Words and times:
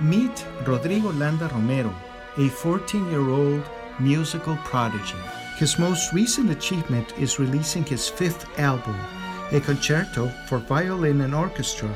Meet 0.00 0.44
Rodrigo 0.66 1.10
Landa 1.12 1.48
Romero, 1.48 1.94
a 2.36 2.48
14 2.48 3.10
year 3.10 3.30
old 3.30 3.62
musical 3.98 4.56
prodigy. 4.56 5.16
His 5.56 5.78
most 5.78 6.12
recent 6.12 6.50
achievement 6.50 7.14
is 7.18 7.38
releasing 7.38 7.82
his 7.82 8.06
fifth 8.06 8.46
album, 8.58 8.94
a 9.52 9.60
concerto 9.60 10.28
for 10.46 10.58
violin 10.58 11.22
and 11.22 11.34
orchestra, 11.34 11.88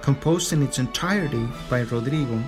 composed 0.00 0.54
in 0.54 0.62
its 0.62 0.78
entirety 0.78 1.46
by 1.68 1.82
Rodrigo 1.82 2.42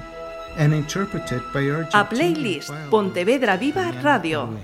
and 0.56 0.72
interpreted 0.72 1.42
by 1.52 1.68
Argentine 1.68 2.00
A 2.00 2.04
playlist 2.04 2.90
Pontevedra 2.90 3.58
Viva 3.58 3.92
Radio. 4.02 4.56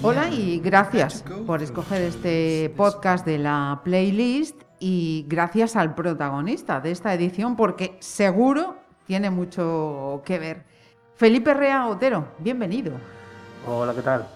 Hola 0.00 0.30
y 0.30 0.60
gracias 0.60 1.24
por 1.44 1.60
escoger 1.60 2.02
este 2.02 2.72
podcast 2.76 3.26
de 3.26 3.38
la 3.38 3.80
playlist 3.82 4.62
y 4.78 5.26
gracias 5.26 5.74
al 5.74 5.96
protagonista 5.96 6.80
de 6.80 6.92
esta 6.92 7.12
edición 7.12 7.56
porque 7.56 7.96
seguro 7.98 8.76
tiene 9.08 9.28
mucho 9.28 10.22
que 10.24 10.38
ver. 10.38 10.64
Felipe 11.16 11.52
Rea 11.52 11.88
Otero, 11.88 12.28
bienvenido. 12.38 12.92
Hola, 13.66 13.92
¿qué 13.92 14.02
tal? 14.02 14.28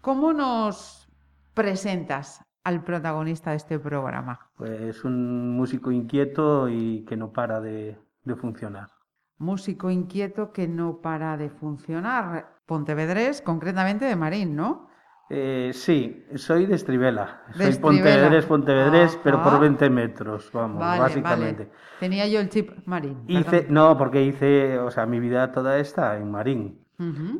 ¿Cómo 0.00 0.32
nos 0.32 1.06
presentas 1.52 2.40
al 2.64 2.82
protagonista 2.84 3.50
de 3.50 3.58
este 3.58 3.78
programa? 3.78 4.48
Pues 4.56 5.04
un 5.04 5.54
músico 5.54 5.92
inquieto 5.92 6.70
y 6.70 7.04
que 7.04 7.18
no 7.18 7.32
para 7.34 7.60
de, 7.60 7.98
de 8.24 8.34
funcionar. 8.34 8.93
Músico 9.38 9.90
inquieto 9.90 10.52
que 10.52 10.68
no 10.68 11.00
para 11.00 11.36
de 11.36 11.50
funcionar. 11.50 12.54
Pontevedrés, 12.66 13.42
concretamente 13.42 14.04
de 14.04 14.16
Marín, 14.16 14.56
¿no? 14.56 14.88
Eh, 15.30 15.70
sí, 15.74 16.24
soy 16.36 16.66
de 16.66 16.74
Estribela. 16.76 17.42
De 17.48 17.54
soy 17.54 17.66
Estribela. 17.68 18.04
Pontevedrés, 18.04 18.46
Pontevedrés, 18.46 19.20
pero 19.22 19.42
por 19.42 19.52
Ajá. 19.54 19.58
20 19.60 19.90
metros, 19.90 20.50
vamos, 20.52 20.78
Vale, 20.80 21.00
básicamente. 21.00 21.64
vale. 21.64 21.76
Tenía 21.98 22.26
yo 22.28 22.40
el 22.40 22.48
chip 22.50 22.70
Marín. 22.86 23.24
Hice, 23.26 23.66
no, 23.68 23.96
porque 23.96 24.22
hice, 24.22 24.78
o 24.78 24.90
sea, 24.90 25.06
mi 25.06 25.20
vida 25.20 25.50
toda 25.50 25.78
está 25.78 26.16
en 26.18 26.30
Marín. 26.30 26.80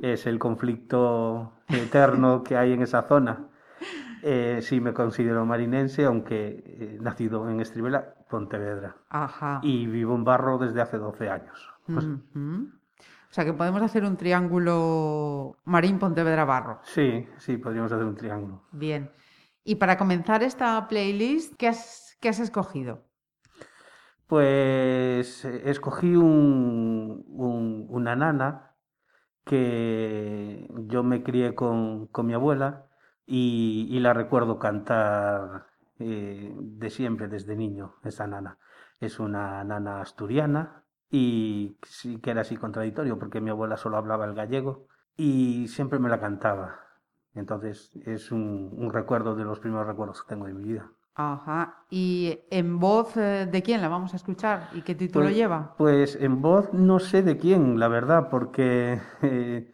Es 0.02 0.26
el 0.26 0.38
conflicto 0.38 1.52
eterno 1.68 2.42
que 2.42 2.56
hay 2.56 2.72
en 2.72 2.82
esa 2.82 3.02
zona. 3.02 3.46
Eh, 4.22 4.60
sí 4.62 4.80
me 4.80 4.92
considero 4.94 5.44
marinense, 5.44 6.04
aunque 6.06 6.64
eh, 6.66 6.98
nacido 7.00 7.48
en 7.48 7.60
Estribela, 7.60 8.14
Pontevedra. 8.28 8.96
Ajá. 9.10 9.60
Y 9.62 9.86
vivo 9.86 10.14
en 10.14 10.24
Barro 10.24 10.58
desde 10.58 10.80
hace 10.80 10.96
12 10.96 11.28
años. 11.28 11.73
Pues. 11.86 12.04
O 12.04 13.34
sea 13.34 13.44
que 13.44 13.52
podemos 13.52 13.82
hacer 13.82 14.04
un 14.04 14.16
triángulo 14.16 15.56
Marín 15.64 15.98
Pontevedra 15.98 16.44
Barro. 16.44 16.80
sí, 16.84 17.26
sí, 17.38 17.56
podríamos 17.56 17.90
hacer 17.92 18.06
un 18.06 18.14
triángulo. 18.16 18.62
Bien. 18.72 19.10
Y 19.64 19.76
para 19.76 19.96
comenzar 19.96 20.42
esta 20.42 20.86
playlist, 20.88 21.54
¿qué 21.56 21.68
has, 21.68 22.16
qué 22.20 22.28
has 22.28 22.38
escogido? 22.38 23.02
Pues 24.26 25.44
eh, 25.44 25.62
escogí 25.70 26.14
un- 26.16 27.24
un- 27.28 27.86
una 27.90 28.16
nana 28.16 28.70
que 29.44 30.66
yo 30.86 31.02
me 31.02 31.22
crié 31.22 31.54
con, 31.54 32.06
con 32.06 32.26
mi 32.26 32.32
abuela 32.34 32.86
y, 33.26 33.86
y 33.90 34.00
la 34.00 34.14
recuerdo 34.14 34.58
cantar 34.58 35.66
eh, 35.98 36.54
de 36.58 36.90
siempre, 36.90 37.28
desde 37.28 37.54
niño, 37.56 37.94
esa 38.04 38.26
nana. 38.26 38.58
Es 39.00 39.20
una 39.20 39.62
nana 39.64 40.00
asturiana 40.00 40.83
y 41.10 41.78
sí 41.86 42.18
que 42.18 42.30
era 42.30 42.40
así 42.42 42.56
contradictorio 42.56 43.18
porque 43.18 43.40
mi 43.40 43.50
abuela 43.50 43.76
solo 43.76 43.96
hablaba 43.96 44.24
el 44.24 44.34
gallego 44.34 44.86
y 45.16 45.68
siempre 45.68 45.98
me 45.98 46.08
la 46.08 46.20
cantaba. 46.20 46.76
Entonces 47.34 47.90
es 48.06 48.30
un, 48.32 48.70
un 48.76 48.92
recuerdo 48.92 49.34
de 49.34 49.44
los 49.44 49.60
primeros 49.60 49.86
recuerdos 49.86 50.22
que 50.22 50.28
tengo 50.28 50.46
de 50.46 50.54
mi 50.54 50.64
vida. 50.64 50.90
Ajá. 51.16 51.84
¿Y 51.90 52.40
en 52.50 52.80
voz 52.80 53.16
eh, 53.16 53.46
de 53.50 53.62
quién 53.62 53.80
la 53.80 53.88
vamos 53.88 54.12
a 54.14 54.16
escuchar? 54.16 54.68
¿Y 54.72 54.82
qué 54.82 54.94
título 54.96 55.26
Pues- 55.26 55.36
lleva? 55.36 55.74
Pues 55.78 56.16
en 56.20 56.42
voz 56.42 56.72
no 56.72 56.98
sé 56.98 57.22
de 57.22 57.36
quién, 57.38 57.78
la 57.78 57.86
verdad, 57.88 58.28
porque 58.30 59.00
eh, 59.22 59.72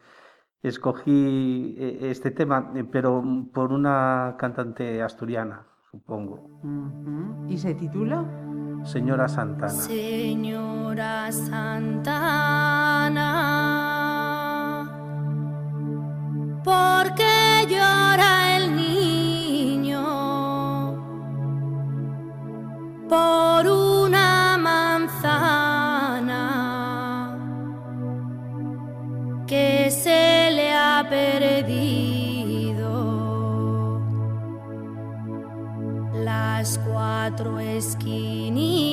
escogí 0.62 1.76
eh, 1.78 2.10
este 2.10 2.30
tema, 2.30 2.70
eh, 2.74 2.84
pero 2.84 3.22
por 3.54 3.72
una 3.72 4.36
cantante 4.38 5.02
asturiana, 5.02 5.66
supongo. 5.90 6.60
¿Y 7.48 7.56
se 7.56 7.74
titula? 7.74 8.24
señora 8.84 9.28
Santana. 9.28 9.72
Santana, 10.90 11.70
¿por 16.64 17.14
qué 17.14 17.64
llora 17.68 18.56
el 18.56 18.74
niño? 18.74 20.02
Por 23.08 23.68
una 23.68 24.58
manzana 24.58 25.68
que 29.46 29.90
se 29.92 30.50
le 30.50 30.72
ha 30.72 31.06
perdido 31.08 32.90
las 36.24 36.78
cuatro 36.78 37.60
esquinitas 37.60 38.89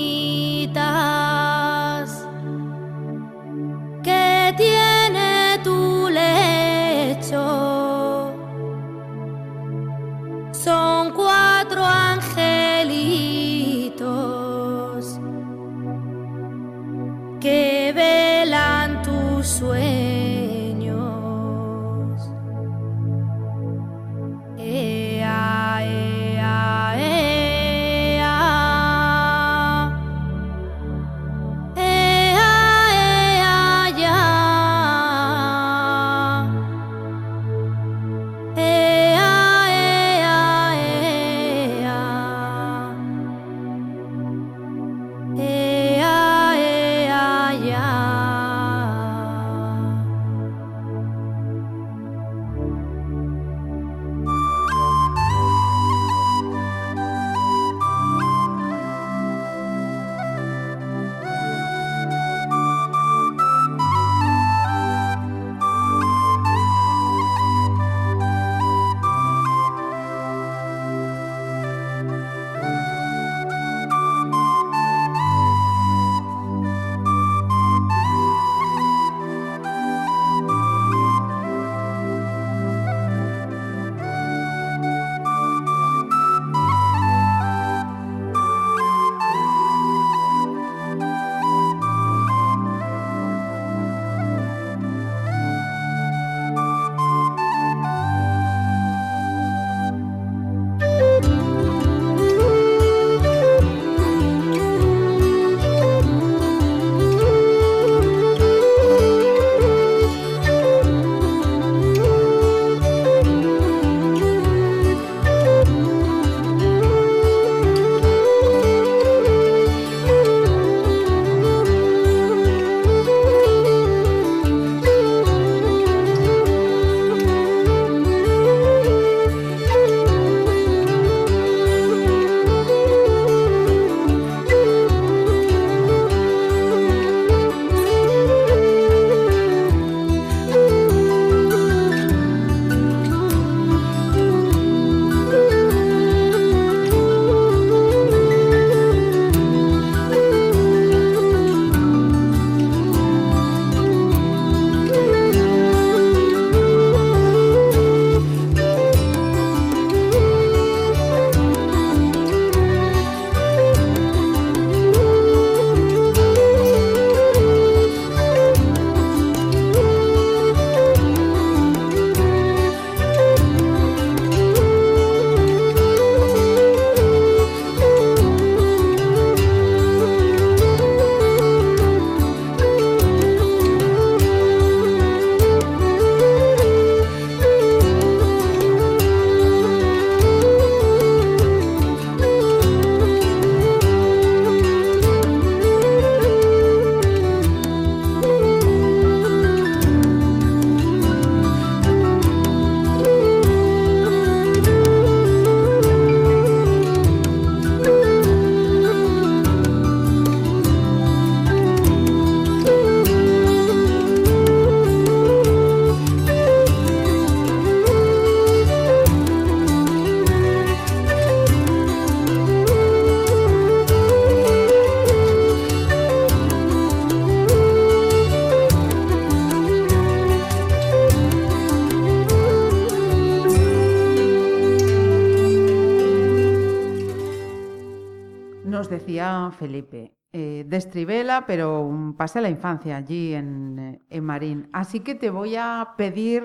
Felipe, 239.57 240.15
eh, 240.31 240.65
de 240.68 240.77
Estribela, 240.77 241.45
pero 241.45 241.89
pasé 242.18 242.42
la 242.42 242.50
infancia 242.50 242.98
allí 242.98 243.33
en, 243.33 244.06
en 244.09 244.24
Marín. 244.24 244.69
Así 244.71 245.01
que 245.01 245.15
te 245.15 245.30
voy 245.30 245.56
a 245.56 245.95
pedir 245.98 246.44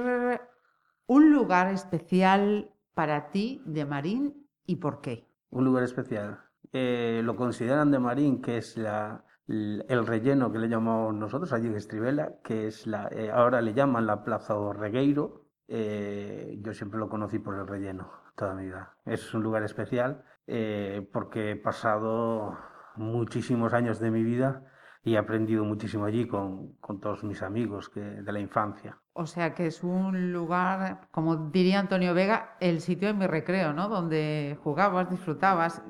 un 1.07 1.31
lugar 1.31 1.73
especial 1.73 2.73
para 2.95 3.31
ti 3.31 3.63
de 3.67 3.85
Marín 3.85 4.49
y 4.67 4.77
por 4.77 5.01
qué. 5.01 5.29
Un 5.51 5.65
lugar 5.65 5.85
especial. 5.85 6.41
Eh, 6.73 7.21
lo 7.23 7.37
consideran 7.37 7.91
de 7.91 7.99
Marín, 7.99 8.41
que 8.41 8.57
es 8.59 8.77
el 8.77 10.07
relleno 10.07 10.51
que 10.51 10.59
le 10.59 10.69
llamamos 10.69 11.15
nosotros 11.15 11.53
allí 11.53 11.67
en 11.67 11.77
Estribela, 11.77 12.41
que 12.43 12.67
es 12.67 12.87
la, 12.87 13.09
eh, 13.11 13.31
ahora 13.31 13.61
le 13.61 13.75
llaman 13.75 14.07
la 14.07 14.25
Plaza 14.25 14.55
do 14.55 14.73
Regueiro. 14.73 15.45
Eh, 15.69 16.59
yo 16.63 16.73
siempre 16.73 16.99
lo 16.99 17.09
conocí 17.09 17.39
por 17.39 17.59
el 17.59 17.67
relleno 17.67 18.11
toda 18.37 18.55
mi 18.55 18.65
vida. 18.65 18.97
Es 19.05 19.35
un 19.35 19.43
lugar 19.43 19.63
especial 19.63 20.25
eh, 20.47 21.09
porque 21.13 21.53
he 21.53 21.57
pasado 21.57 22.57
muchísimos 22.97 23.73
años 23.75 23.99
de 24.01 24.11
mi 24.11 24.23
vida 24.23 24.65
y 25.05 25.15
he 25.15 25.19
aprendido 25.19 25.65
muchísimo 25.65 26.05
allí 26.05 26.27
con, 26.29 26.75
con 26.81 27.01
todos 27.01 27.25
mis 27.25 27.43
amigos 27.43 27.89
que, 27.89 28.01
de 28.01 28.33
la 28.33 28.41
infancia. 28.41 28.99
O 29.15 29.27
sea 29.27 29.53
que 29.55 29.67
es 29.67 29.83
un 29.83 30.33
lugar, 30.33 31.09
como 31.11 31.37
diría 31.51 31.81
Antonio 31.81 32.15
Vega, 32.15 32.57
el 32.61 32.81
sitio 32.81 33.09
de 33.09 33.15
mi 33.15 33.27
recreo, 33.27 33.73
¿no? 33.73 33.89
Donde 33.89 34.57
jugabas, 34.63 35.11
disfrutabas. 35.11 35.83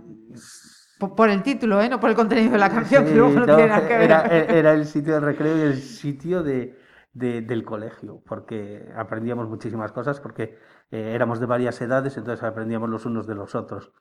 Por, 0.98 1.14
por 1.14 1.28
el 1.30 1.42
título, 1.42 1.80
¿eh? 1.82 1.88
No 1.88 2.00
por 2.00 2.10
el 2.10 2.16
contenido 2.16 2.52
de 2.52 2.58
la 2.58 2.70
canción, 2.70 3.04
que 3.04 3.14
luego 3.14 3.32
no, 3.32 3.46
no, 3.46 3.56
tiene 3.56 3.66
nada 3.68 3.86
que 3.86 3.94
ver. 3.98 4.02
era, 4.02 4.26
era 4.26 4.72
el 4.72 4.86
sitio 4.86 5.14
de 5.14 5.20
recreo 5.20 5.56
y 5.58 5.60
el 5.62 5.76
sitio 5.76 6.42
de, 6.42 6.78
de- 7.12 7.42
del 7.42 7.64
colegio, 7.64 8.22
porque 8.26 8.88
aprendíamos 8.96 9.48
muchísimas 9.48 9.92
cosas, 9.92 10.20
porque 10.20 10.58
eh, 10.90 11.12
éramos 11.14 11.40
de 11.40 11.46
varias 11.46 11.80
edades, 11.80 12.16
entonces 12.16 12.42
aprendíamos 12.44 12.88
los 12.88 13.04
unos 13.06 13.26
de 13.26 13.34
los 13.34 13.54
otros. 13.54 13.92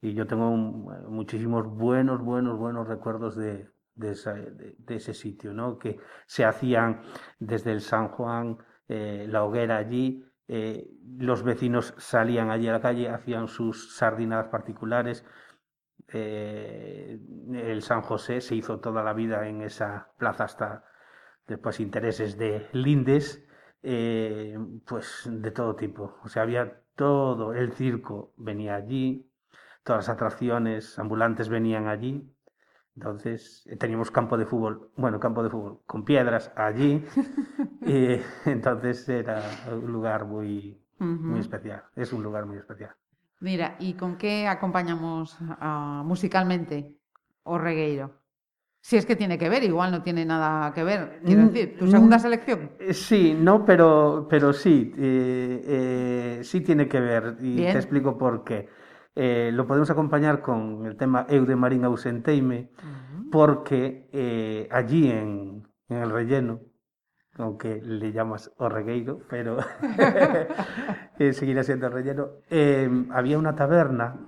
Y 0.00 0.14
yo 0.14 0.26
tengo 0.26 0.48
un- 0.50 0.84
muchísimos 1.10 1.66
buenos, 1.66 2.20
buenos, 2.22 2.58
buenos 2.58 2.86
recuerdos 2.88 3.36
de, 3.36 3.68
de, 3.94 4.14
ese 4.96 5.14
sitio, 5.14 5.52
¿no? 5.52 5.78
Que 5.78 5.98
se 6.26 6.44
hacían 6.44 7.02
desde 7.38 7.72
el 7.72 7.80
San 7.80 8.08
Juan, 8.08 8.58
eh, 8.88 9.26
la 9.28 9.44
hoguera 9.44 9.76
allí, 9.76 10.24
eh, 10.46 10.88
los 11.18 11.42
vecinos 11.42 11.94
salían 11.98 12.50
allí 12.50 12.68
a 12.68 12.72
la 12.72 12.80
calle, 12.80 13.08
hacían 13.08 13.48
sus 13.48 13.96
sardinadas 13.96 14.48
particulares. 14.48 15.24
Eh, 16.12 17.18
el 17.52 17.82
San 17.82 18.02
José 18.02 18.40
se 18.40 18.54
hizo 18.54 18.80
toda 18.80 19.02
la 19.02 19.12
vida 19.12 19.46
en 19.48 19.62
esa 19.62 20.12
plaza 20.18 20.44
hasta 20.44 20.84
después 21.46 21.80
intereses 21.80 22.38
de 22.38 22.66
lindes, 22.72 23.44
eh, 23.82 24.58
pues 24.86 25.28
de 25.30 25.50
todo 25.50 25.76
tipo. 25.76 26.18
O 26.24 26.28
sea, 26.28 26.42
había 26.42 26.82
todo, 26.94 27.54
el 27.54 27.72
circo 27.72 28.32
venía 28.36 28.76
allí, 28.76 29.27
todas 29.88 30.06
las 30.08 30.14
atracciones 30.16 30.98
ambulantes 31.00 31.48
venían 31.50 31.88
allí. 31.88 32.14
Entonces 32.96 33.66
eh, 33.70 33.76
teníamos 33.76 34.10
campo 34.12 34.38
de 34.38 34.46
fútbol, 34.46 34.92
bueno, 34.96 35.20
campo 35.20 35.42
de 35.44 35.50
fútbol 35.50 35.80
con 35.86 36.04
piedras 36.04 36.52
allí. 36.56 37.04
y 37.84 38.20
entonces 38.46 39.08
era 39.08 39.42
un 39.72 39.92
lugar 39.92 40.26
muy, 40.26 40.80
muy 41.26 41.40
especial. 41.40 41.84
Es 41.96 42.12
un 42.12 42.22
lugar 42.24 42.46
muy 42.46 42.58
especial. 42.58 42.94
Mira, 43.40 43.76
¿y 43.78 43.94
con 43.94 44.16
qué 44.18 44.48
acompañamos 44.48 45.36
ah, 45.60 46.02
musicalmente 46.04 46.98
o 47.44 47.56
regueiro? 47.58 48.06
Si 48.82 48.96
es 48.96 49.06
que 49.06 49.16
tiene 49.16 49.38
que 49.38 49.48
ver, 49.50 49.64
igual 49.64 49.92
no 49.92 50.02
tiene 50.02 50.24
nada 50.26 50.72
que 50.74 50.84
ver. 50.84 51.22
Quiero 51.26 51.42
Mm, 51.42 51.46
decir, 51.46 51.78
tu 51.78 51.86
segunda 51.88 52.18
mm, 52.18 52.20
selección. 52.20 52.72
Eh, 52.80 52.94
Sí, 52.94 53.34
no, 53.34 53.64
pero, 53.64 54.26
pero 54.30 54.52
sí, 54.52 54.92
eh, 54.96 56.38
eh, 56.40 56.44
sí 56.44 56.60
tiene 56.60 56.88
que 56.88 57.00
ver 57.00 57.36
y 57.40 57.54
Bien. 57.56 57.66
te 57.66 57.78
explico 57.78 58.16
por 58.18 58.44
qué. 58.44 58.68
Eh, 59.20 59.50
lo 59.52 59.66
podemos 59.66 59.90
acompañar 59.90 60.40
con 60.40 60.86
el 60.86 60.94
tema 60.94 61.26
Eu 61.28 61.42
de 61.42 61.56
Marín 61.56 61.82
ausenteime, 61.82 62.70
porque 63.32 64.06
eh, 64.12 64.68
allí 64.70 65.10
en, 65.10 65.66
en 65.88 65.96
el 65.96 66.10
relleno, 66.10 66.60
aunque 67.34 67.82
le 67.82 68.12
llamas 68.12 68.54
o 68.58 68.68
regueiro, 68.68 69.18
pero 69.28 69.58
eh, 71.18 71.32
seguirá 71.32 71.64
siendo 71.64 71.88
el 71.88 71.94
relleno, 71.94 72.28
eh, 72.48 72.88
había 73.10 73.40
una 73.40 73.56
taberna, 73.56 74.20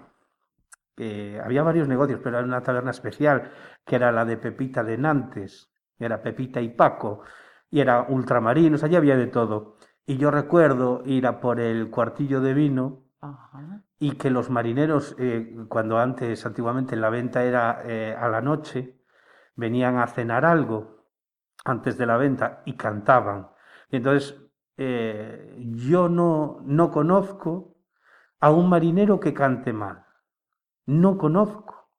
había 1.41 1.63
varios 1.63 1.87
negocios, 1.87 2.19
pero 2.25 2.39
era 2.39 2.45
una 2.45 2.65
taberna 2.65 2.91
especial, 2.91 3.53
que 3.87 3.95
era 3.95 4.11
la 4.11 4.25
de 4.25 4.39
Pepita 4.39 4.83
de 4.83 4.99
Nantes, 4.99 5.71
era 6.01 6.21
Pepita 6.21 6.61
y 6.61 6.71
Paco, 6.71 7.23
y 7.71 7.79
era 7.79 8.07
ultramarinos, 8.09 8.83
allí 8.83 8.97
había 8.97 9.17
de 9.17 9.29
todo. 9.29 9.77
Y 10.05 10.17
yo 10.17 10.33
recuerdo 10.33 11.05
ir 11.07 11.29
a 11.29 11.39
por 11.39 11.61
el 11.61 11.91
cuartillo 11.91 12.41
de 12.41 12.55
vino 12.55 13.10
Y 13.99 14.13
que 14.13 14.31
los 14.31 14.49
marineros, 14.51 15.15
eh, 15.19 15.55
cuando 15.69 15.99
antes, 15.99 16.47
antiguamente, 16.47 16.97
la 16.97 17.11
venta 17.11 17.45
era 17.45 17.83
eh, 17.85 18.17
a 18.19 18.29
la 18.29 18.41
noche, 18.41 18.99
venían 19.57 19.99
a 19.99 20.07
cenar 20.07 20.45
algo 20.47 21.07
antes 21.65 21.99
de 21.99 22.07
la 22.07 22.17
venta 22.17 22.63
y 22.65 22.75
cantaban. 22.77 23.51
Y 23.91 23.97
entonces, 23.97 24.41
eh, 24.79 25.57
yo 25.77 26.09
no, 26.09 26.61
no 26.65 26.91
conozco 26.91 27.77
a 28.41 28.51
un 28.51 28.69
marinero 28.71 29.21
que 29.21 29.35
cante 29.35 29.73
mal. 29.73 30.07
No 30.87 31.19
conozco. 31.19 31.91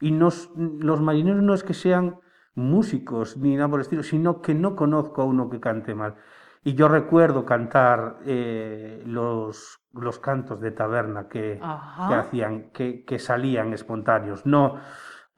Y 0.00 0.10
no 0.12 0.28
s- 0.28 0.48
los 0.56 1.00
marineros 1.00 1.42
no 1.42 1.54
es 1.54 1.62
que 1.64 1.74
sean 1.74 2.20
músicos 2.54 3.36
ni 3.36 3.56
nada 3.56 3.68
por 3.68 3.80
el 3.80 3.82
estilo, 3.84 4.02
sino 4.02 4.42
que 4.42 4.54
no 4.54 4.76
conozco 4.76 5.22
a 5.22 5.24
uno 5.26 5.50
que 5.50 5.60
cante 5.60 5.94
mal. 5.94 6.16
Y 6.62 6.74
yo 6.74 6.88
recuerdo 6.88 7.46
cantar 7.46 8.18
eh, 8.26 9.02
los, 9.06 9.80
los 9.92 10.18
cantos 10.18 10.60
de 10.60 10.72
taberna 10.72 11.28
que, 11.28 11.58
que 11.58 12.14
hacían, 12.14 12.70
que, 12.70 13.04
que 13.04 13.18
salían 13.18 13.72
espontáneos, 13.72 14.44
no 14.44 14.78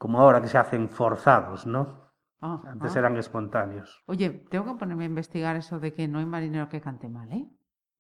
como 0.02 0.19
ahora 0.21 0.43
que 0.43 0.49
se 0.49 0.59
hacen 0.59 0.88
forzados, 0.88 1.64
¿no? 1.64 2.11
Antes 2.41 2.97
eran 2.97 3.17
espontáneos. 3.17 4.02
Oye, 4.07 4.31
tengo 4.50 4.64
que 4.64 4.75
ponerme 4.81 5.05
a 5.05 5.07
investigar 5.07 5.55
eso 5.55 5.79
de 5.79 5.95
que 5.95 6.09
no 6.09 6.19
hay 6.19 6.26
marinero 6.26 6.69
que 6.69 6.81
cante 6.81 7.09
mal, 7.09 7.31
¿eh? 7.31 7.49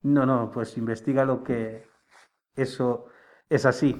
No, 0.02 0.26
no, 0.26 0.50
pues 0.50 0.76
investiga 0.76 1.24
lo 1.24 1.44
que 1.44 1.86
eso 2.56 3.06
es 3.48 3.64
así. 3.66 3.96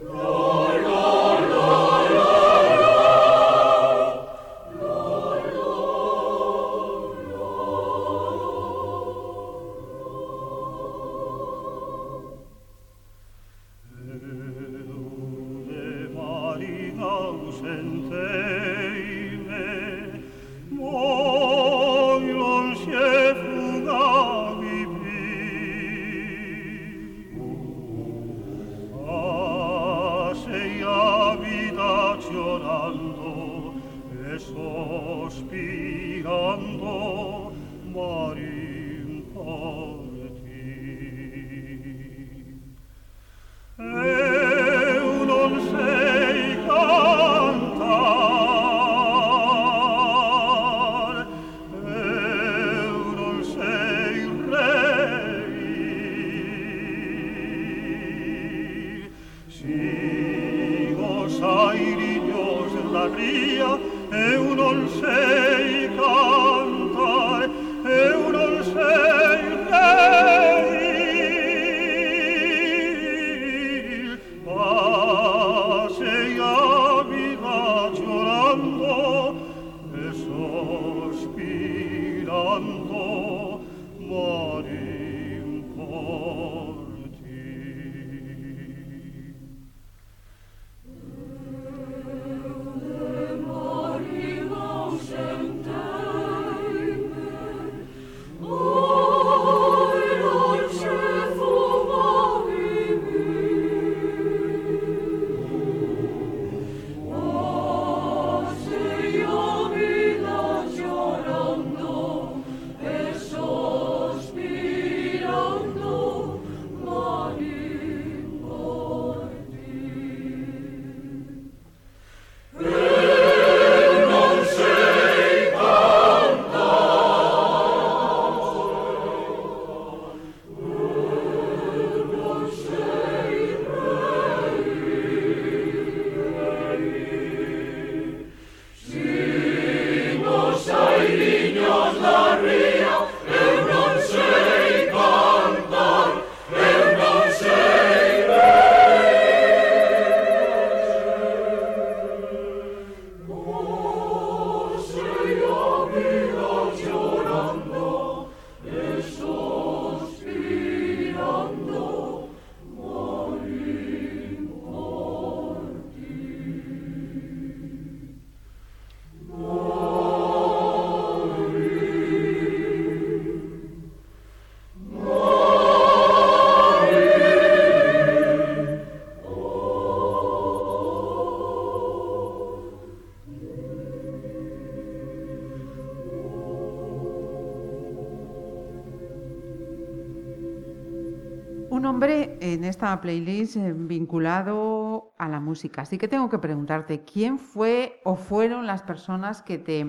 En 192.62 192.68
esta 192.68 193.00
playlist 193.00 193.56
eh, 193.56 193.74
vinculado 193.74 195.14
a 195.18 195.28
la 195.28 195.40
música. 195.40 195.82
Así 195.82 195.98
que 195.98 196.06
tengo 196.06 196.30
que 196.30 196.38
preguntarte, 196.38 197.02
¿quién 197.02 197.40
fue 197.40 198.00
o 198.04 198.14
fueron 198.14 198.68
las 198.68 198.84
personas 198.84 199.42
que 199.42 199.58
te 199.58 199.84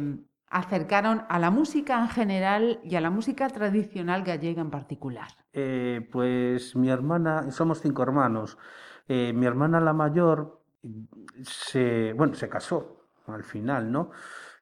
acercaron 0.50 1.24
a 1.30 1.38
la 1.38 1.52
música 1.52 2.00
en 2.00 2.10
general 2.10 2.80
y 2.84 2.96
a 2.96 3.02
la 3.02 3.12
música 3.12 3.48
tradicional 3.50 4.24
gallega 4.24 4.64
en 4.64 4.72
particular? 4.72 5.28
Eh, 5.54 6.10
pues 6.12 6.76
mi 6.76 6.90
hermana, 6.90 7.52
somos 7.52 7.80
cinco 7.80 8.02
hermanos. 8.02 8.58
Eh, 9.08 9.34
mi 9.34 9.46
hermana 9.46 9.80
la 9.80 9.94
mayor 9.94 10.64
se, 11.44 12.14
bueno, 12.14 12.34
se 12.34 12.50
casó 12.50 13.06
al 13.28 13.44
final, 13.44 13.92
¿no? 13.92 14.10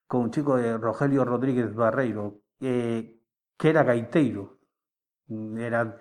Con 0.05 0.23
un 0.23 0.31
chico 0.31 0.57
de 0.57 0.77
Rogelio 0.77 1.23
Rodríguez 1.23 1.73
Barreiro, 1.73 2.41
que 2.59 3.19
era 3.57 3.83
gaiteiro. 3.83 4.57
Era 5.57 5.97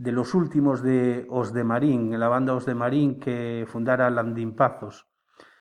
de 0.00 0.12
los 0.12 0.34
últimos 0.34 0.82
de 0.82 1.26
Os 1.28 1.52
de 1.52 1.62
Marín, 1.62 2.18
la 2.18 2.28
banda 2.28 2.54
Os 2.54 2.64
de 2.64 2.74
Marín 2.74 3.20
que 3.20 3.66
fundara 3.68 4.08
Landimpazos. 4.08 5.06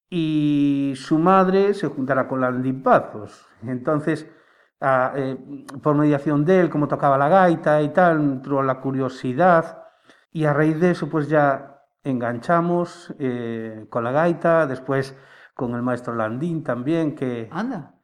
Y 0.10 0.93
su 0.96 1.19
madre 1.19 1.74
se 1.74 1.88
juntara 1.88 2.25
con 2.29 2.39
Landimpazos. 2.39 3.46
Entonces, 3.63 4.31
a, 4.79 5.12
eh, 5.17 5.38
por 5.84 5.96
mediación 5.96 6.46
de 6.46 6.62
él, 6.62 6.69
como 6.69 6.88
tocaba 6.88 7.17
la 7.17 7.27
gaita 7.27 7.81
y 7.81 7.89
tal, 7.89 8.22
entró 8.22 8.63
la 8.63 8.79
curiosidad. 8.79 9.84
Y 10.31 10.46
a 10.46 10.53
raíz 10.53 10.79
de 10.79 10.91
eso, 10.91 11.10
pues 11.10 11.27
ya 11.27 11.84
enganchamos 12.05 13.13
eh, 13.19 13.88
con 13.89 14.05
la 14.05 14.13
gaita, 14.13 14.67
después 14.67 15.17
con 15.53 15.75
el 15.75 15.81
maestro 15.81 16.15
Landín 16.15 16.63
también, 16.63 17.13
que, 17.13 17.50
Anda. 17.51 17.96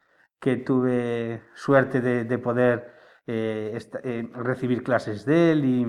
que 0.42 0.58
tuve 0.58 1.44
suerte 1.54 2.01
de, 2.01 2.25
de 2.25 2.38
poder 2.39 2.95
eh, 3.27 3.72
esta- 3.75 4.00
eh, 4.03 4.29
recibir 4.36 4.84
clases 4.84 5.25
de 5.25 5.51
él 5.51 5.65
y, 5.65 5.84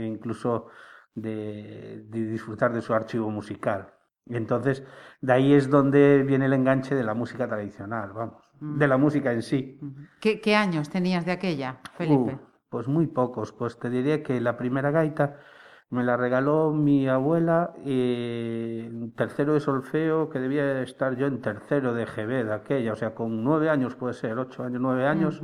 e 0.00 0.04
incluso 0.06 0.68
de, 1.14 2.04
de 2.08 2.26
disfrutar 2.26 2.72
de 2.72 2.80
su 2.82 2.94
archivo 2.94 3.30
musical. 3.30 3.92
Y 4.24 4.36
entonces, 4.36 4.84
de 5.20 5.32
ahí 5.32 5.52
es 5.52 5.68
donde 5.68 6.22
viene 6.22 6.46
el 6.46 6.52
enganche 6.52 6.94
de 6.94 7.02
la 7.04 7.14
música 7.14 7.46
tradicional, 7.48 8.12
vamos, 8.12 8.42
Mm. 8.60 8.78
de 8.78 8.86
la 8.88 8.96
música 8.96 9.32
en 9.32 9.42
sí. 9.42 9.80
¿Qué, 10.20 10.40
qué 10.40 10.54
años 10.54 10.88
tenías 10.88 11.26
de 11.26 11.32
aquella, 11.32 11.80
Felipe? 11.96 12.34
Uh, 12.34 12.38
pues 12.68 12.86
muy 12.86 13.08
pocos, 13.08 13.52
pues 13.52 13.76
te 13.78 13.90
diría 13.90 14.22
que 14.22 14.40
la 14.40 14.56
primera 14.56 14.90
gaita 14.92 15.38
me 15.90 16.04
la 16.04 16.16
regaló 16.16 16.70
mi 16.72 17.08
abuela 17.08 17.74
eh, 17.84 18.90
tercero 19.16 19.52
de 19.54 19.60
solfeo, 19.60 20.30
que 20.30 20.38
debía 20.38 20.80
estar 20.82 21.16
yo 21.16 21.26
en 21.26 21.40
tercero 21.42 21.92
de 21.92 22.06
GB 22.06 22.44
de 22.44 22.52
aquella, 22.54 22.92
o 22.92 22.96
sea, 22.96 23.14
con 23.14 23.42
nueve 23.44 23.68
años 23.68 23.94
puede 23.96 24.14
ser, 24.14 24.38
ocho 24.38 24.62
años, 24.62 24.80
nueve 24.80 25.06
años. 25.06 25.42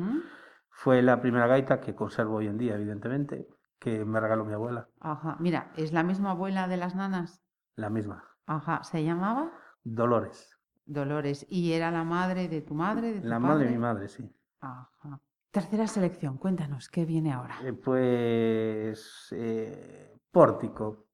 Fue 0.78 1.02
la 1.02 1.20
primera 1.20 1.48
gaita 1.48 1.80
que 1.80 1.96
conservo 1.96 2.36
hoy 2.36 2.46
en 2.46 2.56
día, 2.56 2.76
evidentemente, 2.76 3.48
que 3.80 4.04
me 4.04 4.20
regaló 4.20 4.44
mi 4.44 4.52
abuela, 4.54 4.88
Ajá. 5.00 5.36
Mira, 5.40 5.72
¿es 5.76 5.92
la 5.92 6.04
misma 6.04 6.30
abuela 6.30 6.68
de 6.68 6.76
las 6.76 6.94
nanas? 6.94 7.42
la 7.74 7.90
misma, 7.90 8.22
Ajá. 8.46 8.84
¿Se 8.84 9.02
llamaba? 9.02 9.50
Dolores, 9.82 10.56
Dolores. 10.86 11.46
¿Y 11.50 11.72
era 11.72 11.90
la 11.90 12.04
madre 12.04 12.46
de 12.48 12.62
tu 12.62 12.74
madre? 12.74 13.14
De 13.14 13.20
tu 13.20 13.26
la 13.26 13.40
madre 13.40 13.64
de 13.64 13.72
mi 13.72 13.78
madre, 13.78 14.08
sí. 14.08 14.32
Ajá. 14.60 15.20
Tercera 15.50 15.88
selección, 15.88 16.38
cuéntanos, 16.38 16.88
¿qué 16.88 17.04
viene 17.04 17.32
ahora? 17.32 17.56
Eh, 17.64 17.72
pues 17.72 19.28
eh, 19.32 20.16
Pórtico. 20.30 21.06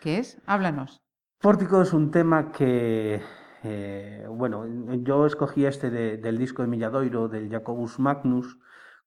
¿Qué 0.00 0.18
es? 0.18 0.42
Háblanos. 0.46 1.00
Pórtico 1.38 1.82
es 1.82 1.92
un 1.92 2.10
tema 2.10 2.50
que, 2.50 3.22
eh, 3.64 4.26
bueno, 4.28 4.64
yo 5.02 5.26
escogí 5.26 5.64
este 5.66 5.90
de- 5.90 6.16
del 6.18 6.38
disco 6.38 6.62
de 6.62 6.68
Milladoiro, 6.68 7.28
del 7.28 7.50
Jacobus 7.50 7.98
Magnus, 7.98 8.58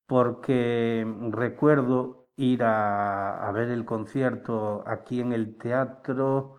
porque 0.07 1.05
recuerdo 1.31 2.27
ir 2.35 2.63
a, 2.63 3.47
a 3.47 3.51
ver 3.51 3.69
el 3.69 3.85
concierto 3.85 4.83
aquí 4.87 5.21
en 5.21 5.33
el 5.33 5.57
teatro, 5.57 6.57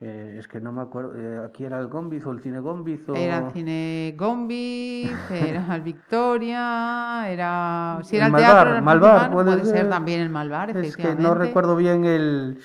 eh, 0.00 0.36
es 0.38 0.48
que 0.48 0.60
no 0.60 0.72
me 0.72 0.82
acuerdo, 0.82 1.16
eh, 1.16 1.44
aquí 1.46 1.64
era 1.64 1.78
el 1.80 1.88
Gombiz 1.88 2.24
o 2.26 2.32
el 2.32 2.40
Cine 2.42 2.60
Gombiz 2.60 3.08
o... 3.08 3.14
Era 3.14 3.50
Cine 3.52 4.14
Gombi, 4.16 5.10
era 5.30 5.74
el 5.76 5.82
Victoria, 5.82 7.24
era... 7.28 8.00
Si 8.04 8.16
era 8.16 8.26
El 8.26 8.32
el, 8.32 8.34
teatro, 8.36 8.68
Malvar, 8.68 8.68
era 8.70 8.78
el 8.78 8.82
Malvar, 8.84 9.30
puede 9.32 9.56
puede 9.56 9.64
ser 9.64 9.82
ser. 9.82 9.90
también 9.90 10.20
el 10.20 10.30
Malvar, 10.30 10.70
Es 10.70 10.96
que 10.96 11.14
no 11.14 11.34
recuerdo 11.34 11.76
bien 11.76 12.04
el... 12.04 12.60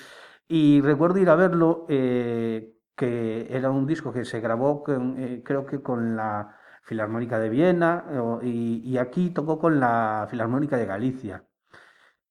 Y 0.48 0.80
recuerdo 0.80 1.18
ir 1.18 1.28
a 1.30 1.34
verlo, 1.34 1.86
eh, 1.88 2.75
que 2.96 3.46
era 3.50 3.70
un 3.70 3.86
disco 3.86 4.12
que 4.12 4.24
se 4.24 4.40
grabó, 4.40 4.82
con, 4.82 5.18
eh, 5.18 5.42
creo 5.44 5.66
que 5.66 5.82
con 5.82 6.16
la 6.16 6.58
Filarmónica 6.82 7.38
de 7.38 7.48
Viena, 7.50 8.04
y, 8.42 8.82
y 8.84 8.98
aquí 8.98 9.30
tocó 9.30 9.58
con 9.58 9.80
la 9.80 10.26
Filarmónica 10.30 10.76
de 10.76 10.86
Galicia. 10.86 11.44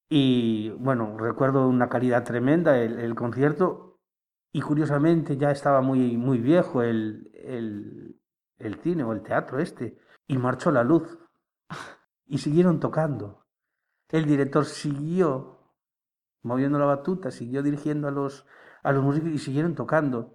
Y 0.10 0.70
bueno, 0.80 1.18
recuerdo 1.18 1.68
una 1.68 1.90
calidad 1.90 2.24
tremenda 2.24 2.78
el, 2.80 3.00
el 3.00 3.16
concierto, 3.16 4.00
y 4.56 4.62
curiosamente 4.62 5.36
ya 5.36 5.52
estaba 5.52 5.82
muy, 5.82 6.16
muy 6.16 6.38
viejo 6.40 6.82
el, 6.82 7.30
el, 7.34 8.22
el 8.58 8.76
cine 8.76 9.04
o 9.04 9.12
el 9.12 9.22
teatro 9.22 9.60
este, 9.60 9.98
y 10.28 10.38
marchó 10.38 10.72
la 10.72 10.84
luz. 10.84 11.20
Y 12.28 12.40
siguieron 12.40 12.80
tocando. 12.80 13.46
El 14.10 14.26
director 14.26 14.66
siguió 14.66 15.60
moviendo 16.42 16.80
la 16.80 16.86
batuta, 16.86 17.32
siguió 17.32 17.62
dirigiendo 17.62 18.08
a 18.08 18.12
los, 18.12 18.48
a 18.82 18.92
los 18.94 19.04
músicos 19.04 19.30
y 19.30 19.38
siguieron 19.38 19.76
tocando. 19.76 20.35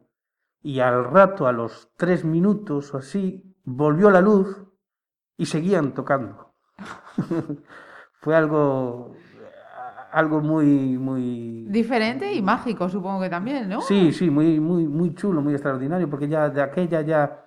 Y 0.62 0.80
al 0.80 1.04
rato, 1.04 1.46
a 1.46 1.52
los 1.52 1.90
tres 1.96 2.24
minutos 2.24 2.92
o 2.94 2.98
así, 2.98 3.54
volvió 3.64 4.10
la 4.10 4.20
luz 4.20 4.62
y 5.36 5.46
seguían 5.46 5.94
tocando. 5.94 6.54
Fue 8.20 8.36
algo, 8.36 9.14
algo 10.12 10.40
muy, 10.40 10.98
muy... 10.98 11.66
Diferente 11.68 12.32
y 12.32 12.42
mágico, 12.42 12.88
supongo 12.88 13.22
que 13.22 13.30
también, 13.30 13.68
¿no? 13.68 13.80
Sí, 13.80 14.12
sí, 14.12 14.28
muy, 14.28 14.60
muy, 14.60 14.86
muy 14.86 15.14
chulo, 15.14 15.40
muy 15.40 15.54
extraordinario, 15.54 16.10
porque 16.10 16.28
ya 16.28 16.50
de 16.50 16.60
aquella 16.60 17.00
ya 17.00 17.44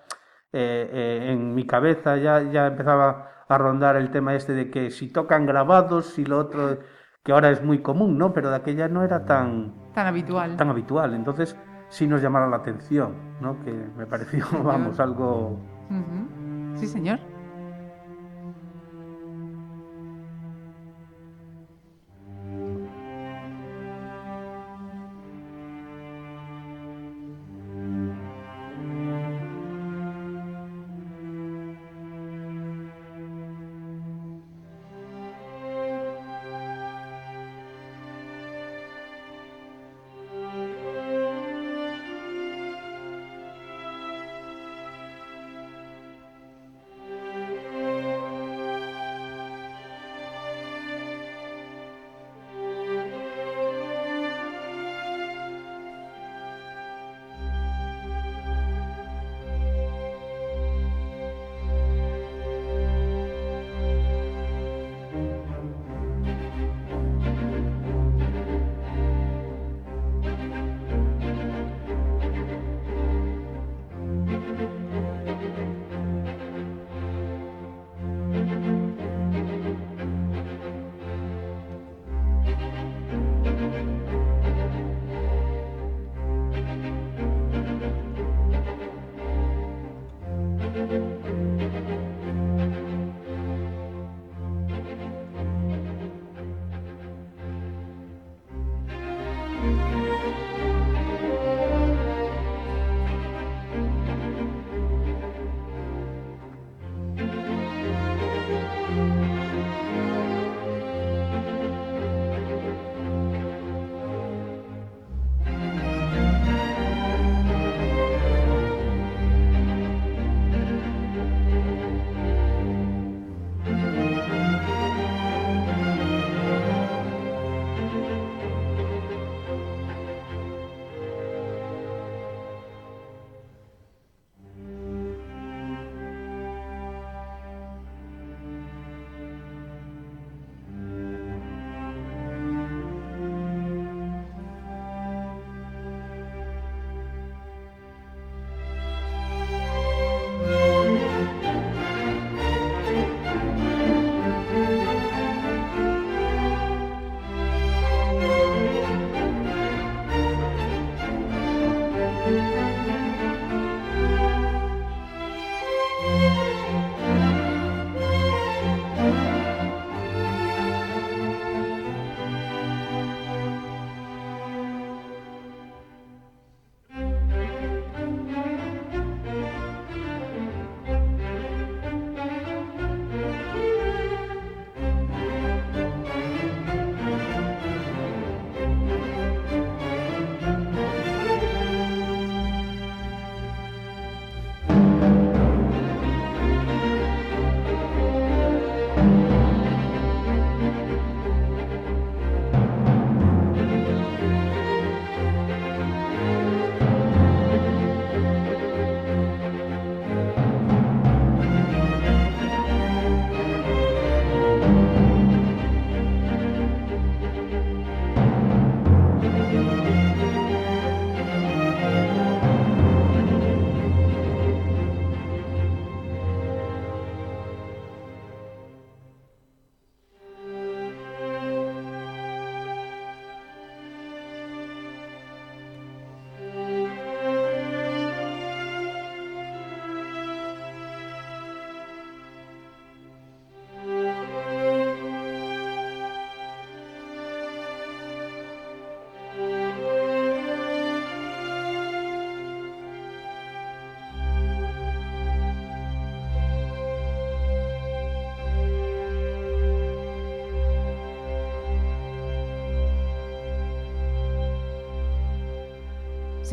eh, 0.51 0.89
eh, 0.91 1.31
en 1.31 1.53
mi 1.53 1.67
cabeza 1.67 2.17
ya, 2.17 2.41
ya 2.41 2.67
empezaba 2.67 3.29
a 3.47 3.57
rondar 3.59 3.95
el 3.97 4.09
tema 4.09 4.33
este 4.33 4.53
de 4.53 4.71
que 4.71 4.89
si 4.89 5.11
tocan 5.11 5.45
grabados 5.45 6.17
y 6.17 6.25
lo 6.25 6.39
otro, 6.39 6.79
que 7.23 7.31
ahora 7.31 7.51
es 7.51 7.61
muy 7.63 7.83
común, 7.83 8.17
¿no? 8.17 8.33
Pero 8.33 8.49
de 8.49 8.55
aquella 8.55 8.87
no 8.87 9.03
era 9.03 9.25
tan, 9.25 9.75
Tan 9.93 10.07
habitual. 10.07 10.57
tan 10.57 10.69
habitual. 10.69 11.13
Entonces 11.13 11.55
sí 11.93 12.07
nos 12.07 12.23
llamaron 12.23 12.49
la 12.49 12.57
atención, 12.57 13.13
¿no? 13.39 13.63
Que 13.63 13.71
me 13.71 14.07
pareció, 14.07 14.45
vamos, 14.63 14.99
algo... 14.99 15.59
Ujú. 15.89 16.77
Sí, 16.77 16.87
señor. 16.87 17.19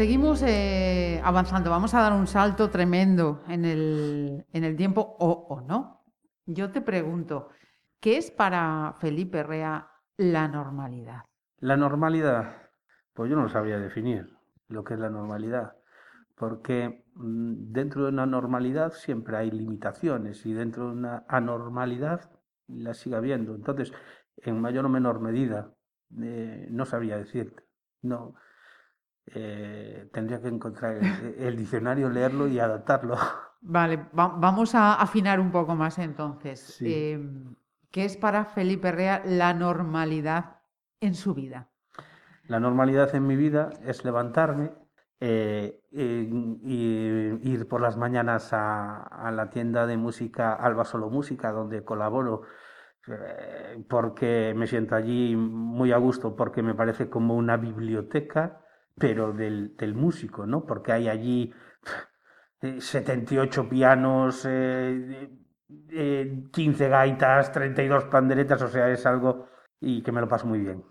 Seguimos 0.01 0.43
eh, 0.47 1.21
avanzando, 1.23 1.69
vamos 1.69 1.93
a 1.93 2.01
dar 2.01 2.15
un 2.15 2.27
salto 2.27 2.71
tremendo 2.71 3.43
en 3.49 3.67
el, 3.67 4.47
en 4.51 4.65
el 4.65 4.75
tiempo 4.75 5.03
o, 5.03 5.31
o 5.51 5.61
no. 5.61 6.07
Yo 6.47 6.73
te 6.73 6.81
pregunto, 6.81 7.51
¿qué 8.01 8.17
es 8.17 8.31
para 8.31 8.95
Felipe 8.99 9.43
Rea 9.43 9.91
la 10.17 10.49
normalidad? 10.49 11.25
La 11.59 11.77
normalidad, 11.77 12.71
pues 13.13 13.29
yo 13.29 13.37
no 13.37 13.51
sabría 13.51 13.79
definir 13.79 14.39
lo 14.69 14.85
que 14.85 14.95
es 14.95 15.01
la 15.01 15.11
normalidad, 15.11 15.77
porque 16.35 17.05
mm, 17.17 17.71
dentro 17.71 18.05
de 18.05 18.09
una 18.09 18.25
normalidad 18.25 18.93
siempre 18.93 19.37
hay 19.37 19.51
limitaciones 19.51 20.47
y 20.47 20.55
dentro 20.55 20.87
de 20.87 20.93
una 20.93 21.25
anormalidad 21.29 22.31
la 22.69 22.95
sigue 22.95 23.17
habiendo. 23.17 23.55
Entonces, 23.55 23.93
en 24.39 24.63
mayor 24.63 24.87
o 24.87 24.89
menor 24.89 25.21
medida, 25.21 25.75
eh, 26.23 26.69
no 26.71 26.87
sabría 26.87 27.19
decirte. 27.19 27.65
No, 28.01 28.35
eh, 29.27 30.09
tendría 30.13 30.41
que 30.43 30.49
encontrar 30.49 30.97
el, 30.97 31.35
el 31.39 31.57
diccionario, 31.57 32.09
leerlo 32.11 32.49
y 32.49 32.59
adaptarlo. 32.61 33.17
Vale, 33.77 33.97
va- 34.19 34.35
vamos 34.47 34.75
a 34.75 34.95
afinar 35.07 35.41
un 35.41 35.51
poco 35.51 35.75
más 35.75 35.99
entonces. 35.99 36.79
Sí. 36.79 36.85
Eh, 36.85 37.19
¿Qué 37.91 38.05
es 38.05 38.17
para 38.17 38.45
Felipe 38.45 38.93
Rea 38.93 39.23
la 39.25 39.53
normalidad 39.55 40.61
en 41.01 41.15
su 41.15 41.35
vida? 41.35 41.69
La 42.47 42.59
normalidad 42.61 43.15
en 43.15 43.27
mi 43.27 43.37
vida 43.37 43.71
es 43.85 44.05
levantarme 44.05 44.73
eh, 45.21 45.83
y, 45.91 46.01
y 46.63 47.51
ir 47.53 47.69
por 47.69 47.81
las 47.81 47.97
mañanas 47.97 48.53
a, 48.53 49.03
a 49.03 49.31
la 49.31 49.51
tienda 49.51 49.87
de 49.87 49.97
música 49.97 50.55
Alba 50.55 50.85
Solo 50.85 51.11
Música, 51.11 51.53
donde 51.53 51.85
colaboro, 51.85 52.43
eh, 53.09 53.85
porque 53.89 54.55
me 54.57 54.67
siento 54.67 54.95
allí 54.97 55.37
muy 55.37 55.93
a 55.93 55.99
gusto, 55.99 56.37
porque 56.37 56.63
me 56.63 56.75
parece 56.75 57.09
como 57.11 57.37
una 57.37 57.57
biblioteca, 57.57 58.63
pero 58.99 59.33
del, 59.33 59.77
del 59.77 59.95
músico, 59.95 60.47
¿no? 60.47 60.67
Porque 60.67 60.93
hay 60.93 61.09
allí 61.09 61.53
eh, 62.63 62.81
78 62.81 63.69
pianos, 63.69 64.45
eh, 64.47 65.31
eh, 65.91 66.45
15 66.53 66.89
gaitas, 66.89 67.53
32 67.53 68.05
panderetas, 68.05 68.63
o 68.63 68.69
sea, 68.69 68.91
es 68.91 69.07
algo 69.07 69.47
y 69.81 70.03
que 70.03 70.13
me 70.13 70.21
lo 70.21 70.29
paso 70.29 70.47
muy 70.47 70.61
bien 70.61 70.85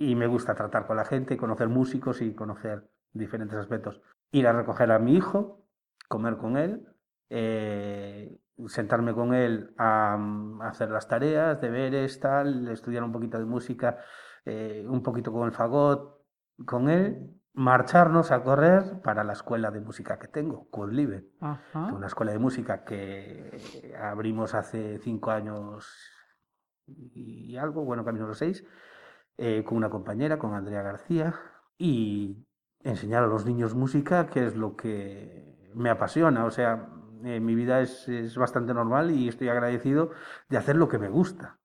y 0.00 0.14
me 0.14 0.26
gusta 0.26 0.54
tratar 0.54 0.86
con 0.86 0.96
la 0.96 1.04
gente, 1.04 1.36
conocer 1.36 1.68
músicos 1.68 2.22
y 2.22 2.34
conocer 2.34 2.88
diferentes 3.12 3.58
aspectos. 3.58 4.00
Ir 4.32 4.46
a 4.46 4.52
recoger 4.54 4.90
a 4.92 4.98
mi 4.98 5.14
hijo, 5.14 5.66
comer 6.08 6.38
con 6.38 6.56
él, 6.56 6.88
eh, 7.28 8.34
sentarme 8.66 9.12
con 9.12 9.34
él 9.34 9.74
a, 9.76 10.14
a 10.62 10.68
hacer 10.68 10.90
las 10.90 11.06
tareas, 11.06 11.60
deberes, 11.60 12.18
tal, 12.18 12.66
estudiar 12.68 13.04
un 13.04 13.12
poquito 13.12 13.38
de 13.38 13.44
música, 13.44 13.98
eh, 14.46 14.86
un 14.88 15.02
poquito 15.02 15.32
con 15.32 15.46
el 15.46 15.52
fagot, 15.52 16.24
con 16.64 16.88
él, 16.88 17.38
marcharnos 17.52 18.30
a 18.30 18.42
correr 18.42 19.00
para 19.02 19.24
la 19.24 19.32
escuela 19.32 19.70
de 19.70 19.80
música 19.80 20.18
que 20.18 20.28
tengo, 20.28 20.68
Ajá. 21.40 21.92
una 21.92 22.06
escuela 22.06 22.32
de 22.32 22.38
música 22.38 22.84
que 22.84 23.94
abrimos 24.00 24.54
hace 24.54 24.98
cinco 24.98 25.30
años 25.30 25.86
y 26.86 27.56
algo, 27.56 27.84
bueno, 27.84 28.04
camino 28.04 28.24
a 28.24 28.28
los 28.28 28.38
seis, 28.38 28.64
eh, 29.36 29.64
con 29.64 29.76
una 29.76 29.90
compañera, 29.90 30.38
con 30.38 30.54
Andrea 30.54 30.82
García, 30.82 31.34
y 31.78 32.46
enseñar 32.82 33.22
a 33.22 33.26
los 33.26 33.46
niños 33.46 33.74
música, 33.74 34.26
que 34.26 34.46
es 34.46 34.56
lo 34.56 34.76
que 34.76 35.70
me 35.74 35.90
apasiona. 35.90 36.44
O 36.44 36.50
sea, 36.50 36.88
eh, 37.24 37.40
mi 37.40 37.54
vida 37.54 37.80
es, 37.80 38.08
es 38.08 38.36
bastante 38.36 38.74
normal 38.74 39.10
y 39.10 39.28
estoy 39.28 39.48
agradecido 39.48 40.10
de 40.48 40.58
hacer 40.58 40.76
lo 40.76 40.88
que 40.88 40.98
me 40.98 41.08
gusta. 41.08 41.59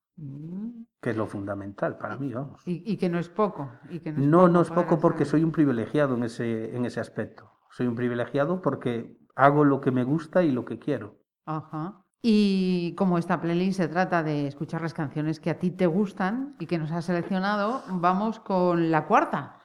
Que 1.02 1.10
es 1.10 1.18
lo 1.18 1.28
fundamental 1.28 1.98
para 1.98 2.18
mí, 2.18 2.34
vamos. 2.34 2.62
Y, 2.66 2.84
y 2.86 2.98
que 2.98 3.10
no 3.10 3.20
es 3.20 3.30
poco. 3.30 3.72
y 3.90 4.00
que 4.00 4.12
No, 4.12 4.48
no 4.48 4.62
es 4.62 4.70
poco 4.70 5.00
porque 5.00 5.26
soy 5.26 5.44
un 5.44 5.52
privilegiado 5.52 6.16
en 6.16 6.24
ese, 6.24 6.76
en 6.76 6.86
ese 6.86 7.00
aspecto. 7.00 7.52
Soy 7.70 7.88
un 7.88 7.96
privilegiado 7.96 8.62
porque 8.62 9.18
hago 9.36 9.66
lo 9.66 9.82
que 9.82 9.92
me 9.92 10.04
gusta 10.04 10.44
y 10.44 10.52
lo 10.52 10.66
que 10.66 10.80
quiero. 10.80 11.20
Ajá. 11.46 12.02
Y 12.22 12.96
como 12.96 13.20
esta 13.20 13.40
playlist 13.40 13.78
se 13.78 13.88
trata 13.88 14.24
de 14.24 14.48
escuchar 14.48 14.82
las 14.82 14.94
canciones 14.96 15.40
que 15.40 15.52
a 15.52 15.60
ti 15.60 15.70
te 15.70 15.86
gustan 15.86 16.56
y 16.60 16.66
que 16.66 16.80
nos 16.80 16.92
has 16.92 17.06
seleccionado, 17.06 17.84
vamos 17.88 18.40
con 18.40 18.90
la 18.90 19.06
cuarta. 19.06 19.60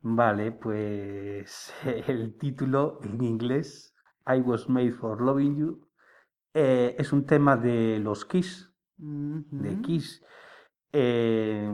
Vale, 0.00 0.52
pues 0.52 1.74
el 2.06 2.38
título 2.38 3.00
en 3.02 3.22
inglés, 3.22 3.94
I 4.26 4.40
Was 4.40 4.68
Made 4.68 4.92
for 4.92 5.20
Loving 5.20 5.56
You, 5.56 5.88
eh, 6.54 6.96
es 6.98 7.12
un 7.12 7.26
tema 7.26 7.56
de 7.56 7.98
los 7.98 8.24
Kiss, 8.24 8.69
de. 9.00 9.80
Kiss. 9.80 10.22
Eh, 10.92 11.70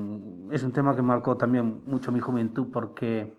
es 0.53 0.63
un 0.63 0.73
tema 0.73 0.95
que 0.95 1.03
marcó 1.03 1.37
también 1.37 1.83
mucho 1.87 2.13
mi 2.13 2.21
juventud 2.21 2.69
porque 2.71 3.35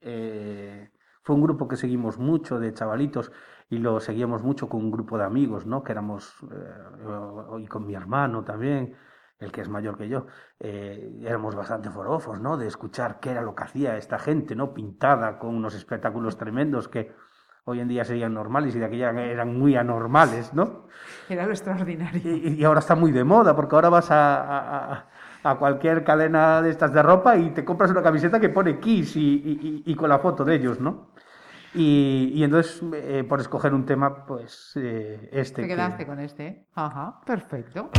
eh, 0.00 0.90
fue 1.22 1.36
un 1.36 1.42
grupo 1.42 1.68
que 1.68 1.76
seguimos 1.76 2.18
mucho 2.18 2.58
de 2.58 2.72
chavalitos 2.72 3.30
y 3.68 3.78
lo 3.78 4.00
seguíamos 4.00 4.42
mucho 4.42 4.68
con 4.68 4.84
un 4.84 4.90
grupo 4.90 5.18
de 5.18 5.24
amigos, 5.24 5.66
¿no? 5.66 5.82
Que 5.82 5.92
éramos, 5.92 6.34
eh, 6.50 7.62
y 7.62 7.66
con 7.66 7.86
mi 7.86 7.94
hermano 7.94 8.42
también, 8.42 8.96
el 9.38 9.52
que 9.52 9.60
es 9.60 9.68
mayor 9.68 9.96
que 9.96 10.08
yo, 10.08 10.26
eh, 10.58 11.20
éramos 11.22 11.54
bastante 11.54 11.90
forofos, 11.90 12.40
¿no? 12.40 12.56
De 12.56 12.66
escuchar 12.66 13.20
qué 13.20 13.30
era 13.30 13.42
lo 13.42 13.54
que 13.54 13.64
hacía 13.64 13.96
esta 13.96 14.18
gente, 14.18 14.56
¿no? 14.56 14.74
Pintada 14.74 15.38
con 15.38 15.54
unos 15.54 15.74
espectáculos 15.74 16.36
tremendos 16.36 16.88
que 16.88 17.12
hoy 17.70 17.80
en 17.80 17.88
día 17.88 18.04
serían 18.04 18.34
normales 18.34 18.74
y 18.74 18.78
de 18.78 18.84
aquella 18.84 19.10
eran 19.10 19.58
muy 19.58 19.76
anormales, 19.76 20.52
¿no? 20.54 20.86
Era 21.28 21.44
lo 21.46 21.52
extraordinario. 21.52 22.20
Y, 22.24 22.54
y 22.60 22.64
ahora 22.64 22.80
está 22.80 22.94
muy 22.94 23.12
de 23.12 23.24
moda, 23.24 23.54
porque 23.56 23.74
ahora 23.74 23.88
vas 23.88 24.10
a, 24.10 25.06
a- 25.42 25.58
cualquier 25.58 26.04
cadena 26.04 26.60
de 26.60 26.70
estas 26.70 26.92
de 26.92 27.02
ropa 27.02 27.36
y 27.36 27.50
te 27.50 27.64
compras 27.64 27.90
una 27.90 28.02
camiseta 28.02 28.38
que 28.40 28.48
pone 28.50 28.78
Kiss 28.78 29.16
y, 29.16 29.20
y- 29.20 29.82
y- 29.86 29.94
con 29.94 30.08
la 30.08 30.18
foto 30.18 30.44
de 30.44 30.54
ellos, 30.56 30.80
¿no? 30.80 31.08
Y, 31.72 32.32
y 32.34 32.42
entonces, 32.44 32.82
eh, 32.94 33.24
por 33.28 33.40
escoger 33.40 33.72
un 33.72 33.86
tema, 33.86 34.26
pues 34.26 34.72
eh, 34.76 35.28
este. 35.32 35.62
Te 35.62 35.68
que- 35.68 35.74
quedaste 35.74 36.04
con 36.06 36.18
este. 36.18 36.66
Ajá, 36.74 37.20
perfecto. 37.24 37.90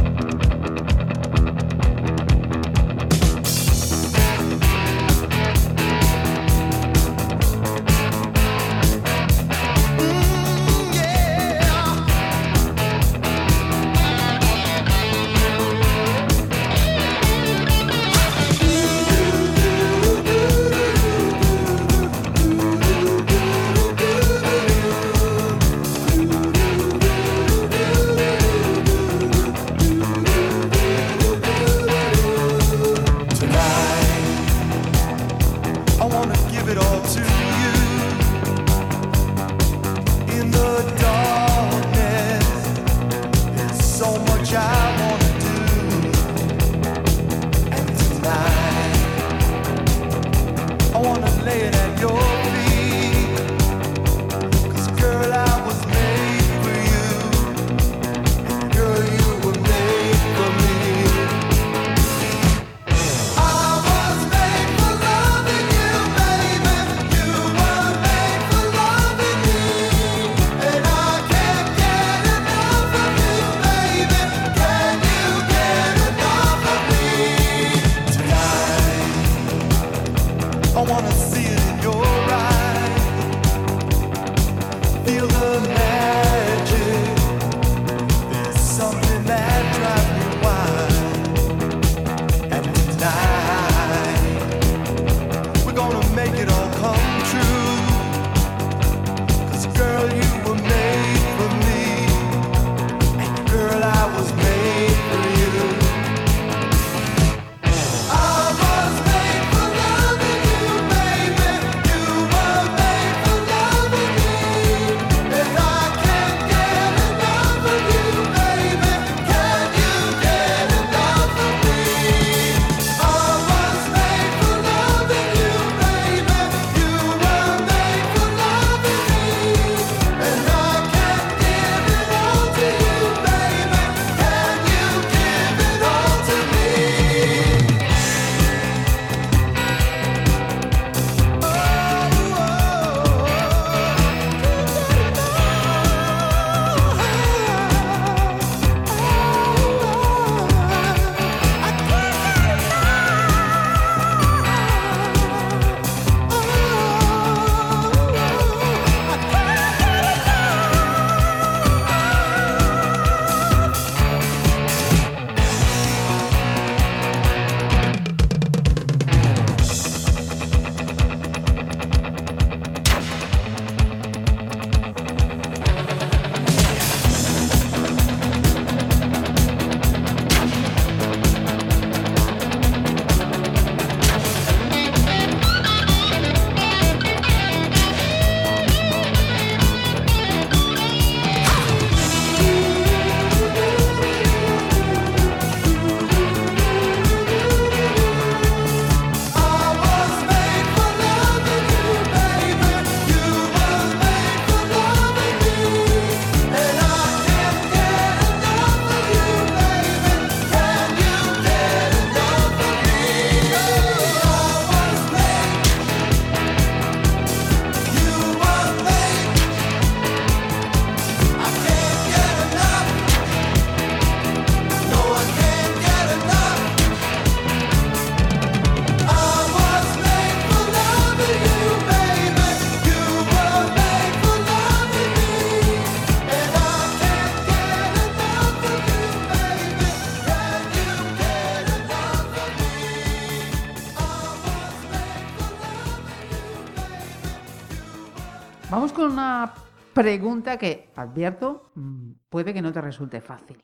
Una 249.12 249.54
pregunta 249.94 250.58
que, 250.58 250.90
advierto, 250.96 251.72
mm, 251.76 252.12
puede 252.30 252.54
que 252.54 252.62
no 252.62 252.72
te 252.72 252.82
resulte 252.82 253.20
fácil. 253.20 253.62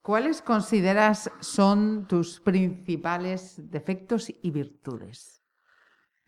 ¿Cuáles 0.00 0.42
consideras 0.42 1.30
son 1.40 2.06
tus 2.06 2.40
principales 2.40 3.70
defectos 3.70 4.30
y 4.30 4.50
virtudes? 4.50 5.42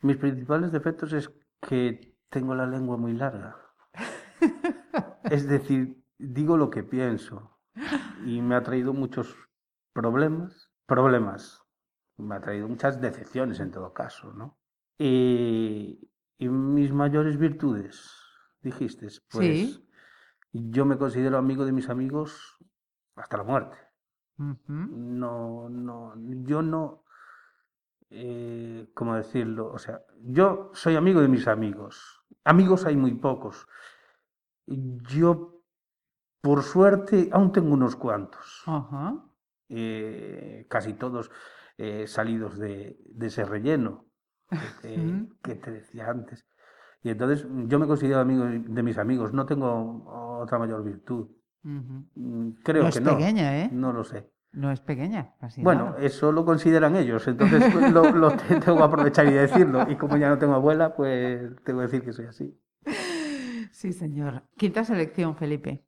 Mis 0.00 0.16
principales 0.16 0.72
defectos 0.72 1.12
es 1.12 1.30
que 1.60 2.16
tengo 2.28 2.54
la 2.54 2.66
lengua 2.66 2.96
muy 2.96 3.12
larga. 3.12 3.56
es 5.24 5.46
decir, 5.46 6.02
digo 6.18 6.56
lo 6.56 6.70
que 6.70 6.82
pienso 6.82 7.58
y 8.24 8.40
me 8.40 8.54
ha 8.56 8.62
traído 8.62 8.92
muchos 8.92 9.36
problemas, 9.92 10.72
problemas, 10.86 11.62
me 12.16 12.34
ha 12.34 12.40
traído 12.40 12.66
muchas 12.66 13.00
decepciones 13.00 13.60
en 13.60 13.70
todo 13.70 13.92
caso, 13.92 14.32
¿no? 14.32 14.58
Y, 14.98 16.10
y 16.38 16.48
mis 16.48 16.92
mayores 16.92 17.38
virtudes, 17.38 18.15
dijiste, 18.66 19.08
pues 19.30 19.42
Sí. 19.58 19.88
yo 20.52 20.84
me 20.84 20.98
considero 20.98 21.38
amigo 21.38 21.64
de 21.64 21.72
mis 21.72 21.88
amigos 21.88 22.58
hasta 23.14 23.38
la 23.38 23.44
muerte. 23.44 23.76
Ujú. 24.38 24.74
No, 25.18 25.68
no, 25.68 26.14
yo 26.44 26.62
no, 26.62 27.04
eh, 28.10 28.88
¿cómo 28.94 29.16
decirlo? 29.16 29.72
O 29.72 29.78
sea, 29.78 30.00
yo 30.22 30.70
soy 30.74 30.96
amigo 30.96 31.20
de 31.20 31.28
mis 31.28 31.48
amigos. 31.48 32.22
Amigos 32.44 32.84
hay 32.86 32.96
muy 32.96 33.14
pocos. 33.14 33.66
Yo, 34.66 35.62
por 36.40 36.62
suerte, 36.62 37.28
aún 37.32 37.52
tengo 37.52 37.72
unos 37.72 37.96
cuantos. 37.96 38.62
Eh, 39.68 40.66
casi 40.68 40.94
todos 40.94 41.30
eh, 41.78 42.06
salidos 42.06 42.58
de, 42.58 42.98
de 43.04 43.26
ese 43.26 43.44
relleno 43.44 44.06
que 44.48 44.88
te, 44.88 45.00
Ujú. 45.00 45.36
que 45.42 45.54
te 45.56 45.70
decía 45.72 46.08
antes. 46.10 46.46
Y 47.02 47.10
entonces 47.10 47.46
yo 47.66 47.78
me 47.78 47.86
considero 47.86 48.20
amigo 48.20 48.44
de 48.44 48.82
mis 48.82 48.98
amigos, 48.98 49.32
no 49.32 49.46
tengo 49.46 50.04
otra 50.40 50.58
mayor 50.58 50.82
virtud. 50.84 51.28
Ujú. 51.64 52.04
Mm, 52.14 52.50
Creo 52.64 52.82
No 52.84 52.90
que 52.90 52.98
es 52.98 53.04
no. 53.04 53.16
pequeña, 53.16 53.58
¿eh? 53.64 53.68
No 53.72 53.92
lo 53.92 54.04
sé. 54.04 54.30
No 54.52 54.70
es 54.72 54.80
pequeña, 54.80 55.34
casi 55.38 55.62
Bueno, 55.62 55.86
nada. 55.86 55.98
eso 56.00 56.32
lo 56.32 56.44
consideran 56.44 56.96
ellos, 56.96 57.26
entonces 57.28 57.62
pues, 57.72 57.92
lo, 57.92 58.10
lo 58.12 58.30
te- 58.30 58.58
tengo 58.60 58.78
que 58.78 58.84
aprovechar 58.84 59.26
y 59.26 59.32
decirlo. 59.32 59.84
Y 59.90 59.96
como 59.96 60.16
ya 60.16 60.28
no 60.30 60.38
tengo 60.38 60.54
abuela, 60.54 60.94
pues 60.94 61.42
tengo 61.64 61.80
que 61.80 61.86
decir 61.86 62.02
que 62.02 62.12
soy 62.12 62.26
así. 62.26 62.58
Sí, 63.70 63.92
señor. 63.92 64.44
Quinta 64.56 64.82
selección, 64.84 65.36
Felipe. 65.36 65.84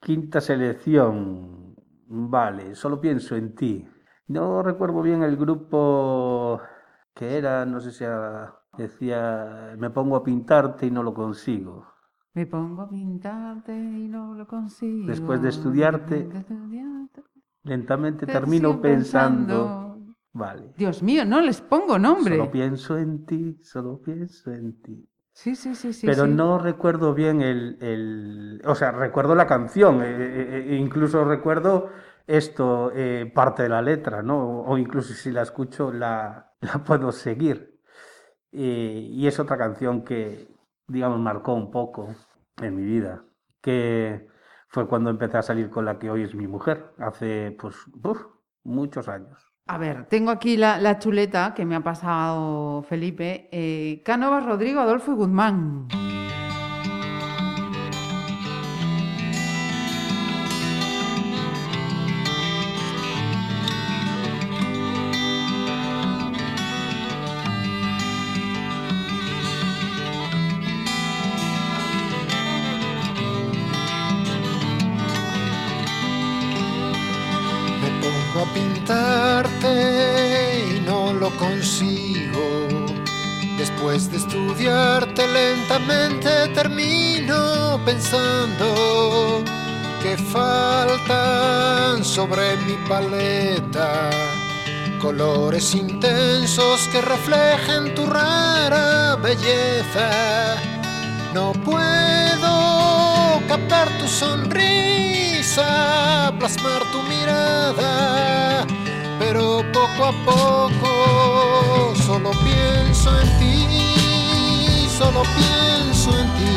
Quinta 0.00 0.40
selección. 0.40 1.74
Vale, 2.06 2.74
solo 2.74 3.00
pienso 3.00 3.36
en 3.36 3.54
ti. 3.54 3.86
No 4.28 4.62
recuerdo 4.62 5.02
bien 5.02 5.22
el 5.22 5.36
grupo 5.36 6.60
que 7.14 7.36
era, 7.36 7.66
no 7.66 7.80
sé 7.80 7.90
si 7.90 8.04
era- 8.04 8.54
decía, 8.78 9.74
me 9.78 9.90
pongo 9.90 10.16
a 10.16 10.24
pintarte 10.24 10.86
y 10.86 10.90
no 10.90 11.02
lo 11.02 11.12
consigo. 11.12 11.86
Me 12.34 12.46
pongo 12.46 12.82
a 12.82 12.88
pintarte 12.88 13.72
y 13.74 14.08
no 14.08 14.34
lo 14.34 14.46
consigo. 14.46 15.06
Después 15.08 15.42
de 15.42 15.48
estudiarte, 15.48 16.24
De 16.24 16.38
estudiarte, 16.38 17.22
Lentamente 17.64 18.26
te 18.26 18.32
termino 18.32 18.80
pensando. 18.80 19.96
Vale. 20.32 20.72
Dios 20.76 21.02
mío, 21.02 21.24
no 21.24 21.40
les 21.40 21.60
pongo 21.60 21.98
nombre. 21.98 22.36
Solo 22.36 22.50
pienso 22.50 22.96
en 22.96 23.26
ti, 23.26 23.58
solo 23.62 24.00
pienso 24.00 24.52
en 24.52 24.80
ti. 24.82 25.08
Sí, 25.32 25.54
sí, 25.54 25.74
sí, 25.74 25.92
sí. 25.92 26.06
Pero 26.06 26.24
sí. 26.24 26.30
no 26.30 26.58
recuerdo 26.58 27.14
bien 27.14 27.42
el, 27.42 27.76
el- 27.80 28.62
O 28.64 28.74
sea, 28.74 28.92
recuerdo 28.92 29.34
la 29.34 29.46
canción, 29.46 30.02
eh, 30.02 30.06
eh, 30.10 30.66
eh, 30.70 30.76
incluso 30.76 31.24
recuerdo 31.24 31.90
esto, 32.26 32.92
eh, 32.94 33.30
parte 33.34 33.64
de 33.64 33.68
la 33.68 33.82
letra, 33.82 34.22
¿no? 34.22 34.60
O 34.62 34.78
incluso 34.78 35.12
si 35.14 35.30
la 35.30 35.42
escucho 35.42 35.92
la, 35.92 36.52
la 36.60 36.84
puedo 36.84 37.10
seguir. 37.12 37.67
Eh, 38.52 39.08
y 39.10 39.26
es 39.26 39.38
otra 39.38 39.58
canción 39.58 40.04
que, 40.04 40.48
digamos, 40.86 41.20
marcó 41.20 41.54
un 41.54 41.70
poco 41.70 42.14
en 42.56 42.76
mi 42.76 42.82
vida, 42.82 43.24
que 43.60 44.26
fue 44.68 44.88
cuando 44.88 45.10
empecé 45.10 45.38
a 45.38 45.42
salir 45.42 45.70
con 45.70 45.84
la 45.84 45.98
que 45.98 46.10
hoy 46.10 46.22
es 46.22 46.34
mi 46.34 46.46
mujer, 46.46 46.92
hace, 46.98 47.56
pues, 47.58 47.76
muchos 48.64 49.08
años. 49.08 49.38
A 49.66 49.76
ver, 49.76 50.06
tengo 50.06 50.30
aquí 50.30 50.56
la, 50.56 50.80
la 50.80 50.98
chuleta 50.98 51.52
que 51.54 51.66
me 51.66 51.76
ha 51.76 51.80
pasado 51.80 52.82
Felipe. 52.84 53.48
Eh, 53.52 54.02
Cánovas, 54.02 54.46
Rodrigo, 54.46 54.80
Adolfo 54.80 55.12
y 55.12 55.14
Guzmán. 55.14 55.88
Paleta 92.98 94.10
colores 95.00 95.72
intensos 95.74 96.88
que 96.90 97.00
reflejen 97.00 97.94
tu 97.94 98.04
rara 98.06 99.14
belleza. 99.22 100.56
No 101.32 101.52
puedo 101.52 103.40
captar 103.46 103.88
tu 103.98 104.08
sonrisa, 104.08 105.68
plasmar 106.40 106.82
tu 106.92 107.00
mirada, 107.04 108.66
pero 109.20 109.62
poco 109.72 110.00
a 110.12 110.12
poco 110.24 111.94
solo 112.06 112.30
pienso 112.46 113.08
en 113.20 113.28
ti, 113.38 114.88
solo 114.98 115.22
pienso 115.38 116.08
en 116.18 116.28
ti, 116.38 116.56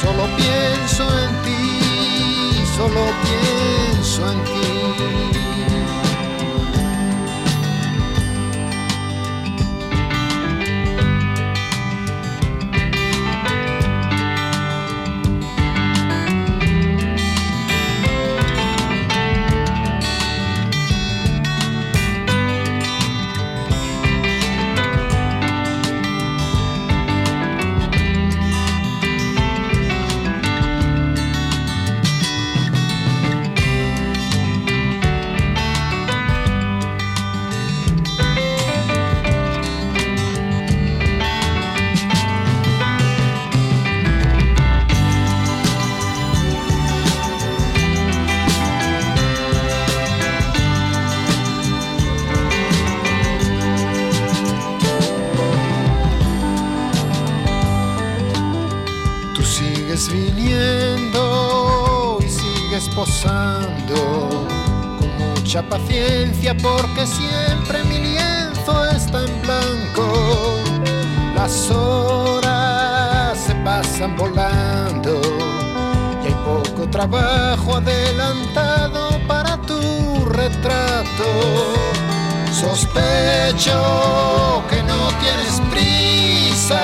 solo 0.00 0.24
pienso 0.40 1.02
en 1.24 1.32
ti, 1.44 1.60
solo 2.76 3.02
pienso 3.22 3.50
en 3.60 3.86
ti. 3.86 3.91
Tú 4.12 5.31
mucha 65.52 65.68
paciencia 65.68 66.56
porque 66.62 67.06
siempre 67.06 67.84
mi 67.84 67.98
lienzo 67.98 68.86
está 68.86 69.22
en 69.22 69.42
blanco. 69.42 70.56
Las 71.34 71.70
horas 71.70 73.38
se 73.38 73.54
pasan 73.56 74.16
volando 74.16 75.20
y 76.22 76.28
hay 76.28 76.34
poco 76.46 76.88
trabajo 76.88 77.76
adelantado 77.76 79.20
para 79.28 79.58
tu 79.58 80.24
retrato. 80.24 81.28
Sospecho 82.50 83.74
que 84.70 84.82
no 84.84 85.10
tienes 85.20 85.60
prisa 85.70 86.80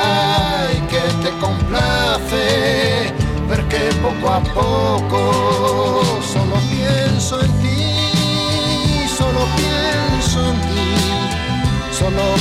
y 0.76 0.80
que 0.88 1.00
te 1.22 1.30
complace 1.38 3.14
ver 3.48 3.66
que 3.68 3.88
poco 4.02 4.28
a 4.28 4.40
poco 4.40 6.02
solo 6.22 6.47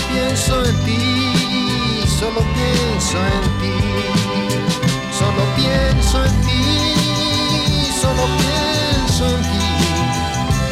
pienso 0.10 0.64
en 0.66 0.76
ti, 0.86 0.98
solo 2.08 2.42
pienso 2.54 3.18
en 3.18 3.44
ti, 3.62 3.78
solo 5.12 5.44
pienso 5.56 6.24
en 6.24 6.24
ti, 6.24 6.24
solo 6.24 6.24
pienso 6.24 6.26
en 6.26 6.36
ti, 6.42 6.62
solo 8.02 8.24
pienso 8.38 9.26
en 9.36 9.42
ti, 9.42 9.66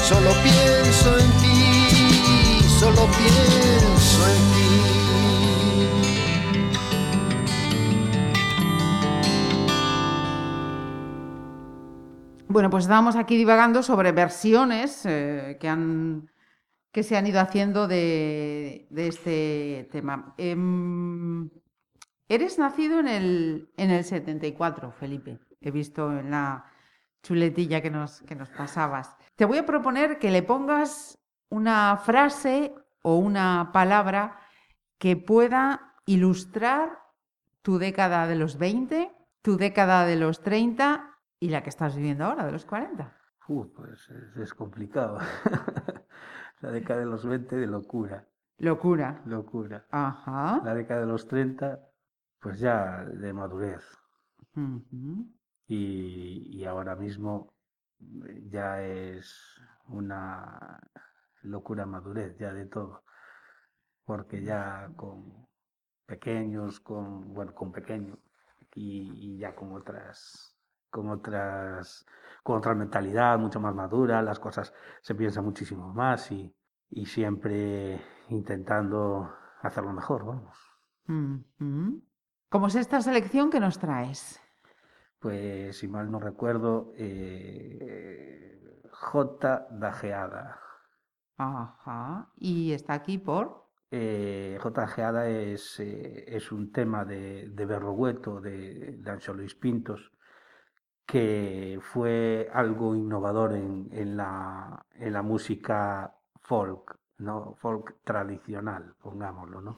solo 0.03 0.31
pienso 0.43 1.09
en 1.17 1.31
ti, 1.41 1.59
solo 2.79 3.03
pienso 3.17 4.27
en 4.27 4.37
ti. 4.37 4.75
Bueno, 12.47 12.69
pues 12.69 12.85
estábamos 12.85 13.15
aquí 13.17 13.35
divagando 13.35 13.83
sobre 13.83 14.13
versiones 14.13 15.01
eh, 15.05 15.57
que, 15.59 15.67
han, 15.67 16.29
que 16.95 17.03
se 17.03 17.17
han 17.17 17.27
ido 17.27 17.41
haciendo 17.41 17.89
de, 17.89 18.87
de 18.89 19.07
este 19.09 19.89
tema. 19.91 20.33
Em, 20.37 21.49
eres 22.29 22.57
nacido 22.57 23.01
en 23.01 23.09
el, 23.09 23.69
en 23.75 23.91
el 23.91 24.05
74, 24.05 24.93
Felipe. 24.93 25.41
He 25.59 25.71
visto 25.71 26.09
en 26.17 26.31
la 26.31 26.71
chuletilla 27.21 27.81
que 27.81 27.91
nos, 27.91 28.21
que 28.21 28.33
nos 28.35 28.47
pasabas. 28.47 29.13
Te 29.35 29.43
voy 29.43 29.57
a 29.57 29.65
proponer 29.65 30.19
que 30.19 30.31
le 30.31 30.41
pongas 30.41 31.19
una 31.49 31.97
frase 31.97 32.73
o 33.01 33.17
una 33.17 33.71
palabra 33.73 34.39
que 34.97 35.17
pueda 35.17 35.95
ilustrar 36.05 36.97
tu 37.61 37.77
década 37.77 38.25
de 38.25 38.37
los 38.37 38.57
20, 38.57 39.11
tu 39.41 39.57
década 39.57 40.05
de 40.05 40.15
los 40.15 40.43
30 40.43 41.13
y 41.41 41.49
la 41.49 41.61
que 41.61 41.71
estás 41.71 41.97
viviendo 41.97 42.23
ahora, 42.23 42.45
de 42.45 42.53
los 42.53 42.63
40. 42.63 43.13
Uh, 43.49 43.67
pues 43.73 44.09
es, 44.09 44.37
es 44.37 44.53
complicado. 44.53 45.19
la 46.61 46.71
década 46.71 46.99
de 47.01 47.05
los 47.05 47.25
20 47.25 47.55
de 47.55 47.67
locura, 47.67 48.27
Locura. 48.57 49.21
locura. 49.25 49.85
Ajá. 49.91 50.61
La 50.63 50.73
década 50.73 51.01
de 51.01 51.07
los 51.07 51.27
30, 51.27 51.79
pues 52.39 52.59
ya 52.59 53.03
de 53.05 53.33
madurez. 53.33 53.83
Y, 55.67 56.59
y 56.59 56.65
ahora 56.65 56.95
mismo 56.95 57.53
eh, 58.27 58.43
ya 58.49 58.81
es 58.83 59.59
una 59.87 60.79
locura 61.43 61.85
madurez, 61.85 62.37
ya 62.37 62.53
de 62.53 62.65
todo. 62.67 63.03
Porque 64.05 64.43
ya 64.43 64.89
con 64.95 65.47
pequeños, 66.05 66.79
con, 66.79 67.33
bueno, 67.33 67.53
con 67.53 67.71
pequeños 67.71 68.17
y, 68.73 69.35
y 69.35 69.37
ya 69.39 69.55
con 69.55 69.73
otras 69.73 70.54
con 70.95 71.09
otras 71.09 72.05
con 72.41 72.57
otra 72.57 72.73
mentalidad 72.73 73.37
mucho 73.37 73.59
más 73.59 73.75
madura, 73.75 74.21
las 74.21 74.39
cosas 74.39 74.71
se 75.01 75.13
piensan 75.13 75.43
muchísimo 75.43 75.91
más 75.91 76.31
y, 76.31 76.55
y 76.91 77.05
siempre 77.05 77.99
intentando 78.29 79.29
hacerlo 79.61 79.91
mejor, 79.91 80.25
vamos. 80.25 80.57
¿Cómo 82.49 82.67
es 82.67 82.75
esta 82.75 83.01
selección 83.01 83.49
que 83.49 83.59
nos 83.59 83.77
traes? 83.79 84.39
Pues 85.19 85.77
si 85.79 85.87
mal 85.87 86.09
no 86.09 86.19
recuerdo, 86.19 86.93
eh, 86.95 88.61
J. 88.91 89.67
Dajeada. 89.71 90.61
Ajá. 91.37 92.31
Y 92.37 92.71
está 92.71 92.93
aquí 92.93 93.17
por. 93.17 93.65
Eh, 93.91 94.57
J. 94.61 94.81
Dajeada 94.81 95.27
es, 95.27 95.79
eh, 95.79 96.25
es 96.27 96.51
un 96.51 96.71
tema 96.71 97.05
de, 97.05 97.49
de 97.49 97.65
Berrogueto, 97.65 98.39
de, 98.39 98.97
de 98.99 99.11
Anxo 99.11 99.33
Luis 99.33 99.55
Pintos, 99.55 100.14
que 101.05 101.79
fue 101.81 102.49
algo 102.53 102.95
innovador 102.95 103.53
en, 103.53 103.89
en 103.91 104.17
la, 104.17 104.85
en 104.95 105.13
la 105.13 105.21
música 105.21 106.15
folk, 106.41 106.97
¿no? 107.19 107.55
Folk 107.55 107.97
tradicional, 108.03 108.95
pongámoslo, 109.01 109.61
¿no? 109.61 109.75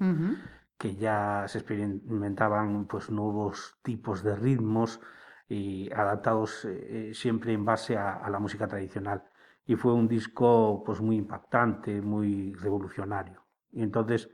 Que 0.78 0.95
ya 0.95 1.45
se 1.47 1.59
experimentaban 1.59 2.86
pues 2.86 3.09
nuevos 3.09 3.78
tipos 3.82 4.23
de 4.23 4.36
ritmos 4.36 5.01
y 5.49 5.91
adaptados 5.91 6.65
eh, 6.65 7.11
siempre 7.13 7.53
en 7.53 7.65
base 7.65 7.97
a, 7.97 8.13
a 8.15 8.30
la 8.30 8.39
música 8.39 8.67
tradicional 8.67 9.23
y 9.65 9.75
fue 9.75 9.93
un 9.93 10.07
disco 10.07 10.84
pues 10.86 11.01
muy 11.01 11.17
impactante 11.17 12.01
muy 12.01 12.53
revolucionario 12.53 13.43
y 13.71 13.82
entonces 13.82 14.30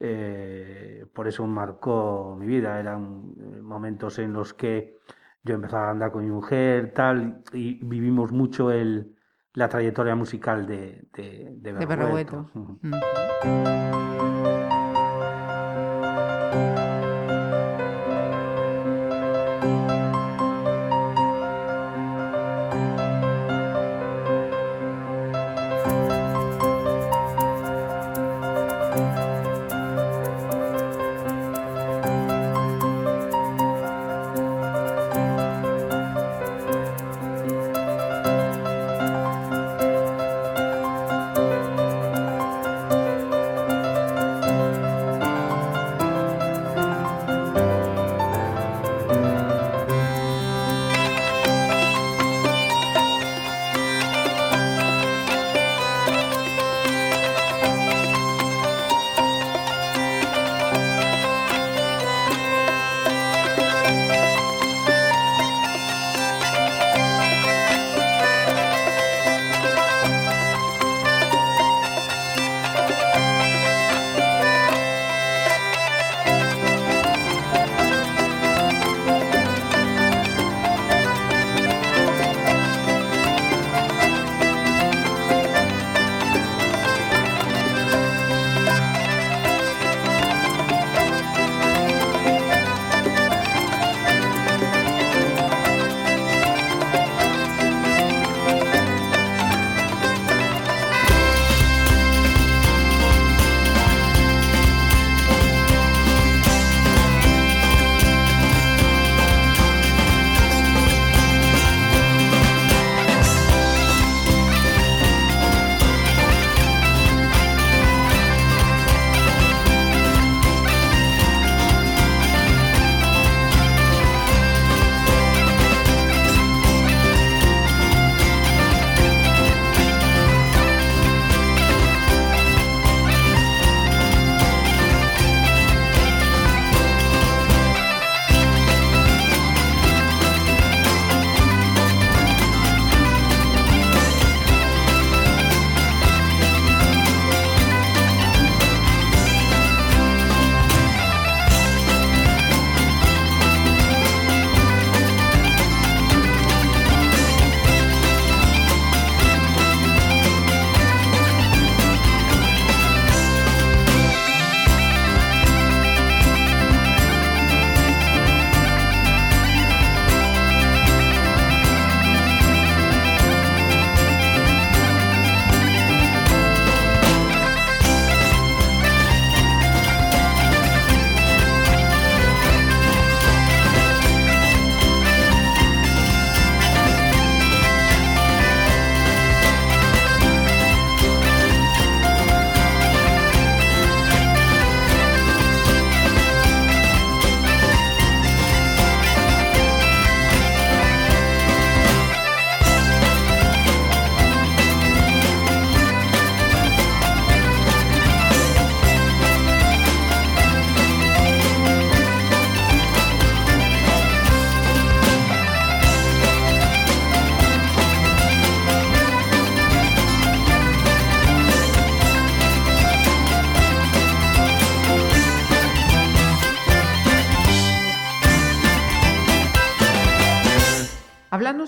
eh, 0.00 1.06
por 1.12 1.28
eso 1.28 1.46
marcó 1.46 2.36
mi 2.38 2.46
vida 2.46 2.80
eran 2.80 3.34
eh, 3.38 3.60
momentos 3.60 4.18
en 4.18 4.32
los 4.32 4.54
que 4.54 4.98
yo 5.44 5.54
empezaba 5.54 5.88
a 5.88 5.90
andar 5.90 6.12
con 6.12 6.24
mi 6.24 6.30
mujer 6.30 6.92
tal 6.94 7.42
y 7.52 7.84
vivimos 7.84 8.32
mucho 8.32 8.70
el 8.70 9.16
la 9.54 9.68
trayectoria 9.68 10.14
musical 10.14 10.66
de, 10.66 11.08
de, 11.12 11.50
de 11.56 11.72
De 11.74 11.86
Berrueto. 11.86 12.48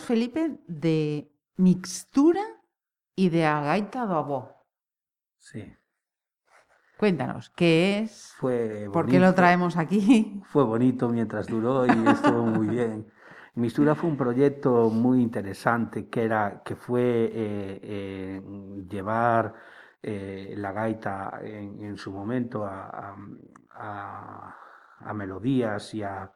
Felipe, 0.04 0.58
de 0.66 1.30
mixtura 1.56 2.42
y 3.16 3.28
de 3.30 3.46
a 3.46 3.60
gaita 3.60 4.06
do 4.06 4.16
avó. 4.16 4.40
Sí. 5.38 5.62
Cuéntanos, 6.98 7.50
¿qué 7.50 8.00
es? 8.00 8.32
Fue 8.36 8.88
¿Por 8.92 9.06
qué 9.06 9.18
lo 9.18 9.34
traemos 9.34 9.76
aquí? 9.76 10.42
Fue 10.52 10.64
bonito 10.64 11.08
mientras 11.08 11.46
duró 11.48 11.86
y 11.86 11.90
estuvo 11.90 12.42
muy 12.46 12.68
bien. 12.68 13.06
Mistura 13.56 13.94
fue 13.94 14.10
un 14.10 14.16
proyecto 14.16 14.90
muy 14.90 15.22
interesante 15.22 16.08
que 16.08 16.24
era 16.24 16.62
que 16.64 16.74
fue 16.74 17.02
eh, 17.32 17.80
eh, 17.82 18.42
llevar 18.88 19.54
eh, 20.02 20.54
la 20.56 20.72
gaita 20.72 21.38
en, 21.42 21.80
en 21.84 21.96
su 21.96 22.10
momento 22.12 22.64
a- 22.64 23.14
a 25.00 25.12
melodías 25.14 25.94
y 25.94 26.02
a, 26.02 26.32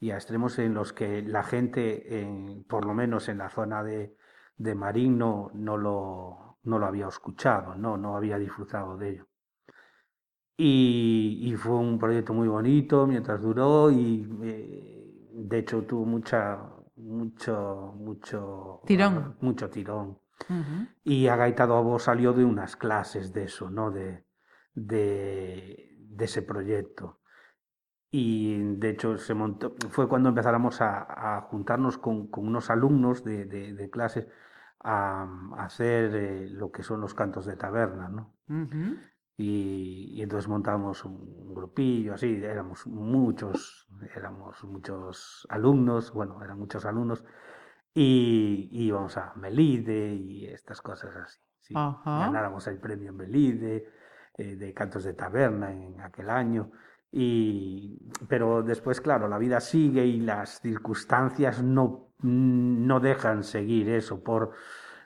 y 0.00 0.10
a 0.10 0.16
extremos 0.16 0.58
en 0.58 0.74
los 0.74 0.92
que 0.92 1.22
la 1.22 1.42
gente, 1.44 2.20
en- 2.22 2.64
por 2.64 2.84
lo 2.86 2.94
menos 2.94 3.28
en 3.28 3.38
la 3.38 3.50
zona 3.50 3.82
de, 3.84 4.16
de 4.56 4.74
Marín, 4.74 5.18
no, 5.18 5.50
no 5.54 5.76
lo, 5.76 6.58
no 6.64 6.78
lo 6.78 6.86
había 6.86 7.06
escuchado, 7.08 7.74
no, 7.76 7.96
no 7.96 8.16
había 8.16 8.38
disfrutado 8.38 8.96
de 8.96 9.10
ello. 9.10 9.26
Y, 10.56 11.38
y 11.42 11.56
fue 11.56 11.72
un 11.76 11.98
proyecto 11.98 12.34
muy 12.34 12.46
bonito 12.48 13.06
mientras 13.06 13.40
duró 13.40 13.90
y 13.90 14.28
eh, 14.42 15.30
de 15.32 15.58
hecho 15.58 15.82
tuvo 15.84 16.04
mucha, 16.04 16.58
mucho, 16.96 17.94
mucho 17.96 18.82
Tirón. 18.86 19.36
mucho 19.40 19.70
tirón. 19.70 20.18
Y 21.04 21.28
Agaitado 21.28 21.76
a 21.76 21.80
Voz 21.80 22.04
salió 22.04 22.32
de 22.32 22.44
unas 22.44 22.76
clases 22.76 23.32
de 23.32 23.44
eso, 23.44 23.70
¿no? 23.70 23.90
De, 23.90 24.24
de, 24.74 25.94
de 25.98 26.24
ese 26.24 26.42
proyecto. 26.42 27.19
Y 28.12 28.58
de 28.76 28.90
hecho 28.90 29.18
se 29.18 29.34
montó, 29.34 29.74
fue 29.90 30.08
cuando 30.08 30.30
empezáramos 30.30 30.80
a, 30.80 31.36
a 31.36 31.40
juntarnos 31.42 31.96
con, 31.98 32.26
con 32.28 32.46
unos 32.46 32.70
alumnos 32.70 33.22
de, 33.24 33.44
de- 33.44 33.72
de 33.74 33.90
clases 33.90 34.26
a, 34.80 35.22
a 35.56 35.64
hacer 35.64 36.14
eh, 36.16 36.48
lo 36.50 36.72
que 36.72 36.82
son 36.82 37.00
los 37.00 37.14
cantos 37.14 37.46
de 37.46 37.56
taberna, 37.56 38.08
¿no? 38.08 38.34
Ujú. 38.48 38.96
Y, 39.36 40.12
y 40.16 40.22
entonces 40.22 40.48
montamos 40.48 41.04
un 41.04 41.54
grupillo, 41.54 42.14
así, 42.14 42.42
éramos 42.44 42.86
muchos, 42.86 43.88
éramos 44.14 44.62
muchos 44.64 45.46
alumnos, 45.48 46.12
bueno, 46.12 46.42
eran 46.44 46.58
muchos 46.58 46.84
alumnos, 46.84 47.24
y, 47.94 48.68
y 48.72 48.84
íbamos 48.86 49.16
a 49.16 49.32
Melide 49.36 50.14
y 50.14 50.46
estas 50.46 50.80
cosas 50.82 51.16
así. 51.16 51.40
sí. 51.60 51.74
Ajá. 51.74 52.26
Ganáramos 52.26 52.66
el 52.66 52.78
premio 52.78 53.10
en 53.10 53.16
Melide, 53.16 53.88
eh, 54.36 54.56
de 54.56 54.74
cantos 54.74 55.04
de 55.04 55.14
taberna 55.14 55.72
en 55.72 56.00
aquel 56.00 56.30
año. 56.30 56.70
Y, 57.12 57.98
pero 58.28 58.62
después, 58.62 59.00
claro, 59.00 59.26
la 59.28 59.38
vida 59.38 59.60
sigue 59.60 60.06
y 60.06 60.20
las 60.20 60.60
circunstancias 60.60 61.62
no, 61.62 62.10
no 62.22 63.00
dejan 63.00 63.42
seguir 63.42 63.88
eso 63.90 64.22
por 64.22 64.52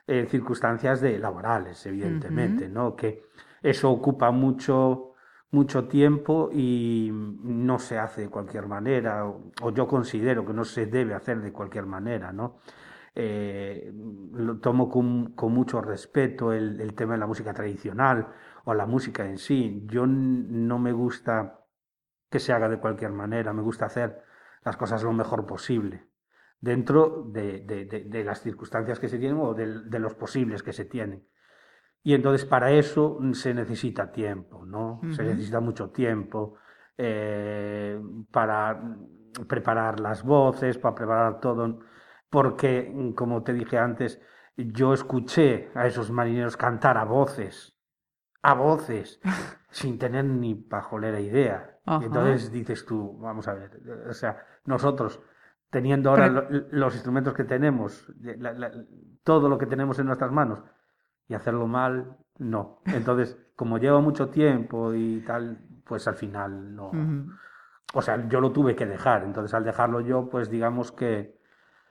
eh, 0.06 0.26
circunstancias 0.28 1.00
de 1.00 1.18
laborales, 1.18 1.86
evidentemente, 1.86 2.68
¿no? 2.68 2.94
Que 2.94 3.22
eso 3.62 3.90
ocupa 3.90 4.30
mucho, 4.30 5.14
mucho 5.50 5.88
tiempo 5.88 6.50
y 6.52 7.10
no 7.12 7.78
se 7.78 7.98
hace 7.98 8.22
de 8.22 8.28
cualquier 8.28 8.66
manera, 8.66 9.26
o, 9.26 9.50
o 9.62 9.70
yo 9.70 9.86
considero 9.86 10.44
que 10.44 10.52
no 10.52 10.64
se 10.64 10.86
debe 10.86 11.14
hacer 11.14 11.40
de 11.40 11.52
cualquier 11.52 11.86
manera, 11.86 12.32
¿no? 12.32 12.58
Eh, 13.16 13.92
lo 14.34 14.58
tomo 14.58 14.88
con, 14.88 15.34
con 15.34 15.54
mucho 15.54 15.80
respeto 15.80 16.52
el, 16.52 16.80
el 16.80 16.94
tema 16.94 17.12
de 17.12 17.20
la 17.20 17.28
música 17.28 17.54
tradicional 17.54 18.26
o 18.64 18.74
la 18.74 18.86
música 18.86 19.24
en 19.24 19.38
sí. 19.38 19.84
Yo 19.86 20.04
no 20.06 20.78
me 20.80 20.92
gusta 20.92 21.60
que 22.34 22.40
se 22.46 22.52
haga 22.54 22.68
de 22.68 22.80
cualquier 22.84 23.12
manera, 23.12 23.52
me 23.54 23.62
gusta 23.70 23.86
hacer 23.86 24.08
las 24.66 24.76
cosas 24.82 25.02
lo 25.08 25.12
mejor 25.22 25.46
posible, 25.54 25.96
dentro 26.60 27.24
de, 27.36 27.60
de- 27.70 27.84
de- 27.92 28.04
de 28.14 28.24
las 28.24 28.40
circunstancias 28.42 28.98
que 29.00 29.08
se 29.12 29.18
tienen 29.20 29.38
o 29.40 29.54
de, 29.54 29.66
los 30.06 30.14
posibles 30.22 30.62
que 30.66 30.72
se 30.72 30.86
tienen. 30.94 31.20
Y 32.02 32.14
entonces 32.14 32.44
para 32.46 32.70
eso 32.72 33.18
se 33.32 33.54
necesita 33.54 34.12
tiempo, 34.12 34.66
¿no? 34.66 35.00
Se 35.10 35.24
necesita 35.24 35.60
mucho 35.60 35.90
tiempo 35.90 36.56
eh, 36.98 38.00
para 38.30 38.80
preparar 39.48 40.00
las 40.00 40.22
voces, 40.22 40.78
para 40.78 40.94
preparar 40.94 41.40
todo, 41.40 41.80
porque, 42.30 42.92
como 43.16 43.42
te 43.42 43.52
dije 43.54 43.78
antes, 43.78 44.20
yo 44.56 44.92
escuché 44.94 45.70
a 45.74 45.86
esos 45.86 46.10
marineros 46.10 46.56
cantar 46.56 46.98
a 46.98 47.04
voces, 47.04 47.76
a 48.42 48.54
voces, 48.54 49.20
sin 49.70 49.98
tener 49.98 50.24
ni 50.26 50.54
pajolera 50.54 51.20
idea. 51.20 51.73
Ajá. 51.86 52.04
Entonces 52.04 52.50
dices 52.50 52.84
tú, 52.86 53.18
vamos 53.18 53.46
a 53.48 53.54
ver, 53.54 53.80
o 54.08 54.12
sea, 54.14 54.38
nosotros 54.64 55.20
teniendo 55.70 56.10
ahora 56.10 56.46
Pero- 56.48 56.66
los 56.70 56.94
instrumentos 56.94 57.34
que 57.34 57.44
tenemos, 57.44 58.06
la- 58.20 58.52
la- 58.52 58.72
todo 59.22 59.48
lo 59.48 59.58
que 59.58 59.66
tenemos 59.66 59.98
en 59.98 60.06
nuestras 60.06 60.30
manos, 60.32 60.62
y 61.28 61.34
hacerlo 61.34 61.66
mal, 61.66 62.16
no. 62.38 62.80
Entonces, 62.86 63.36
como 63.56 63.78
lleva 63.78 64.00
mucho 64.00 64.28
tiempo 64.30 64.94
y 64.94 65.20
tal, 65.26 65.58
pues 65.84 66.06
al 66.08 66.14
final 66.16 66.74
no. 66.74 66.90
O 67.92 68.02
sea, 68.02 68.26
yo 68.28 68.40
lo 68.40 68.50
tuve 68.52 68.74
que 68.74 68.86
dejar. 68.86 69.22
Entonces, 69.24 69.52
al 69.54 69.64
dejarlo 69.64 70.00
yo, 70.00 70.28
pues 70.28 70.50
digamos 70.50 70.90
que 70.92 71.38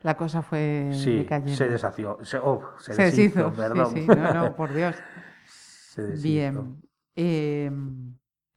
La 0.01 0.17
cosa 0.17 0.41
fue 0.41 0.89
sí, 0.93 1.25
se 1.55 1.69
deshació. 1.69 2.17
Se, 2.23 2.37
oh, 2.37 2.61
se 2.79 2.93
Se 2.93 3.03
deshizo, 3.03 3.49
deshizo, 3.49 3.53
perdón. 3.61 3.87
sí, 3.91 4.01
sí, 4.01 4.07
no, 4.07 4.33
no, 4.33 4.55
por 4.55 4.73
Dios. 4.73 4.95
Se 5.45 6.01
deshizo. 6.01 6.23
Bien. 6.23 6.81
Eh, 7.15 7.71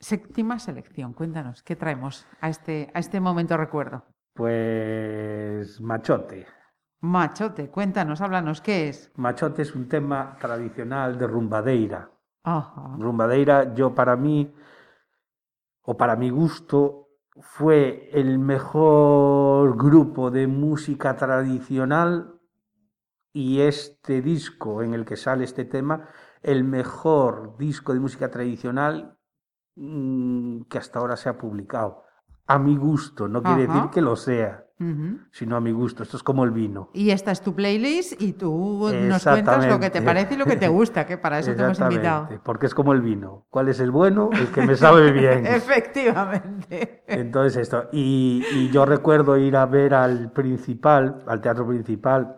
séptima 0.06 0.60
selección, 0.60 1.14
cuéntanos, 1.14 1.64
¿qué 1.64 1.74
traemos 1.74 2.28
a 2.40 2.48
este, 2.48 2.92
a 2.94 3.00
este 3.00 3.18
momento 3.18 3.56
recuerdo? 3.56 4.04
Pues 4.34 5.80
Machote. 5.80 6.46
Machote, 7.00 7.70
cuéntanos, 7.70 8.20
háblanos, 8.20 8.60
¿qué 8.60 8.88
es? 8.88 9.10
Machote 9.16 9.62
es 9.62 9.74
un 9.74 9.88
tema 9.88 10.36
tradicional 10.40 11.18
de 11.18 11.26
rumbadeira. 11.26 12.08
Ajá. 12.44 12.94
Rumbadeira, 13.00 13.74
yo 13.74 13.96
para 13.96 14.14
mí, 14.14 14.54
o 15.82 15.96
para 15.96 16.14
mi 16.14 16.30
gusto, 16.30 17.08
fue 17.40 18.08
el 18.12 18.38
mejor 18.38 19.76
grupo 19.76 20.30
de 20.30 20.46
música 20.46 21.16
tradicional 21.16 22.38
y 23.32 23.60
este 23.60 24.22
disco 24.22 24.84
en 24.84 24.94
el 24.94 25.04
que 25.04 25.16
sale 25.16 25.42
este 25.42 25.64
tema, 25.64 26.08
el 26.42 26.62
mejor 26.62 27.56
disco 27.58 27.92
de 27.92 27.98
música 27.98 28.30
tradicional 28.30 29.15
mm, 29.76 30.62
que 30.62 30.78
hasta 30.78 30.98
ahora 30.98 31.16
se 31.16 31.28
ha 31.28 31.38
publicado. 31.38 32.02
A 32.48 32.58
mi 32.58 32.76
gusto, 32.76 33.28
no 33.28 33.42
quiere 33.42 33.64
Ajá. 33.64 33.72
decir 33.74 33.90
que 33.90 34.00
lo 34.00 34.14
sea, 34.14 34.62
sino 35.32 35.56
a 35.56 35.60
mi 35.60 35.72
gusto. 35.72 36.02
Esto 36.04 36.16
es 36.16 36.22
como 36.22 36.44
el 36.44 36.52
vino. 36.52 36.90
Y 36.92 37.10
esta 37.10 37.32
es 37.32 37.40
tu 37.40 37.54
playlist 37.54 38.20
y 38.22 38.34
tú 38.34 38.88
nos 38.92 39.24
cuentas 39.24 39.66
lo 39.66 39.80
que 39.80 39.90
te 39.90 40.00
parece 40.02 40.34
y 40.34 40.36
lo 40.36 40.44
que 40.44 40.56
te 40.56 40.68
gusta, 40.68 41.06
que 41.06 41.18
para 41.18 41.40
eso 41.40 41.54
te 41.54 41.62
hemos 41.62 41.80
invitado. 41.80 42.28
Porque 42.44 42.66
es 42.66 42.74
como 42.74 42.92
el 42.92 43.00
vino. 43.00 43.46
¿Cuál 43.50 43.68
es 43.68 43.80
el 43.80 43.90
bueno? 43.90 44.30
El 44.32 44.48
que 44.52 44.64
me 44.64 44.76
sabe 44.76 45.10
bien. 45.20 45.44
Efectivamente. 45.46 47.02
Entonces 47.08 47.56
esto, 47.56 47.88
y, 47.90 48.44
y 48.52 48.70
yo 48.70 48.84
recuerdo 48.86 49.36
ir 49.36 49.56
a 49.56 49.66
ver 49.66 49.94
al 49.94 50.30
principal, 50.30 51.24
al 51.26 51.40
teatro 51.40 51.66
principal, 51.66 52.36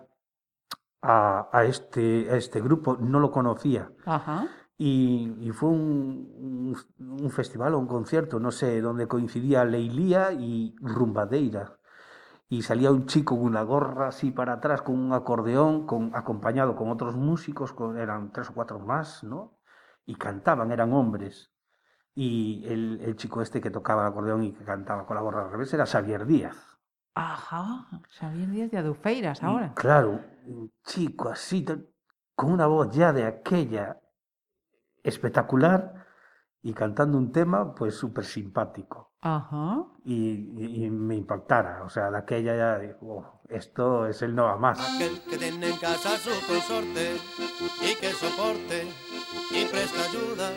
a, 1.03 1.49
a 1.53 1.65
este, 1.65 2.29
a 2.31 2.37
este 2.37 2.61
grupo, 2.63 2.97
no 2.99 3.21
lo 3.21 3.31
conocía. 3.31 3.91
Ajá. 4.07 4.47
Y, 4.81 5.37
y 5.41 5.51
fue 5.53 5.71
un, 5.71 6.77
un, 6.99 7.21
un 7.23 7.31
festival 7.31 7.75
o 7.75 7.79
un 7.79 7.89
concierto, 7.89 8.39
no 8.41 8.53
sé, 8.53 8.81
donde 8.81 9.09
coincidía 9.09 9.65
Leilía 9.65 10.33
y 10.33 10.77
Rumbadeira. 10.81 11.79
Y 12.49 12.63
salía 12.63 12.91
un 12.93 13.07
chico 13.07 13.37
con 13.37 13.45
una 13.47 13.63
gorra 13.63 14.09
así 14.09 14.31
para 14.31 14.55
atrás, 14.55 14.83
con 14.83 14.99
un 14.99 15.13
acordeón, 15.13 15.87
con, 15.87 16.13
acompañado 16.15 16.77
con 16.77 16.91
otros 16.91 17.17
músicos, 17.17 17.73
con, 17.73 17.99
eran 17.99 18.33
tres 18.33 18.51
o 18.51 18.55
cuatro 18.55 18.79
más, 18.81 19.25
¿no? 19.25 19.59
Y 20.07 20.15
cantaban, 20.17 20.73
eran 20.73 20.93
hombres. 20.93 21.53
Y 22.15 22.65
el, 22.67 23.01
el 23.03 23.17
chico 23.17 23.43
este 23.43 23.61
que 23.61 23.71
tocaba 23.71 24.03
el 24.03 24.09
acordeón 24.09 24.45
y 24.45 24.53
que 24.53 24.65
cantaba 24.65 25.07
con 25.07 25.17
la 25.17 25.23
gorra 25.23 25.45
al 25.45 25.51
revés 25.53 25.73
era 25.75 25.87
Xavier 25.87 26.27
Díaz. 26.27 26.57
Ajá. 27.15 27.87
Xavier 28.19 28.49
Díaz 28.51 28.71
de 28.71 28.79
Adufeiras 28.79 29.43
Y, 29.43 29.45
ahora. 29.45 29.75
claro, 29.75 30.21
un 30.47 30.73
chico 30.85 31.29
así, 31.29 31.65
con 32.35 32.53
una 32.53 32.67
voz 32.67 32.91
ya 32.93 33.13
de 33.13 33.25
aquella 33.25 34.01
espectacular 35.03 36.07
y 36.63 36.73
cantando 36.73 37.17
un 37.19 37.31
tema 37.33 37.75
pues 37.75 37.95
súper 37.95 38.25
simpático. 38.25 39.13
Ajá. 39.21 39.85
Y, 40.05 40.15
y- 40.63 40.85
y 40.85 40.91
me 40.91 41.17
impactara, 41.17 41.83
o 41.85 41.89
sea, 41.89 42.11
de 42.11 42.19
aquella 42.19 42.57
ya 42.57 42.79
digo, 42.79 42.99
"Oh, 43.03 43.41
esto 43.49 44.07
es 44.07 44.23
el 44.23 44.35
no 44.35 44.45
va 44.45 44.57
más. 44.57 44.79
Aquel 44.97 45.21
que 45.23 45.39
tiene 45.39 45.69
en 45.71 45.77
casa 45.77 46.15
a 46.15 46.19
su 46.19 46.31
consorte 46.47 47.17
y 47.83 47.95
que 47.97 48.13
soporte 48.13 48.87
y 49.51 49.65
presta 49.67 50.01
ayuda. 50.09 50.51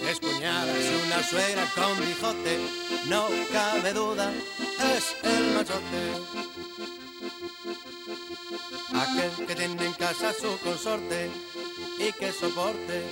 Tres 0.00 0.20
cuñadas 0.20 0.76
y 0.76 1.06
una 1.06 1.22
suegra 1.22 1.62
con 1.74 1.98
bijote, 2.04 2.58
no 3.10 3.26
cabe 3.52 3.92
duda, 3.92 4.30
es 4.96 5.16
el 5.22 5.54
machote. 5.54 6.99
Aquel 8.94 9.46
que 9.46 9.54
tiene 9.54 9.86
en 9.86 9.92
casa 9.94 10.32
su 10.32 10.58
consorte 10.58 11.30
y 11.98 12.12
que 12.12 12.32
soporte 12.32 13.04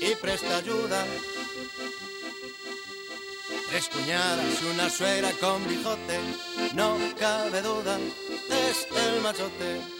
y 0.00 0.14
presta 0.16 0.56
ayuda. 0.58 1.04
Tres 3.70 3.88
cuñadas 3.88 4.62
y 4.62 4.66
una 4.66 4.88
suegra 4.90 5.32
con 5.40 5.66
bigote, 5.68 6.18
no 6.74 6.98
cabe 7.18 7.62
duda, 7.62 7.98
es 8.68 8.86
el 8.96 9.20
machote. 9.22 9.97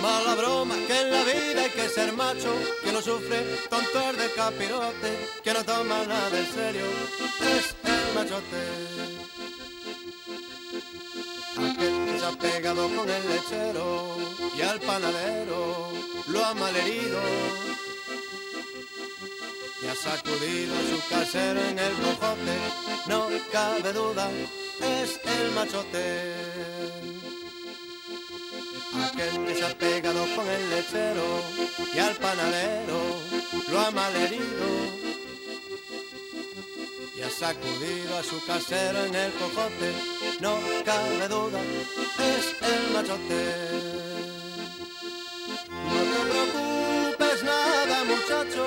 mala 0.00 0.34
broma, 0.34 0.74
que 0.86 1.00
en 1.00 1.10
la 1.10 1.24
vida 1.24 1.62
hay 1.62 1.70
que 1.70 1.88
ser 1.88 2.12
macho, 2.12 2.52
que 2.82 2.92
no 2.92 3.00
sufre 3.00 3.38
tontor 3.68 4.16
de 4.16 4.30
capirote, 4.32 5.10
que 5.42 5.52
no 5.52 5.64
toma 5.64 6.04
nada 6.06 6.38
en 6.38 6.46
serio, 6.52 6.86
es 7.56 7.74
el 7.84 8.14
machote. 8.14 8.62
Aquel 11.56 12.04
que 12.06 12.18
se 12.18 12.26
ha 12.26 12.32
pegado 12.32 12.88
con 12.96 13.08
el 13.08 13.28
lechero 13.28 14.16
y 14.56 14.62
al 14.62 14.80
panadero 14.80 15.90
lo 16.28 16.44
ha 16.44 16.54
malherido 16.54 17.20
y 19.82 19.86
ha 19.86 19.94
sacudido 19.94 20.74
a 20.74 20.82
su 20.90 21.08
casero 21.08 21.60
en 21.60 21.78
el 21.78 21.92
mojote, 21.98 22.56
no 23.06 23.28
cabe 23.52 23.92
duda, 23.92 24.30
es 24.80 25.20
el 25.24 25.50
machote 25.52 26.49
gente 29.20 29.54
se 29.54 29.64
ha 29.64 29.74
pegado 29.76 30.24
con 30.34 30.46
el 30.48 30.70
lechero 30.70 31.42
y 31.94 31.98
al 31.98 32.14
panadero 32.16 33.00
lo 33.70 33.80
ha 33.80 33.90
malherido 33.90 34.68
y 37.16 37.22
ha 37.22 37.30
sacudido 37.30 38.16
a 38.18 38.22
su 38.22 38.44
casero 38.46 39.04
en 39.04 39.14
el 39.14 39.32
cojote. 39.32 39.92
No 40.40 40.58
cabe 40.84 41.28
duda, 41.28 41.60
es 42.18 42.56
el 42.72 42.92
machote. 42.94 43.42
No 45.90 46.00
te 46.12 46.20
preocupes 46.30 47.42
nada, 47.44 48.04
muchacho. 48.04 48.64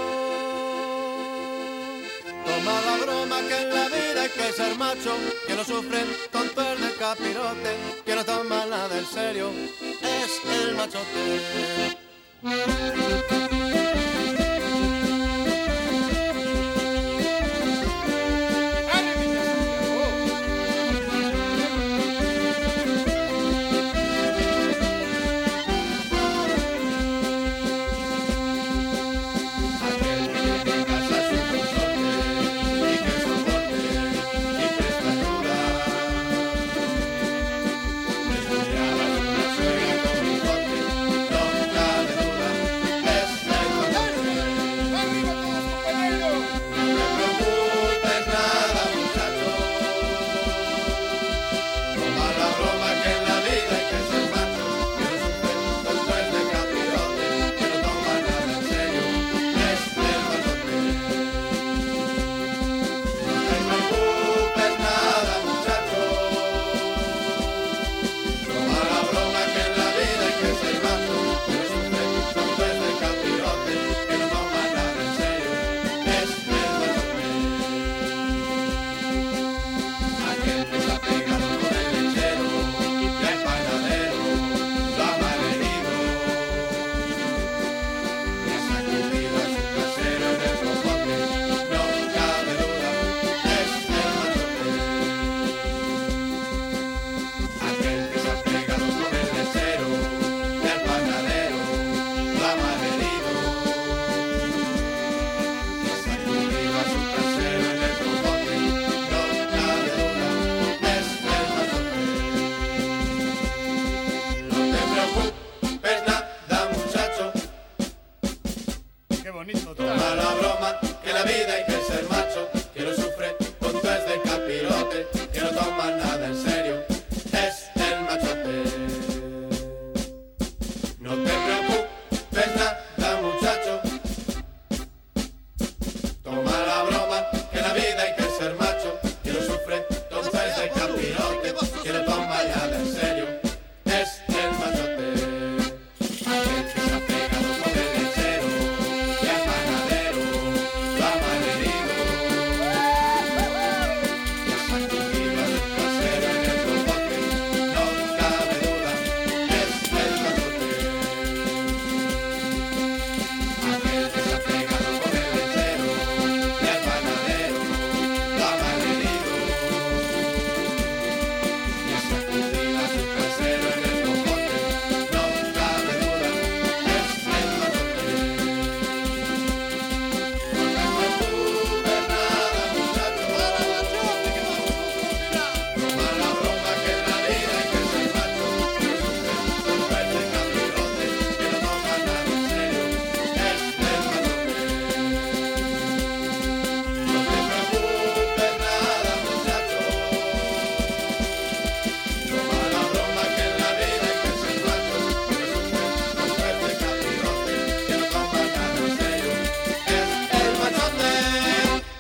Toma 2.46 2.82
la 2.82 2.98
broma 3.04 3.40
que 3.48 3.58
en 3.62 3.70
la 3.74 3.88
vida 3.88 4.22
hay 4.22 4.30
que 4.30 4.54
ser 4.54 4.76
macho, 4.76 5.16
que 5.48 5.56
lo 5.56 5.64
sufren 5.64 6.06
con 6.32 6.48
tu 6.50 6.62
capirote 7.04 7.76
que 8.06 8.16
no 8.16 8.24
toma 8.24 8.66
nada 8.66 8.98
en 8.98 9.06
serio 9.06 9.52
es 10.02 10.32
el 10.58 10.74
machote. 10.76 11.94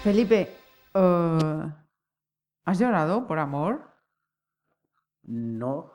Felipe, 0.03 0.53
eh, 0.93 1.71
¿has 2.65 2.77
llorado 2.77 3.25
por 3.25 3.39
amor? 3.39 3.89
No. 5.23 5.91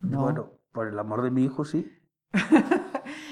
no. 0.00 0.20
Bueno, 0.20 0.50
por 0.72 0.88
el 0.88 0.98
amor 0.98 1.22
de 1.22 1.30
mi 1.30 1.44
hijo 1.44 1.64
sí. 1.64 1.90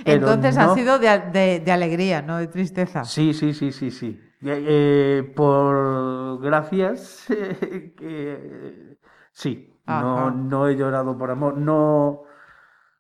Entonces 0.07 0.57
ha 0.57 0.75
sido 0.75 0.99
de, 0.99 1.63
alegría, 1.71 2.23
no 2.23 2.39
de 2.39 2.47
tristeza. 2.47 3.05
Sí, 3.05 3.35
sí, 3.35 3.53
sí, 3.53 3.71
sí, 3.71 3.91
sí. 3.91 4.19
Eh, 4.41 4.65
eh, 4.67 5.33
por 5.37 6.41
gracias, 6.41 7.27
sí. 9.33 9.79
No, 9.87 10.31
no 10.31 10.69
he 10.69 10.77
llorado 10.77 11.19
por 11.19 11.31
amor. 11.31 11.59
No. 11.59 12.23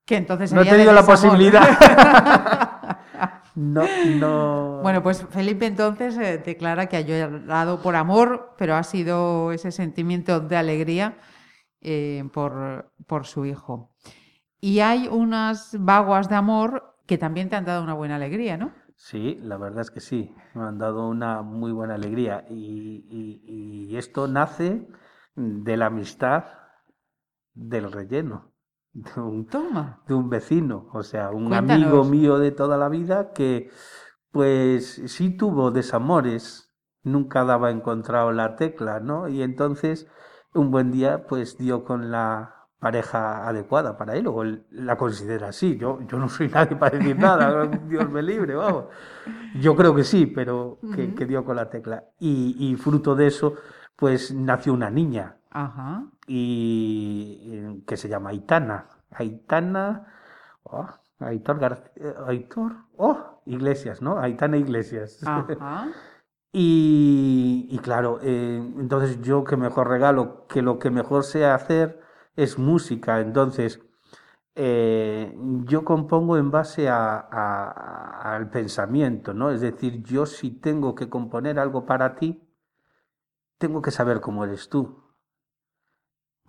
Que 0.04 0.16
entonces 0.16 0.52
no 0.52 0.60
he 0.60 0.66
tenido 0.66 0.92
la 0.92 1.06
posibilidad. 1.06 1.64
no, 3.54 3.84
no 4.18 4.63
bueno, 4.84 5.02
pues 5.02 5.26
Felipe 5.30 5.66
entonces 5.66 6.16
eh, 6.18 6.38
declara 6.44 6.86
que 6.86 6.98
ha 6.98 7.00
llorado 7.00 7.80
por 7.80 7.96
amor, 7.96 8.54
pero 8.58 8.74
ha 8.76 8.82
sido 8.82 9.50
ese 9.52 9.72
sentimiento 9.72 10.40
de 10.40 10.56
alegría 10.56 11.16
eh, 11.80 12.24
por, 12.32 12.92
por 13.06 13.26
su 13.26 13.46
hijo. 13.46 13.96
Y 14.60 14.80
hay 14.80 15.08
unas 15.08 15.76
vaguas 15.80 16.28
de 16.28 16.36
amor 16.36 16.96
que 17.06 17.18
también 17.18 17.48
te 17.48 17.56
han 17.56 17.64
dado 17.64 17.82
una 17.82 17.94
buena 17.94 18.16
alegría, 18.16 18.56
¿no? 18.58 18.72
Sí, 18.96 19.38
la 19.42 19.56
verdad 19.56 19.82
es 19.82 19.90
que 19.90 20.00
sí, 20.00 20.34
me 20.54 20.64
han 20.64 20.78
dado 20.78 21.08
una 21.08 21.42
muy 21.42 21.72
buena 21.72 21.94
alegría 21.94 22.44
y, 22.48 23.04
y- 23.10 23.88
y 23.92 23.96
esto 23.96 24.26
nace 24.28 24.86
de 25.36 25.76
la 25.76 25.86
amistad 25.86 26.44
del 27.54 27.90
relleno, 27.92 28.52
de 28.92 29.20
un, 29.20 29.46
Toma. 29.46 30.00
de 30.06 30.14
un 30.14 30.28
vecino, 30.28 30.88
o 30.92 31.02
sea, 31.02 31.30
un 31.30 31.48
Cuéntanos. 31.48 31.56
amigo 31.84 32.04
mío 32.04 32.38
de 32.38 32.50
toda 32.52 32.76
la 32.76 32.88
vida 32.88 33.32
que 33.32 33.70
pues 34.34 35.00
sí 35.06 35.30
tuvo 35.30 35.70
desamores, 35.70 36.74
nunca 37.04 37.44
daba 37.44 37.70
encontrado 37.70 38.32
la 38.32 38.56
tecla, 38.56 38.98
¿no? 38.98 39.28
Y 39.28 39.42
entonces 39.42 40.08
un 40.54 40.72
buen 40.72 40.90
día 40.90 41.24
pues 41.28 41.56
dio 41.56 41.84
con 41.84 42.10
la 42.10 42.66
pareja 42.80 43.46
adecuada 43.48 43.96
para 43.96 44.16
él, 44.16 44.26
o 44.26 44.42
él 44.42 44.66
la 44.70 44.96
considera 44.96 45.50
así. 45.50 45.76
Yo, 45.78 46.00
yo 46.08 46.18
no 46.18 46.28
soy 46.28 46.48
nadie 46.52 46.74
para 46.74 46.98
decir 46.98 47.16
nada, 47.16 47.64
Dios 47.88 48.10
me 48.10 48.22
libre, 48.22 48.56
vamos. 48.56 48.86
Yo 49.60 49.76
creo 49.76 49.94
que 49.94 50.02
sí, 50.02 50.26
pero 50.26 50.80
que, 50.92 51.26
dio 51.26 51.44
con 51.44 51.54
la 51.54 51.70
tecla. 51.70 52.02
Y, 52.18 52.56
y 52.58 52.74
fruto 52.74 53.14
de 53.14 53.28
eso, 53.28 53.54
pues 53.94 54.34
nació 54.34 54.74
una 54.74 54.90
niña 54.90 55.36
Ajá. 55.52 56.06
y 56.26 57.38
eh, 57.52 57.82
que 57.86 57.96
se 57.96 58.08
llama 58.08 58.30
Aitana. 58.30 58.88
Aitana, 59.12 60.08
oh, 60.64 60.88
Aitor 61.26 61.58
García, 61.58 62.14
Aitor, 62.26 62.72
oh, 62.96 63.40
Iglesias, 63.46 64.02
¿no? 64.02 64.18
Aitana 64.18 64.56
Iglesias. 64.56 65.20
Ajá. 65.24 65.88
Y, 66.56 67.66
y 67.68 67.78
claro, 67.78 68.20
eh, 68.22 68.56
entonces 68.78 69.20
yo 69.22 69.42
que 69.42 69.56
mejor 69.56 69.88
regalo, 69.88 70.46
que 70.46 70.62
lo 70.62 70.78
que 70.78 70.88
mejor 70.88 71.24
sé 71.24 71.44
hacer 71.46 72.00
es 72.36 72.58
música. 72.58 73.20
Entonces, 73.20 73.80
eh, 74.54 75.36
yo 75.66 75.84
compongo 75.84 76.36
en 76.38 76.50
base 76.52 76.88
a- 76.88 77.16
a- 77.30 78.34
al 78.36 78.50
pensamiento, 78.50 79.34
¿no? 79.34 79.50
Es 79.50 79.60
decir, 79.62 80.02
yo 80.04 80.26
si 80.26 80.50
tengo 80.52 80.94
que 80.94 81.08
componer 81.10 81.58
algo 81.58 81.86
para 81.86 82.16
ti, 82.16 82.40
tengo 83.58 83.82
que 83.82 83.90
saber 83.90 84.20
cómo 84.20 84.44
eres 84.44 84.68
tú. 84.68 85.02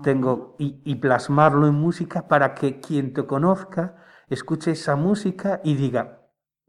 Tengo 0.02 0.56
y, 0.60 0.80
y 0.86 0.96
plasmarlo 0.96 1.68
en 1.68 1.74
música 1.76 2.28
para 2.28 2.54
que 2.56 2.80
quien 2.80 3.14
te 3.14 3.26
conozca 3.26 4.05
escuche 4.30 4.72
esa 4.72 4.96
música 4.96 5.62
y 5.64 5.76
diga, 5.76 6.22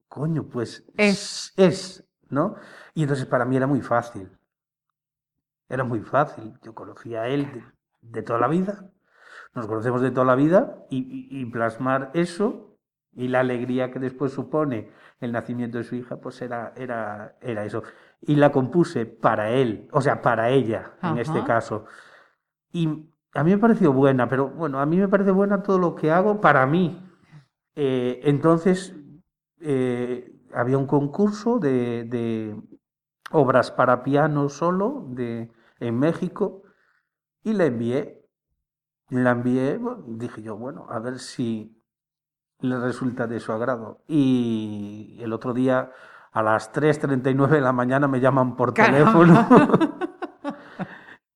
coño, 0.09 0.44
pues 0.48 0.84
Es. 0.96 1.52
es, 1.57 2.04
¿no? 2.28 2.57
Y 2.94 3.02
entonces 3.02 3.26
para 3.26 3.44
mí 3.44 3.57
era 3.57 3.66
muy 3.66 3.80
fácil. 3.82 4.30
Era 5.68 5.84
muy 5.84 6.00
fácil. 6.00 6.54
Yo 6.62 6.74
conocía 6.74 7.22
a 7.22 7.28
él 7.28 7.52
de, 7.52 7.64
de 8.02 8.22
toda 8.22 8.38
la 8.38 8.48
vida. 8.48 8.84
Nos 9.54 9.66
conocemos 9.66 10.00
de 10.02 10.11
toda 10.11 10.26
la 10.26 10.34
vida 10.34 10.76
y, 10.90 10.98
y- 10.98 11.40
y 11.40 11.46
plasmar 11.46 12.11
eso 12.14 12.78
y 13.14 13.28
la 13.28 13.40
alegría 13.40 13.90
que 13.90 13.98
después 13.98 14.32
supone 14.32 14.90
el 15.20 15.32
nacimiento 15.32 15.78
de 15.78 15.84
su 15.84 15.94
hija, 15.96 16.16
pues 16.18 16.42
era, 16.42 16.72
era, 16.76 17.36
era 17.40 17.64
eso. 17.64 17.82
Y 18.20 18.36
la 18.36 18.52
compuse 18.52 19.07
para 19.07 19.50
él, 19.50 19.88
o 19.92 20.00
sea, 20.02 20.20
para 20.20 20.50
ella, 20.50 20.92
en 21.02 21.18
este 21.18 21.42
caso. 21.44 21.86
Y 22.72 23.11
a 23.34 23.44
mí 23.44 23.50
me 23.52 23.59
pareció 23.59 23.92
buena, 23.92 24.28
pero 24.28 24.48
bueno, 24.48 24.80
a 24.80 24.86
mí 24.86 24.98
me 24.98 25.09
parece 25.09 25.30
buena 25.30 25.62
todo 25.62 25.78
lo 25.78 25.94
que 25.94 26.11
hago 26.11 26.40
para 26.40 26.66
mí. 26.66 27.02
Eh, 27.77 28.20
entonces, 28.24 28.95
eh, 29.61 30.33
había 30.53 30.79
un 30.79 30.87
concurso 30.87 31.59
de, 31.59 32.05
de 32.05 32.57
obras 33.31 33.70
para 33.70 34.03
piano 34.03 34.49
solo 34.49 35.05
de, 35.09 35.51
en 35.79 35.99
México 35.99 36.62
y 37.43 37.53
la 37.53 37.66
envié. 37.66 38.22
La 39.11 39.31
envié, 39.33 39.77
bueno, 39.77 40.03
dije 40.07 40.43
yo, 40.43 40.57
bueno, 40.57 40.87
a 40.91 40.99
ver 40.99 41.20
si 41.20 41.81
le 42.61 42.81
resulta 42.81 43.27
de 43.27 43.39
su 43.39 43.53
agrado. 43.53 44.03
Y 44.09 45.18
el 45.20 45.33
otro 45.33 45.53
día, 45.53 45.93
a 46.33 46.43
las 46.43 46.72
3.39 46.72 47.49
de 47.51 47.61
la 47.61 47.72
mañana, 47.72 48.09
me 48.09 48.20
llaman 48.20 48.57
por 48.57 48.72
teléfono. 48.72 49.47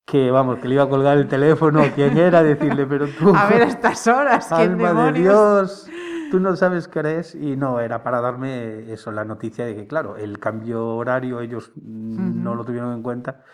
que 0.05 0.31
vamos, 0.33 0.59
que 0.59 0.67
le 0.67 0.75
iba 0.75 0.85
a 0.85 0.89
colgar 0.89 1.17
el 1.17 1.29
teléfono, 1.29 1.83
quién 1.95 2.19
era, 2.19 2.43
decirle, 2.43 2.87
pero 2.87 3.07
tú, 3.09 3.33
A 3.37 3.47
ver, 3.47 3.63
a 3.63 3.67
estas 3.67 4.09
horas, 4.09 4.49
¿quién 4.49 4.85
alma 4.85 5.13
de? 5.13 5.21
Dios, 5.21 5.89
tú 6.31 6.41
no 6.41 6.57
sabes 6.57 6.89
qué 6.89 7.01
eres. 7.01 7.35
Y 7.35 7.57
no, 7.57 7.81
era 7.81 8.03
para 8.03 8.21
darme 8.21 8.93
eso, 8.93 9.13
la 9.13 9.25
noticia 9.25 9.67
de 9.67 9.75
que, 9.75 9.87
claro, 9.87 10.17
el 10.17 10.39
cambio 10.39 10.97
horario 10.97 11.41
ellos 11.41 11.73
no 11.77 12.55
lo 12.55 12.65
tuvieron 12.65 12.93
en 12.95 13.03
cuenta. 13.03 13.45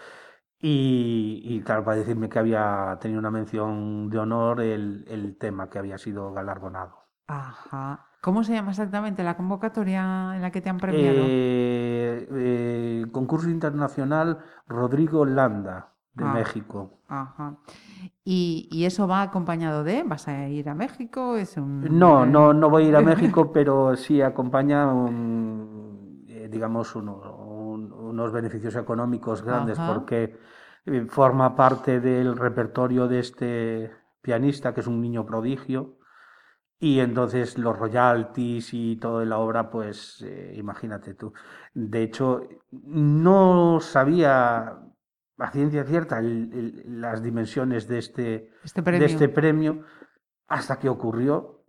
Y, 0.59 1.43
y, 1.45 1.61
claro, 1.63 1.85
para 1.85 1.99
decirme 1.99 2.29
que 2.29 2.39
había 2.39 2.99
tenido 3.01 3.21
una 3.21 3.31
mención 3.31 4.09
de 4.09 4.19
honor 4.19 4.61
el, 4.61 5.05
el 5.09 5.37
tema 5.37 5.69
que 5.69 5.79
había 5.79 5.99
sido 5.99 6.33
galardonado. 6.33 7.07
Ajá. 7.27 8.07
¿Cómo 8.27 8.43
se 8.43 8.55
llama 8.55 8.71
exactamente 8.71 9.23
la 9.23 9.37
convocatoria 9.37 10.35
en 10.35 10.43
la 10.43 10.51
que 10.51 10.61
te 10.61 10.69
han 10.69 10.79
premiado? 10.79 11.25
Eh, 11.29 12.29
eh, 12.33 13.07
concurso 13.13 13.49
internacional 13.49 14.39
Rodrigo 14.67 15.25
Landa, 15.25 15.93
de 16.17 16.25
Ah. 16.25 16.33
México. 16.33 16.91
Ajá. 17.09 17.57
¿Y, 18.25 18.69
y 18.73 18.85
eso 18.85 19.07
va 19.07 19.23
acompañado 19.23 19.85
de? 19.85 20.03
¿Vas 20.03 20.27
a 20.29 20.49
ir 20.49 20.69
a 20.69 20.75
México? 20.75 21.37
¿Es 21.37 21.57
un... 21.57 21.99
No, 21.99 22.27
no, 22.27 22.53
no 22.53 22.69
voy 22.71 22.85
a 22.85 22.89
ir 22.89 22.97
a 22.97 23.01
México, 23.13 23.53
pero 23.53 23.95
sí 23.97 24.21
acompaña, 24.21 24.93
un, 24.93 26.25
eh, 26.29 26.49
digamos, 26.51 26.95
uno- 26.97 27.21
un- 27.47 27.93
unos 27.93 28.33
beneficios 28.33 28.75
económicos 28.77 29.43
grandes 29.43 29.79
Ajá. 29.79 29.93
porque 29.95 30.39
eh, 30.87 31.07
forma 31.09 31.55
parte 31.55 32.01
del 32.01 32.37
repertorio 32.37 33.07
de 33.09 33.19
este 33.21 33.91
pianista, 34.23 34.73
que 34.75 34.81
es 34.81 34.87
un 34.87 35.01
niño 35.01 35.25
prodigio, 35.27 35.99
y 36.79 37.01
entonces 37.01 37.57
los 37.59 37.79
royalties 37.79 38.75
y 38.75 38.97
toda 38.97 39.25
la 39.25 39.39
obra, 39.39 39.71
pues 39.71 40.23
eh, 40.27 40.55
imagínate 40.57 41.15
tú. 41.15 41.33
De 41.75 42.03
hecho, 42.03 42.43
no 42.71 43.79
sabía 43.81 44.79
a 45.39 45.51
ciencia 45.51 45.85
cierta 45.85 46.19
el- 46.19 46.53
el- 46.53 47.01
las 47.01 47.23
dimensiones 47.23 47.87
de 47.89 47.99
este, 47.99 48.53
Este 48.65 48.81
de 48.81 48.85
premio. 48.85 49.07
este 49.07 49.29
premio 49.29 49.83
hasta 50.49 50.79
que 50.79 50.89
ocurrió 50.89 51.63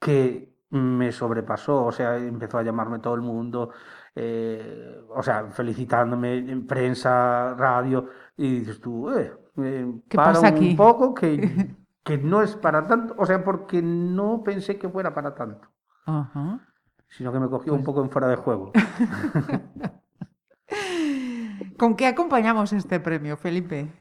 que 0.00 0.54
me 0.70 1.12
sobrepasó, 1.12 1.84
o 1.84 1.92
sea, 1.92 2.16
empezó 2.16 2.58
a 2.58 2.62
llamarme 2.62 2.98
todo 2.98 3.14
el 3.14 3.20
mundo, 3.22 3.70
eh, 4.14 5.00
o 5.10 5.22
sea, 5.22 5.46
felicitándome 5.50 6.38
en 6.38 6.66
prensa, 6.66 7.54
radio, 7.54 8.08
y 8.36 8.60
dices 8.60 8.80
tú, 8.80 9.10
eh, 9.10 9.32
eh, 9.58 9.92
¿Qué 10.08 10.16
para 10.16 10.32
pasa 10.32 10.48
un 10.48 10.54
aquí? 10.54 10.74
poco 10.74 11.14
que, 11.14 11.76
que 12.04 12.18
no 12.18 12.42
es 12.42 12.56
para 12.56 12.86
tanto, 12.86 13.14
o 13.18 13.24
sea, 13.26 13.42
porque 13.44 13.80
no 13.82 14.42
pensé 14.42 14.78
que 14.78 14.88
fuera 14.88 15.14
para 15.14 15.34
tanto, 15.34 15.68
sino 17.08 17.32
que 17.32 17.40
me 17.40 17.48
cogió 17.48 17.72
un 17.72 17.78
Pues 17.80 17.86
poco 17.86 18.02
en 18.02 18.10
fuera 18.10 18.28
de 18.28 18.36
juego. 18.36 18.72
¿Con 21.78 21.94
qué 21.96 22.06
acompañamos 22.06 22.72
este 22.72 23.00
premio, 23.00 23.36
Felipe? 23.36 23.92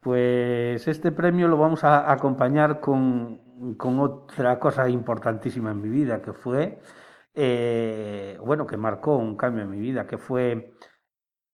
Pues 0.00 0.86
este 0.88 1.12
premio 1.12 1.48
lo 1.48 1.56
vamos 1.56 1.84
a 1.84 2.10
acompañar 2.10 2.80
con, 2.80 3.76
con 3.76 4.00
otra 4.00 4.58
cosa 4.58 4.88
importantísima 4.88 5.70
en 5.70 5.80
mi 5.80 5.88
vida, 5.88 6.22
que 6.22 6.32
fue, 6.32 6.80
eh, 7.34 8.38
bueno, 8.44 8.66
que 8.66 8.76
marcó 8.76 9.16
un 9.16 9.36
cambio 9.36 9.64
en 9.64 9.70
mi 9.70 9.78
vida, 9.80 10.06
que 10.06 10.18
fue 10.18 10.72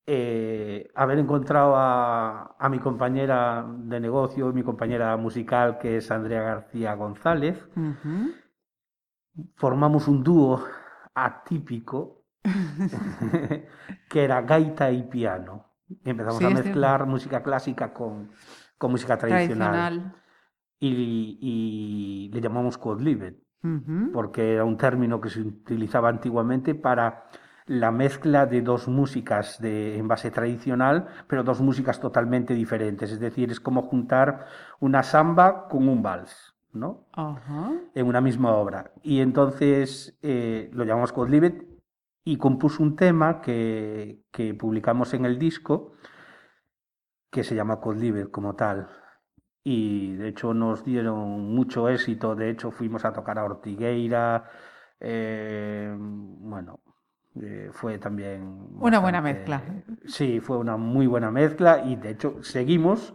eh, 0.07 0.89
haber 0.95 1.19
encontrado 1.19 1.75
a, 1.77 2.57
a 2.59 2.69
mi 2.69 2.79
compañera 2.79 3.67
de 3.67 4.01
negocio, 4.01 4.53
mi 4.53 4.63
compañera 4.63 5.17
musical, 5.17 5.79
que 5.79 5.97
es 5.97 6.11
Andrea 6.11 6.43
García 6.43 6.95
González. 6.95 7.67
Formamos 9.57 10.07
un 10.09 10.23
dúo 10.23 10.65
atípico, 11.15 12.24
que 14.09 14.25
era 14.25 14.43
gaita 14.43 14.91
y 14.91 15.03
piano. 15.05 15.67
Y 16.05 16.11
empezamos 16.11 16.39
Sí, 16.39 16.45
a 16.45 16.49
cierto. 16.49 16.65
mezclar 16.65 17.07
música 17.07 17.43
clásica 17.43 17.93
con, 17.93 18.31
con 18.79 18.91
música 18.91 19.17
tradicional. 19.19 19.73
Tradicional. 19.73 20.15
Y, 20.81 21.39
y 21.41 22.31
le 22.33 22.41
llamamos 22.41 22.77
quadlivet, 22.79 23.37
Ujú. 23.65 24.13
porque 24.13 24.55
era 24.55 24.65
un 24.65 24.77
término 24.77 25.21
que 25.21 25.31
se 25.31 25.41
utilizaba 25.41 26.09
antiguamente 26.11 26.75
para 26.75 27.27
la 27.67 27.91
mezcla 27.91 28.47
de 28.47 28.61
dos 28.61 28.89
músicas 28.89 29.61
de, 29.61 29.97
en 29.99 30.09
base 30.09 30.31
tradicional, 30.31 31.09
pero 31.29 31.43
dos 31.43 31.61
músicas 31.63 32.01
totalmente 32.01 32.55
diferentes. 32.55 33.11
Es 33.13 33.21
decir, 33.21 33.51
es 33.51 33.61
como 33.61 33.83
juntar 33.83 34.47
una 34.81 35.03
samba 35.03 35.69
con 35.69 35.89
un 35.89 36.03
vals, 36.03 36.55
¿no? 36.73 37.07
Ajá. 37.13 37.73
en 37.95 38.07
una 38.07 38.21
misma 38.21 38.53
obra. 38.55 38.93
Y 39.03 39.21
entonces 39.21 40.19
eh, 40.23 40.71
lo 40.73 40.85
llamamos 40.85 41.13
Codlivet 41.13 41.65
y 42.25 42.37
compuso 42.39 42.83
un 42.83 42.97
tema 42.97 43.41
que, 43.41 44.23
que 44.33 44.55
publicamos 44.55 45.13
en 45.15 45.25
el 45.27 45.39
disco 45.39 45.93
que 47.31 47.45
se 47.45 47.55
llama 47.55 47.81
Codlivet 47.81 48.31
como 48.31 48.55
tal. 48.55 48.89
y 49.67 50.13
de 50.17 50.29
hecho 50.29 50.53
nos 50.55 50.85
dieron 50.85 51.55
mucho 51.55 51.89
éxito. 51.89 52.35
De 52.35 52.51
hecho, 52.51 52.71
fuimos 52.71 53.05
a 53.05 53.13
tocar 53.13 53.39
a 53.39 53.45
Ortigueira. 53.45 54.45
eh, 55.01 55.95
bueno, 55.99 56.81
eh, 57.43 57.71
fue 57.73 57.99
también. 57.99 58.69
Una 58.79 58.99
buena 59.01 59.21
mezcla. 59.21 59.63
Sí, 60.07 60.41
fue 60.41 60.59
una 60.59 60.77
muy 60.77 61.07
buena 61.07 61.31
mezcla 61.31 61.83
y 61.85 61.97
de 61.97 62.11
hecho 62.11 62.43
seguimos, 62.43 63.15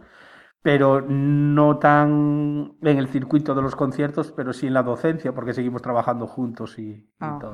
pero 0.62 1.00
no 1.00 1.78
tan 1.78 2.76
en 2.82 2.98
el 2.98 3.08
circuito 3.08 3.54
de 3.54 3.62
los 3.62 3.74
conciertos, 3.76 4.32
pero 4.32 4.52
sí 4.52 4.66
en 4.66 4.74
la 4.74 4.82
docencia, 4.82 5.32
porque 5.32 5.54
seguimos 5.54 5.82
trabajando 5.82 6.26
juntos 6.26 6.78
y, 6.78 6.90
y 7.20 7.38
todo. 7.40 7.52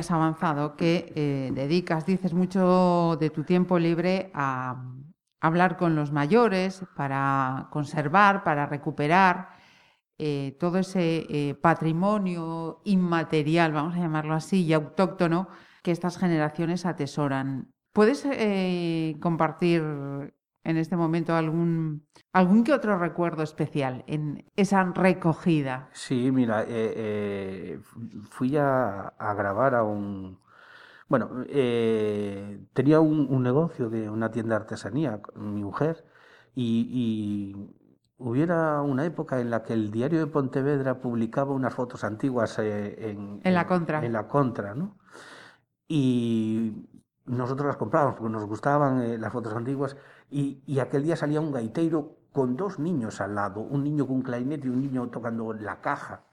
Habías 0.00 0.12
avanzado 0.12 0.76
que 0.76 1.12
eh, 1.14 1.50
dedicas, 1.52 2.06
dices 2.06 2.32
mucho 2.32 3.18
de 3.20 3.28
tu 3.28 3.44
tiempo 3.44 3.78
libre 3.78 4.30
a 4.32 4.82
hablar 5.42 5.76
con 5.76 5.94
los 5.94 6.10
mayores 6.10 6.86
para 6.96 7.68
conservar, 7.70 8.42
para 8.42 8.64
recuperar 8.64 9.50
eh, 10.16 10.56
todo 10.58 10.78
ese 10.78 11.26
eh, 11.28 11.54
patrimonio 11.54 12.80
inmaterial, 12.86 13.72
vamos 13.72 13.94
a 13.94 13.98
llamarlo 13.98 14.32
así, 14.32 14.64
y 14.64 14.72
autóctono 14.72 15.48
que 15.82 15.90
estas 15.90 16.16
generaciones 16.16 16.86
atesoran. 16.86 17.70
¿Puedes 17.92 18.24
compartir 19.20 19.82
en 20.64 20.76
este 20.76 20.96
momento 20.96 21.34
algún, 21.34 22.06
algún 22.32 22.64
que 22.64 22.72
otro 22.72 22.98
recuerdo 22.98 23.42
especial 23.42 24.04
en 24.06 24.44
esa 24.56 24.84
recogida? 24.84 25.88
Sí, 25.92 26.30
mira, 26.32 26.62
eh, 26.62 26.66
eh, 26.68 27.80
fui 28.30 28.56
a, 28.56 29.08
a 29.08 29.34
grabar 29.34 29.74
a 29.74 29.82
un... 29.84 30.38
Bueno, 31.08 31.44
eh, 31.48 32.60
tenía 32.72 33.00
un, 33.00 33.26
un 33.28 33.42
negocio 33.42 33.90
de 33.90 34.08
una 34.08 34.30
tienda 34.30 34.56
de 34.56 34.62
artesanía 34.62 35.20
con 35.20 35.54
mi 35.54 35.62
mujer 35.62 36.04
y, 36.54 36.86
y 36.92 37.76
hubiera 38.18 38.80
una 38.82 39.04
época 39.04 39.40
en 39.40 39.50
la 39.50 39.64
que 39.64 39.72
el 39.72 39.90
diario 39.90 40.20
de 40.20 40.26
Pontevedra 40.28 41.00
publicaba 41.00 41.52
unas 41.52 41.74
fotos 41.74 42.04
antiguas 42.04 42.58
en, 42.60 43.40
En 43.42 43.54
la 43.54 43.66
contra. 43.66 44.04
En 44.04 44.12
la 44.12 44.28
contra, 44.28 44.74
¿no? 44.74 44.98
Y 45.88 46.86
nosotros 47.24 47.66
las 47.66 47.76
comprábamos 47.76 48.16
porque 48.16 48.32
nos 48.32 48.44
gustaban 48.44 49.20
las 49.20 49.32
fotos 49.32 49.54
antiguas 49.54 49.96
y, 50.30 50.62
y 50.66 50.78
aquel 50.80 51.02
día 51.04 51.16
salía 51.16 51.40
un 51.40 51.52
gaiteiro 51.52 52.16
con 52.32 52.56
dos 52.56 52.78
niños 52.78 53.20
al 53.20 53.34
lado, 53.34 53.60
un 53.60 53.82
niño 53.84 54.06
con 54.06 54.16
un 54.16 54.22
clarinete 54.22 54.66
y 54.66 54.70
un 54.70 54.80
niño 54.80 55.08
tocando 55.10 55.52
la 55.52 55.80
caja. 55.80 56.24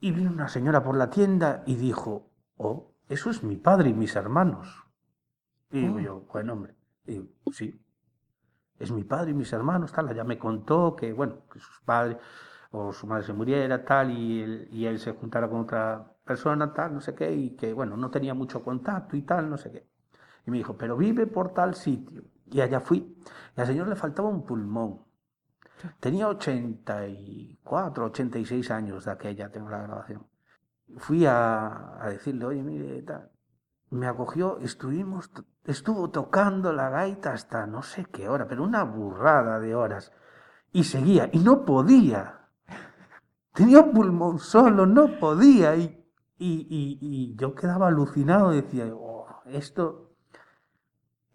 Y 0.00 0.10
vino 0.12 0.30
una 0.30 0.48
señora 0.48 0.82
por 0.82 0.96
la 0.96 1.10
tienda 1.10 1.62
y 1.66 1.76
dijo, 1.76 2.30
oh, 2.56 2.92
eso 3.08 3.30
es 3.30 3.42
mi 3.42 3.56
padre 3.56 3.90
y 3.90 3.94
mis 3.94 4.16
hermanos. 4.16 4.84
Y 5.70 5.80
digo 5.80 5.96
Oh. 5.96 6.00
yo, 6.00 6.20
buen 6.32 6.50
hombre. 6.50 6.76
Y 7.06 7.12
digo, 7.12 7.28
sí, 7.52 7.80
es 8.78 8.90
mi 8.92 9.04
padre 9.04 9.30
y 9.32 9.34
mis 9.34 9.52
hermanos, 9.52 9.92
tal. 9.92 10.10
Ella 10.10 10.24
me 10.24 10.38
contó 10.38 10.96
que, 10.96 11.12
bueno, 11.12 11.46
que 11.52 11.58
sus 11.60 11.80
padres 11.82 12.18
o 12.70 12.92
su 12.92 13.06
madre 13.06 13.24
se 13.24 13.32
muriera, 13.32 13.84
tal, 13.84 14.10
y 14.10 14.42
él, 14.42 14.68
y 14.72 14.86
él 14.86 14.98
se 14.98 15.12
juntara 15.12 15.48
con 15.48 15.60
otra 15.60 16.14
persona, 16.24 16.72
tal, 16.72 16.94
no 16.94 17.00
sé 17.00 17.14
qué, 17.14 17.32
y 17.32 17.56
que, 17.56 17.72
bueno, 17.72 17.96
no 17.96 18.10
tenía 18.10 18.34
mucho 18.34 18.62
contacto 18.64 19.16
y 19.16 19.22
tal, 19.22 19.50
no 19.50 19.58
sé 19.58 19.72
qué. 19.72 19.91
Y 20.46 20.50
me 20.50 20.58
dijo, 20.58 20.76
pero 20.76 20.96
vive 20.96 21.26
por 21.26 21.52
tal 21.52 21.74
sitio. 21.74 22.22
Y 22.46 22.60
allá 22.60 22.80
fui. 22.80 23.16
Y 23.56 23.60
al 23.60 23.66
señor 23.66 23.88
le 23.88 23.96
faltaba 23.96 24.28
un 24.28 24.44
pulmón. 24.44 25.02
Tenía 26.00 26.28
84, 26.28 28.04
86 28.06 28.70
años 28.70 29.04
de 29.04 29.10
aquella, 29.12 29.50
tengo 29.50 29.68
la 29.70 29.82
grabación. 29.82 30.26
Fui 30.98 31.26
a, 31.26 32.02
a 32.02 32.08
decirle, 32.10 32.44
oye, 32.44 32.62
mire, 32.62 33.02
tal. 33.02 33.30
Me 33.90 34.06
acogió, 34.06 34.58
estuvimos, 34.58 35.30
estuvo 35.64 36.10
tocando 36.10 36.72
la 36.72 36.88
gaita 36.88 37.32
hasta 37.32 37.66
no 37.66 37.82
sé 37.82 38.06
qué 38.06 38.28
hora, 38.28 38.46
pero 38.48 38.62
una 38.64 38.84
burrada 38.84 39.58
de 39.60 39.74
horas. 39.74 40.12
Y 40.72 40.84
seguía, 40.84 41.28
y 41.32 41.38
no 41.40 41.64
podía. 41.64 42.48
Tenía 43.52 43.80
un 43.80 43.92
pulmón 43.92 44.38
solo, 44.38 44.86
no 44.86 45.18
podía. 45.18 45.76
Y, 45.76 46.04
y, 46.38 46.66
y- 46.70 46.98
y 47.00 47.34
yo 47.36 47.54
quedaba 47.54 47.88
alucinado, 47.88 48.50
decía, 48.50 48.86
"Oh, 48.94 49.26
esto, 49.46 50.01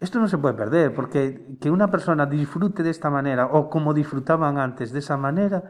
esto 0.00 0.18
no 0.20 0.28
se 0.28 0.38
puede 0.38 0.54
perder, 0.54 0.94
porque 0.94 1.56
que 1.60 1.70
una 1.70 1.90
persona 1.90 2.26
disfrute 2.26 2.82
de 2.82 2.90
esta 2.90 3.10
manera, 3.10 3.46
o 3.46 3.68
como 3.68 3.94
disfrutaban 3.94 4.58
antes 4.58 4.92
de 4.92 5.00
esa 5.00 5.16
manera, 5.16 5.64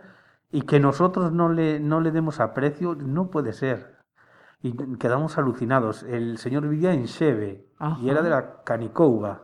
y 0.50 0.62
que 0.62 0.80
nosotros 0.80 1.32
no 1.32 1.48
le, 1.50 1.78
no 1.80 2.00
le 2.00 2.10
demos 2.10 2.40
aprecio, 2.40 2.94
no 2.94 3.30
puede 3.30 3.52
ser. 3.52 3.98
Y 4.60 4.72
quedamos 4.96 5.38
alucinados. 5.38 6.02
El 6.02 6.38
señor 6.38 6.66
vivía 6.68 6.92
en 6.92 7.04
y 8.00 8.08
era 8.10 8.22
de 8.22 8.30
la 8.30 8.62
Canicouba. 8.64 9.42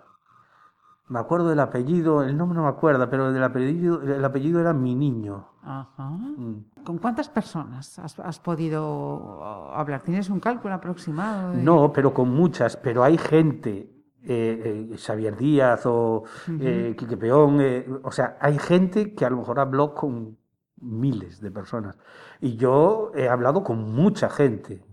Me 1.07 1.19
acuerdo 1.19 1.51
del 1.51 1.61
apellido, 1.61 2.23
el 2.23 2.37
nombre 2.37 2.57
no 2.57 2.65
me 2.65 2.71
acuerdo, 2.71 3.09
pero 3.11 3.31
del 3.31 3.45
apellido, 3.45 4.01
el 4.01 4.25
apellido 4.25 4.59
era 4.61 4.73
mi 4.73 4.95
niño. 4.95 5.47
Ajá. 5.63 6.09
Mm. 6.11 6.65
¿Con 6.85 6.99
cuántas 6.99 7.29
personas 7.29 7.99
has, 7.99 8.19
has 8.19 8.41
podido 8.41 9.45
hablar? 9.75 10.01
¿Tienes 10.01 10.31
un 10.31 10.41
cálculo 10.41 10.75
aproximado? 10.75 11.53
de- 11.53 11.63
No, 11.63 11.93
pero 11.93 12.15
con 12.15 12.31
muchas, 12.31 12.77
pero 12.79 13.05
hay 13.05 13.19
gente, 13.19 13.94
eh, 14.27 14.89
eh, 14.93 14.99
Xavier 14.99 15.37
Díaz 15.37 15.87
o 15.87 16.25
eh, 16.59 16.95
Quique 16.99 17.17
Peón, 17.17 17.61
o 18.03 18.11
sea, 18.13 18.37
hay 18.41 18.59
gente 18.59 19.15
que 19.15 19.25
a 19.25 19.31
lo 19.31 19.39
mejor 19.39 19.61
habló 19.61 19.95
con 19.95 20.37
miles 20.81 21.41
de 21.41 21.51
personas. 21.51 21.99
Y 22.41 22.57
yo 22.57 23.13
he 23.15 23.29
hablado 23.29 23.63
con 23.65 23.93
mucha 23.95 24.29
gente, 24.29 24.85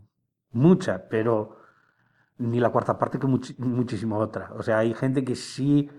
mucha, 0.52 1.08
pero 1.10 1.58
ni 2.38 2.60
la 2.60 2.70
cuarta 2.70 2.98
parte 2.98 3.20
que 3.20 3.28
muchi- 3.28 3.58
muchísima 3.60 4.18
otra. 4.18 4.52
O 4.58 4.64
sea, 4.64 4.80
hay 4.80 4.94
gente 4.94 5.24
que 5.24 5.36
sí 5.36 5.90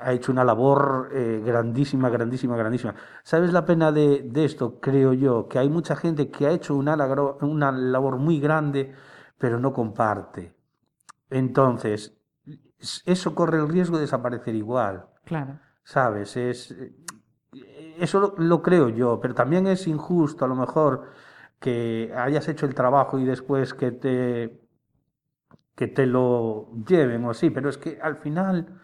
ha 0.00 0.12
hecho 0.12 0.32
una 0.32 0.44
labor 0.44 1.10
grandísima, 1.44 2.08
grandísima, 2.08 2.56
grandísima. 2.56 2.94
¿Sabes 3.22 3.52
la 3.52 3.64
pena 3.64 3.92
de, 3.92 4.22
de 4.22 4.44
esto? 4.44 4.80
Creo 4.80 5.12
yo, 5.12 5.46
que 5.48 5.58
hay 5.58 5.68
mucha 5.68 5.94
gente 5.96 6.30
que 6.30 6.46
ha 6.46 6.52
hecho 6.52 6.74
una 6.74 6.96
labor 6.96 8.16
muy 8.18 8.40
grande, 8.40 8.94
pero 9.38 9.58
no 9.60 9.72
comparte. 9.72 10.54
Entonces, 11.30 12.16
eso 13.04 13.34
corre 13.34 13.58
el 13.58 13.68
riesgo 13.68 13.96
de 13.96 14.02
desaparecer 14.02 14.54
igual. 14.54 15.06
Claro. 15.24 15.58
¿Sabes? 15.84 16.36
Es, 16.36 16.72
eh, 16.72 16.92
eso 17.98 18.20
lo, 18.20 18.34
lo 18.36 18.62
creo 18.62 18.88
yo, 18.88 19.20
pero 19.20 19.34
también 19.34 19.66
es 19.66 19.86
injusto 19.86 20.44
a 20.44 20.48
lo 20.48 20.54
mejor 20.54 21.08
que 21.58 22.12
hayas 22.16 22.48
hecho 22.48 22.66
el 22.66 22.74
trabajo 22.74 23.18
y 23.18 23.24
después 23.24 23.74
que 23.74 23.92
te, 23.92 24.60
que 25.74 25.86
te 25.86 26.06
lo 26.06 26.70
lleven 26.86 27.24
o 27.24 27.30
así, 27.30 27.50
pero 27.50 27.68
es 27.68 27.78
que 27.78 27.98
al 28.02 28.16
final 28.16 28.80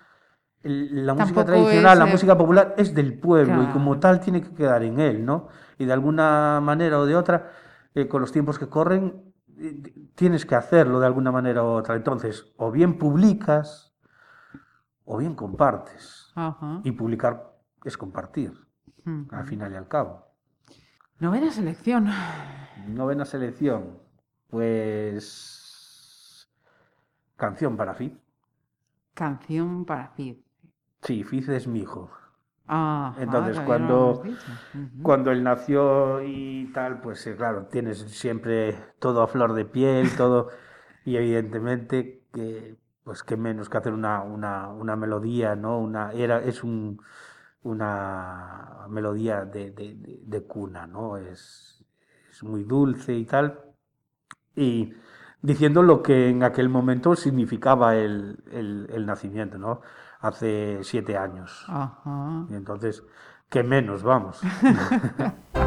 la 0.62 1.14
música 1.14 1.26
Tampoco 1.26 1.44
tradicional, 1.44 1.92
es, 1.92 1.98
la 1.98 2.08
eh, 2.08 2.10
música 2.10 2.38
popular 2.38 2.74
es 2.76 2.94
del 2.94 3.18
pueblo 3.18 3.62
y 3.62 3.66
como 3.66 3.98
tal 3.98 4.20
tiene 4.20 4.42
que 4.42 4.52
quedar 4.52 4.82
en 4.82 5.00
él, 5.00 5.24
¿no? 5.24 5.48
Y 5.78 5.84
de 5.84 5.92
alguna 5.92 6.60
manera 6.62 6.98
o 6.98 7.06
de 7.06 7.14
otra, 7.14 7.52
eh, 7.94 8.08
con 8.08 8.20
los 8.20 8.32
tiempos 8.32 8.58
que 8.58 8.68
corren, 8.68 9.25
tienes 10.14 10.44
que 10.46 10.54
hacerlo 10.54 11.00
de 11.00 11.06
alguna 11.06 11.32
manera 11.32 11.62
u 11.62 11.66
otra. 11.66 11.96
Entonces, 11.96 12.52
o 12.56 12.70
bien 12.70 12.98
publicas 12.98 13.94
o 15.04 15.18
bien 15.18 15.34
compartes. 15.34 16.32
Ajá. 16.34 16.80
Y 16.84 16.92
publicar 16.92 17.54
es 17.84 17.96
compartir, 17.96 18.52
al 19.30 19.46
final 19.46 19.72
y 19.72 19.76
al 19.76 19.88
cabo. 19.88 20.26
Novena 21.18 21.50
selección. 21.50 22.10
Novena 22.88 23.24
selección, 23.24 23.98
pues. 24.48 25.66
Canción 27.36 27.76
para 27.76 27.94
Fid. 27.94 28.12
Canción 29.14 29.84
para 29.84 30.08
Cid. 30.16 30.36
Sí, 31.02 31.22
Fid 31.22 31.48
es 31.50 31.66
mi 31.66 31.80
hijo. 31.80 32.10
Ah, 32.68 33.14
Entonces, 33.18 33.60
cuando, 33.60 34.22
cuando 35.02 35.30
él 35.30 35.42
nació 35.44 36.22
y 36.22 36.70
tal, 36.74 37.00
pues 37.00 37.26
eh, 37.26 37.36
claro, 37.36 37.66
tienes 37.66 37.98
siempre 38.00 38.76
todo 38.98 39.22
a 39.22 39.28
flor 39.28 39.54
de 39.54 39.64
piel, 39.64 40.16
todo. 40.16 40.48
Y 41.04 41.16
evidentemente 41.16 42.24
que, 42.32 42.76
pues 43.04 43.22
qué 43.22 43.36
menos 43.36 43.68
que 43.68 43.78
hacer 43.78 43.92
una, 43.92 44.22
una, 44.22 44.68
una 44.70 44.96
melodía, 44.96 45.54
¿no? 45.56 45.78
Una, 45.78 46.12
era, 46.12 46.40
es 46.42 46.64
un, 46.64 47.00
una 47.62 48.86
melodía 48.88 49.44
de, 49.44 49.70
de- 49.72 49.94
de- 49.94 50.20
de 50.24 50.42
cuna, 50.44 50.86
¿no? 50.86 51.16
Es, 51.18 51.84
es 52.30 52.42
muy 52.44 52.64
dulce 52.64 53.14
y 53.14 53.24
tal. 53.26 53.60
Y 54.54 54.92
diciendo 55.42 55.82
lo 55.82 56.02
que 56.02 56.28
en 56.28 56.42
aquel 56.42 56.68
momento 56.68 57.14
significaba 57.16 57.96
el, 57.96 58.38
el- 58.52 58.88
el 58.92 59.06
nacimiento, 59.06 59.58
¿no? 59.58 59.82
Hace 60.20 60.80
siete 60.82 61.16
años. 61.16 61.64
Ajá. 61.68 62.46
Y 62.48 62.54
entonces, 62.54 63.02
¿qué 63.48 63.62
menos 63.62 64.02
vamos? 64.02 64.40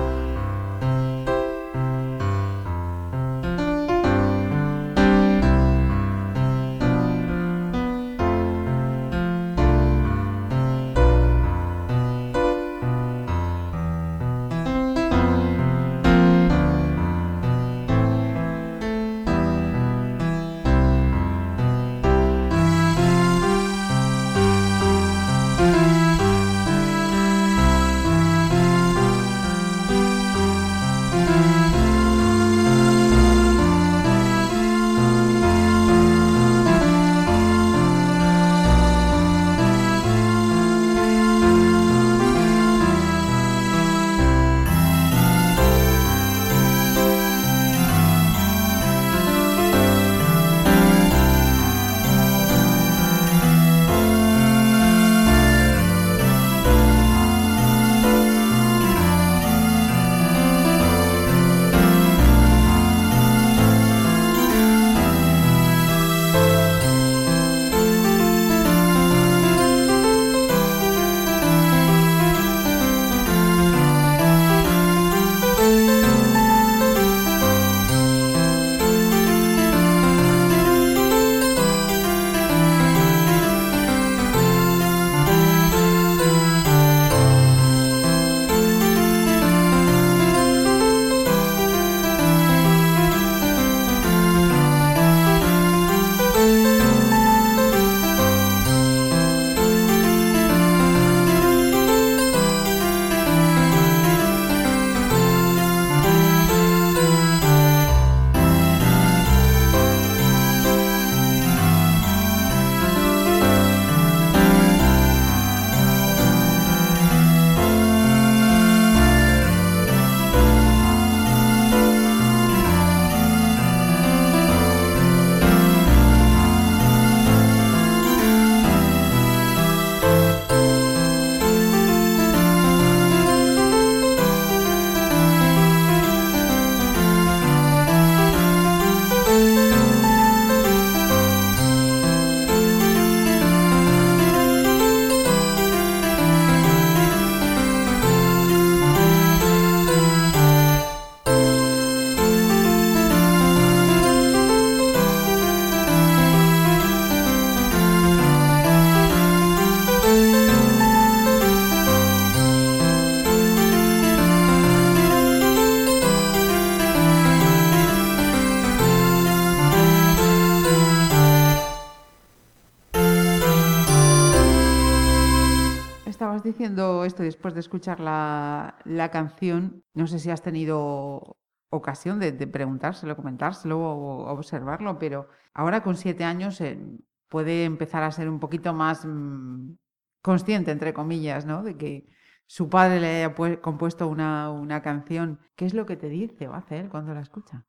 después 177.24 177.54
de 177.54 177.60
escuchar 177.62 178.00
la, 178.00 178.78
la 178.86 179.10
canción, 179.12 179.84
no 179.94 180.08
sé 180.08 180.20
si 180.20 180.30
has 180.30 180.42
tenido 180.42 181.38
ocasión 181.70 182.20
de, 182.20 182.32
de 182.32 182.48
preguntárselo, 182.48 183.16
comentárselo 183.16 183.80
o 183.80 184.30
observarlo, 184.32 184.98
pero 185.00 185.30
ahora 185.54 185.84
con 185.84 185.96
siete 185.98 186.24
años 186.24 186.60
eh, 186.62 186.80
puede 187.28 187.66
empezar 187.66 188.04
a 188.04 188.12
ser 188.12 188.30
un 188.30 188.40
poquito 188.40 188.74
más 188.74 189.06
mm, 189.06 189.76
consciente, 190.22 190.72
entre 190.72 190.94
comillas, 190.94 191.46
¿no? 191.46 191.64
De 191.64 191.78
que 191.78 192.06
su 192.48 192.70
padre 192.70 193.00
le 193.00 193.08
haya 193.18 193.36
pu- 193.36 193.62
compuesto 193.62 194.08
una, 194.08 194.50
una 194.52 194.82
canción. 194.82 195.40
¿Qué 195.56 195.66
es 195.66 195.74
lo 195.74 195.86
que 195.86 195.98
te 195.98 196.10
dice 196.10 196.48
o 196.48 196.54
hace 196.56 196.80
él 196.80 196.90
cuando 196.90 197.14
la 197.14 197.22
escucha? 197.22 197.66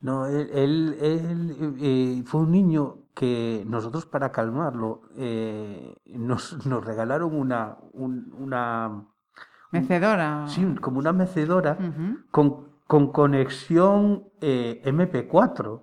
No, 0.00 0.26
él, 0.26 0.50
él- 0.52 0.96
él, 1.00 1.76
eh, 1.80 2.22
fue 2.26 2.42
un 2.42 2.52
niño 2.52 2.98
que 3.14 3.64
nosotros 3.66 4.06
para 4.06 4.30
calmarlo 4.30 5.02
eh, 5.16 5.96
nos, 6.06 6.64
nos 6.66 6.84
regalaron 6.84 7.34
una, 7.34 7.76
un- 7.92 8.32
una, 8.38 9.04
Mecedora. 9.72 10.44
sí, 10.48 10.64
como 10.80 10.98
una 10.98 11.12
mecedora 11.12 11.76
con, 12.30 12.68
con 12.86 13.10
conexión 13.12 14.24
eh, 14.40 14.80
MP4. 14.84 15.80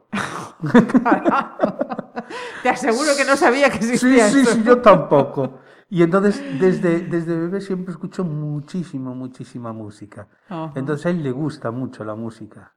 Te 2.63 2.69
aseguro 2.69 3.09
que 3.17 3.25
no 3.25 3.35
sabía 3.35 3.69
que 3.69 3.81
Sí, 3.81 3.93
existía 3.93 4.29
sí, 4.29 4.39
esto. 4.39 4.51
sí, 4.53 4.63
yo 4.63 4.81
tampoco. 4.81 5.59
Y 5.89 6.01
entonces 6.01 6.41
desde, 6.59 7.01
desde 7.01 7.37
bebé 7.37 7.61
siempre 7.61 7.91
escucho 7.91 8.23
muchísimo, 8.23 9.13
muchísima 9.13 9.73
música. 9.73 10.27
Entonces 10.75 11.05
a 11.05 11.09
él 11.09 11.21
le 11.21 11.31
gusta 11.31 11.71
mucho 11.71 12.03
la 12.03 12.15
música, 12.15 12.72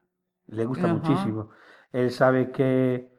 le 0.48 0.64
gusta 0.64 0.84
Ajá. 0.86 0.94
muchísimo. 0.94 1.50
Él 1.92 2.10
sabe 2.10 2.50
que, 2.50 3.10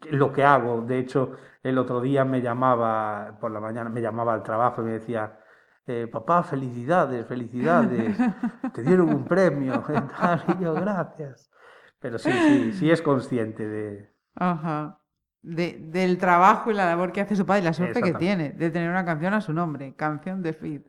que 0.00 0.12
lo 0.12 0.32
que 0.32 0.44
hago, 0.44 0.82
de 0.82 0.98
hecho, 0.98 1.32
el 1.62 1.78
otro 1.78 2.00
día 2.00 2.24
me 2.24 2.40
llamaba, 2.40 3.38
por 3.40 3.50
la 3.50 3.60
mañana 3.60 3.90
me 3.90 4.00
llamaba 4.00 4.34
al 4.34 4.42
trabajo 4.42 4.82
y 4.82 4.86
me 4.86 4.92
decía, 4.92 5.38
eh, 5.86 6.08
papá, 6.10 6.42
felicidades, 6.42 7.26
felicidades, 7.26 8.16
te 8.74 8.82
dieron 8.82 9.08
un 9.12 9.24
premio, 9.24 9.82
y 10.58 10.62
yo, 10.62 10.74
gracias. 10.74 11.50
Pero 11.98 12.18
sí, 12.18 12.30
sí, 12.46 12.72
sí 12.72 12.90
es 12.90 13.02
consciente 13.02 13.66
de... 13.66 14.12
Ajá. 14.34 15.00
De- 15.42 15.78
del 15.80 16.18
trabajo 16.18 16.70
y 16.70 16.74
la 16.74 16.86
labor 16.86 17.12
que 17.12 17.20
hace 17.20 17.36
su 17.36 17.46
padre 17.46 17.62
y 17.62 17.64
la 17.64 17.72
suerte 17.72 18.02
que 18.02 18.12
tiene 18.14 18.50
de 18.50 18.70
tener 18.70 18.90
una 18.90 19.04
canción 19.04 19.32
a 19.32 19.40
su 19.40 19.52
nombre, 19.52 19.94
canción 19.94 20.42
de 20.42 20.52
Fit. 20.52 20.86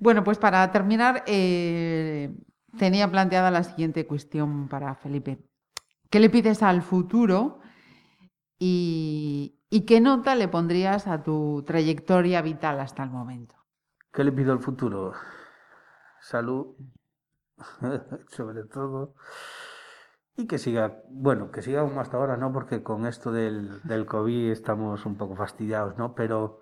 Bueno, 0.00 0.22
pues 0.22 0.38
para 0.38 0.70
terminar, 0.70 1.22
eh, 1.26 2.34
tenía 2.76 3.10
planteada 3.10 3.50
la 3.50 3.64
siguiente 3.64 4.06
cuestión 4.06 4.68
para 4.68 4.94
Felipe. 4.94 5.38
¿Qué 6.10 6.20
le 6.20 6.30
pides 6.30 6.62
al 6.62 6.82
futuro 6.82 7.60
y, 8.58 9.60
qué 9.86 10.00
nota 10.00 10.34
le 10.34 10.48
pondrías 10.48 11.06
a 11.06 11.22
tu 11.22 11.62
trayectoria 11.66 12.42
vital 12.42 12.80
hasta 12.80 13.02
el 13.02 13.10
momento? 13.10 13.54
¿Qué 14.12 14.24
le 14.24 14.32
pido 14.32 14.52
al 14.52 14.60
futuro? 14.60 15.12
Salud, 16.20 16.74
sobre 18.28 18.64
todo. 18.64 19.14
Y 20.36 20.46
que 20.46 20.58
siga, 20.58 21.02
bueno, 21.10 21.50
que 21.50 21.62
siga 21.62 21.82
como 21.82 22.00
hasta 22.00 22.16
ahora, 22.16 22.36
¿no? 22.36 22.52
Porque 22.52 22.82
con 22.82 23.06
esto 23.06 23.32
del, 23.32 23.82
del 23.82 24.06
COVID 24.06 24.50
estamos 24.50 25.06
un 25.06 25.16
poco 25.16 25.34
fastidiados, 25.34 25.96
¿no? 25.96 26.14
Pero 26.14 26.60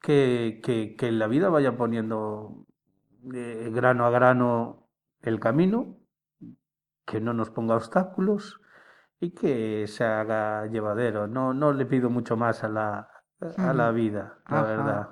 que, 0.00 0.60
que, 0.62 0.96
que 0.96 1.12
la 1.12 1.26
vida 1.26 1.48
vaya 1.48 1.76
poniendo 1.76 2.66
eh, 3.32 3.70
grano 3.72 4.04
a 4.04 4.10
grano 4.10 4.81
el 5.22 5.40
camino, 5.40 5.96
que 7.06 7.20
no 7.20 7.32
nos 7.32 7.50
ponga 7.50 7.76
obstáculos 7.76 8.60
y 9.20 9.30
que 9.30 9.86
se 9.86 10.04
haga 10.04 10.66
llevadero. 10.66 11.26
No, 11.26 11.54
no 11.54 11.72
le 11.72 11.86
pido 11.86 12.10
mucho 12.10 12.36
más 12.36 12.64
a 12.64 12.68
la, 12.68 13.08
a 13.58 13.72
la 13.72 13.90
vida, 13.90 14.38
la 14.48 14.60
Ajá. 14.60 14.66
verdad. 14.76 15.08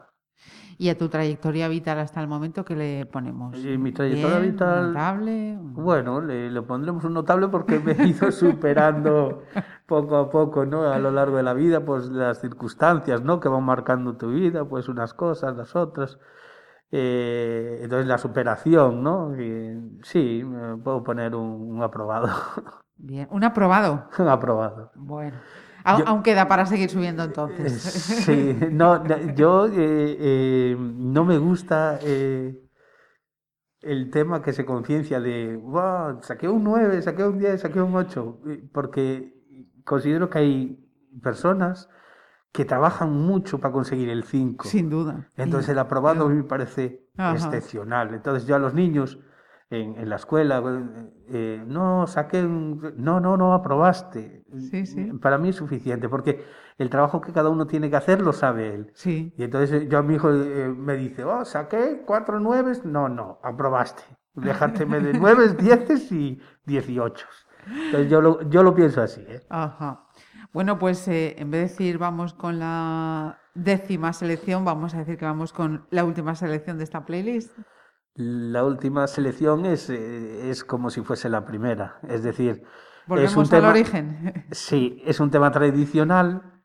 ¿Y 0.79 0.89
a 0.89 0.97
tu 0.97 1.09
trayectoria 1.09 1.69
vital 1.69 1.99
hasta 1.99 2.21
el 2.23 2.27
momento 2.29 2.65
qué 2.65 2.75
le 2.75 3.07
ponemos? 3.07 3.55
Y 3.59 3.77
mi 3.77 3.93
trayectoria 3.93 4.39
Bien, 4.39 4.53
vital- 4.55 4.87
Notable. 4.89 5.59
Bueno, 5.61 6.21
le, 6.21 6.51
le 6.51 6.63
pondremos 6.63 7.05
un 7.05 7.13
notable 7.15 7.49
porque 7.49 7.79
me 7.79 7.93
he 7.93 8.09
ido 8.09 8.31
superando 8.33 9.43
poco 9.87 10.17
a 10.17 10.31
poco, 10.31 10.65
¿no? 10.65 10.85
A 10.91 10.99
lo 10.99 11.11
largo 11.11 11.37
de 11.37 11.43
la 11.43 11.53
vida, 11.55 11.85
pues 11.85 12.09
las 12.09 12.41
circunstancias, 12.41 13.23
¿no? 13.23 13.41
Que 13.41 13.49
van 13.49 13.65
marcando 13.65 14.17
tu 14.17 14.31
vida, 14.31 14.65
pues 14.65 14.89
unas 14.89 15.13
cosas, 15.13 15.57
las 15.57 15.77
otras. 15.77 16.19
Eh, 16.93 17.81
entonces 17.83 18.07
la 18.07 18.19
superación, 18.19 19.03
¿no? 19.03 19.41
Y 19.41 20.01
sí, 20.03 20.45
puedo 20.83 21.03
poner 21.05 21.35
un, 21.35 21.77
un 21.77 21.83
aprobado. 21.83 22.29
Bien. 22.97 23.29
Un 23.31 23.45
aprobado. 23.45 24.09
un 24.19 24.29
aprobado. 24.29 24.91
Bueno. 24.97 25.37
A- 25.85 25.99
Yo- 25.99 26.09
Aún 26.09 26.23
queda 26.23 26.47
para 26.49 26.67
seguir 26.67 26.91
subiendo 26.91 27.23
Eh, 27.23 27.27
entonces. 27.27 27.83
Sí, 27.83 28.57
no, 28.71 29.03
yo 29.35 29.67
eh, 29.67 29.73
eh, 29.77 30.77
no 30.79 31.25
me 31.25 31.39
gusta 31.39 31.99
eh, 32.03 32.61
el 33.83 34.11
tema 34.11 34.43
que 34.43 34.53
se 34.53 34.67
conciencia 34.67 35.21
de, 35.21 35.57
wow, 35.57 36.23
saqué 36.23 36.49
un 36.49 36.65
9, 36.65 37.01
saqué 37.01 37.25
un 37.25 37.39
10, 37.39 37.61
saqué 37.63 37.81
un 37.81 37.95
8, 37.95 38.41
eh, 38.49 38.69
porque 38.75 39.33
considero 39.85 40.29
que 40.29 40.39
hay 40.39 40.87
personas 41.23 41.89
que 42.53 42.65
trabajan 42.65 43.13
mucho 43.13 43.59
para 43.59 43.73
conseguir 43.73 44.09
el 44.09 44.25
5. 44.25 44.69
Sin 44.69 44.91
duda. 44.91 45.29
Entonces 45.37 45.69
el 45.71 45.79
aprobado 45.79 46.29
mí 46.29 46.37
me 46.37 46.45
parece 46.45 47.07
Ajá. 47.17 47.35
excepcional. 47.35 48.13
Entonces 48.15 48.47
yo 48.47 48.57
a 48.57 48.59
los 48.59 48.75
niños 48.75 49.19
en, 49.71 49.97
en 49.97 50.09
la 50.09 50.17
escuela, 50.17 50.61
eh, 51.29 51.63
no, 51.65 52.07
saqué 52.09 52.43
un... 52.43 52.95
No, 52.97 53.21
no, 53.21 53.37
no 53.37 53.55
aprobaste. 53.55 54.45
Sí, 54.71 54.85
sí. 54.85 55.13
Para 55.23 55.39
mí 55.39 55.51
es 55.51 55.57
suficiente, 55.57 56.09
porque 56.09 56.45
el 56.77 56.91
trabajo 56.91 57.21
que 57.21 57.33
cada 57.33 57.51
uno 57.51 57.69
tiene 57.69 57.89
que 57.89 57.95
hacer 57.95 58.21
lo 58.21 58.33
sabe 58.33 58.75
él. 58.75 58.91
Sí. 58.95 59.33
Y 59.37 59.45
entonces 59.45 59.83
eh, 59.83 59.89
yo 59.89 59.99
a 59.99 60.03
mi 60.03 60.15
hijo 60.15 60.31
eh, 60.33 60.75
me 60.77 60.97
dice, 60.97 61.23
oh, 61.23 61.45
saqué 61.45 62.03
cuatro 62.05 62.41
nueves. 62.41 62.85
No, 62.85 63.09
no, 63.09 63.39
aprobaste. 63.45 64.03
Dejárteme 64.35 64.99
de 64.99 65.13
nueves, 65.19 65.57
dieces 65.57 66.11
y 66.11 66.41
dieciocho. 66.67 67.27
Entonces 67.67 68.11
yo 68.11 68.21
lo, 68.21 68.43
yo 68.49 68.65
lo 68.65 68.75
pienso 68.75 69.03
así, 69.03 69.21
¿eh? 69.29 69.43
Ajá. 69.51 70.07
Bueno, 70.53 70.79
pues 70.79 71.07
eh, 71.09 71.37
en 71.39 71.51
vez 71.51 71.61
de 71.61 71.69
decir 71.69 71.99
vamos 71.99 72.35
con 72.35 72.59
la 72.59 73.39
décima 73.55 74.13
selección, 74.13 74.65
vamos 74.65 74.95
a 74.95 74.99
decir 74.99 75.17
que 75.17 75.25
vamos 75.25 75.53
con 75.53 75.87
la 75.91 76.05
última 76.05 76.35
selección 76.35 76.79
de 76.79 76.85
esta 76.85 77.05
playlist. 77.05 77.57
La 78.15 78.65
última 78.65 79.07
selección 79.07 79.65
es, 79.65 79.89
eh, 79.91 80.51
es 80.51 80.65
como 80.65 80.91
si 80.91 81.03
fuese 81.03 81.29
la 81.29 81.45
primera. 81.45 82.01
Es 82.09 82.23
decir, 82.23 82.65
Volvemos 83.07 83.31
es 83.31 83.37
un 83.37 83.45
al 83.45 83.51
tema, 83.51 83.69
origen. 83.71 84.45
Sí, 84.51 85.03
es 85.07 85.21
un 85.21 85.31
tema 85.31 85.51
tradicional 85.51 86.63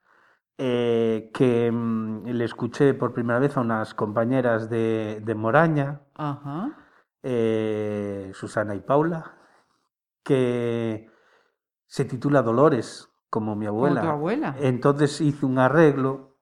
eh, 0.57 1.29
que 1.33 1.71
mm, 1.71 2.25
le 2.27 2.45
escuché 2.45 2.93
por 2.93 3.13
primera 3.13 3.39
vez 3.39 3.55
a 3.57 3.61
unas 3.61 3.93
compañeras 3.93 4.69
de, 4.69 5.21
de 5.23 5.35
Moraña, 5.35 6.01
Ajá. 6.15 6.75
eh, 7.23 8.31
Susana 8.33 8.73
y 8.73 8.79
Paula, 8.79 9.35
que 10.23 11.09
se 11.87 12.05
titula 12.05 12.41
Dolores, 12.41 13.09
como 13.35 13.53
mi 13.57 13.65
Como 13.65 13.79
abuela. 13.79 14.01
tu 14.01 14.07
abuela. 14.07 14.55
Entonces 14.61 15.19
hice 15.19 15.45
un 15.45 15.59
arreglo 15.59 16.37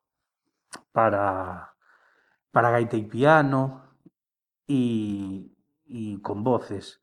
para, 0.92 1.74
para 2.52 2.70
gaita 2.70 2.98
y 2.98 3.06
piano 3.06 3.82
y, 4.68 5.58
y 5.86 6.22
con 6.22 6.44
voces. 6.44 7.02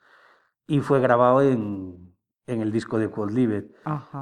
Y 0.68 0.78
fue 0.78 1.00
grabado 1.00 1.42
en, 1.42 2.14
en 2.46 2.60
el 2.60 2.70
disco 2.70 3.00
de 3.00 3.10
Cold. 3.10 3.36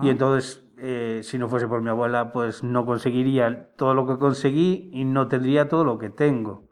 Y 0.00 0.08
entonces, 0.08 0.64
eh, 0.78 1.20
si 1.22 1.36
no 1.36 1.48
fuese 1.50 1.68
por 1.68 1.82
mi 1.82 1.90
abuela, 1.90 2.32
pues 2.32 2.64
no 2.64 2.86
conseguiría 2.86 3.74
todo 3.76 3.92
lo 3.92 4.06
que 4.06 4.16
conseguí 4.16 4.88
y 4.94 5.04
no 5.04 5.28
tendría 5.28 5.68
todo 5.68 5.84
lo 5.84 5.98
que 5.98 6.08
tengo. 6.08 6.70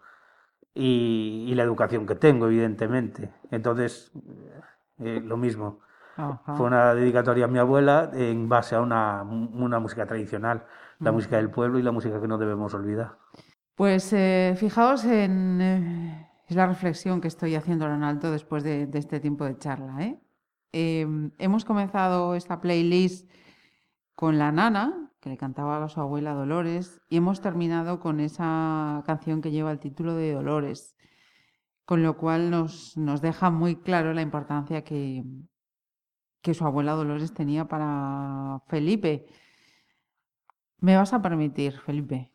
Y, 0.73 1.44
y 1.48 1.55
la 1.55 1.64
educación 1.64 2.06
que 2.06 2.14
tengo, 2.14 2.47
evidentemente. 2.47 3.35
Entonces, 3.51 4.10
eh, 5.01 5.20
lo 5.23 5.36
mismo. 5.36 5.81
Ajá. 6.17 6.57
Fue 6.57 6.67
una 6.67 6.95
dedicatoria 6.95 7.45
a 7.45 7.49
mi 7.49 7.59
abuela 7.59 8.11
en 8.15 8.49
base 8.49 8.75
a 8.75 8.81
una, 8.81 9.23
una 9.23 9.79
música 9.79 10.07
tradicional, 10.07 10.65
la 10.99 11.13
música 11.13 11.37
del 11.37 11.51
pueblo 11.51 11.79
y 11.79 11.83
la 11.83 11.93
música 11.93 12.21
que 12.21 12.29
no 12.29 12.39
debemos 12.39 12.73
olvidar. 12.75 13.19
Pues 13.75 14.13
eh, 14.15 14.55
fijaos 14.57 15.05
en 15.05 15.61
eh, 15.61 16.27
es 16.47 16.57
la 16.57 16.67
reflexión 16.67 17.21
que 17.21 17.29
estoy 17.29 17.55
haciendo 17.57 17.87
en 17.87 18.03
alto 18.03 18.31
después 18.31 18.63
de, 18.63 18.87
de 18.87 18.99
este 18.99 19.21
tiempo 19.21 19.45
de 19.45 19.59
charla. 19.59 20.03
¿eh? 20.03 20.21
Eh, 20.73 21.07
hemos 21.39 21.65
comenzado 21.65 22.35
esta 22.35 22.61
playlist 22.61 23.29
con 24.15 24.39
la 24.39 24.53
nana, 24.53 25.11
que 25.21 25.29
le 25.29 25.37
cantaba 25.37 25.83
a 25.83 25.89
su 25.89 26.01
abuela 26.01 26.35
Dolores, 26.35 27.01
y 27.09 27.17
hemos 27.17 27.41
terminado 27.41 27.99
con 27.99 28.21
esa 28.21 29.03
canción 29.07 29.43
que 29.43 29.51
lleva 29.51 29.73
el 29.73 29.81
título 29.81 30.15
de 30.15 30.33
Dolores, 30.33 30.97
con 31.85 32.03
lo 32.03 32.17
cual 32.17 32.51
nos, 32.51 32.97
nos 32.97 33.21
deja 33.21 33.51
muy 33.51 33.77
claro 33.77 34.15
la 34.15 34.23
importancia 34.23 34.85
que, 34.85 35.25
que 36.47 36.55
su 36.55 36.64
abuela 36.64 36.93
Dolores 36.93 37.35
tenía 37.35 37.64
para 37.66 38.60
Felipe. 38.68 39.27
Me 40.78 40.97
vas 40.97 41.12
a 41.12 41.20
permitir, 41.20 41.73
Felipe, 41.81 42.31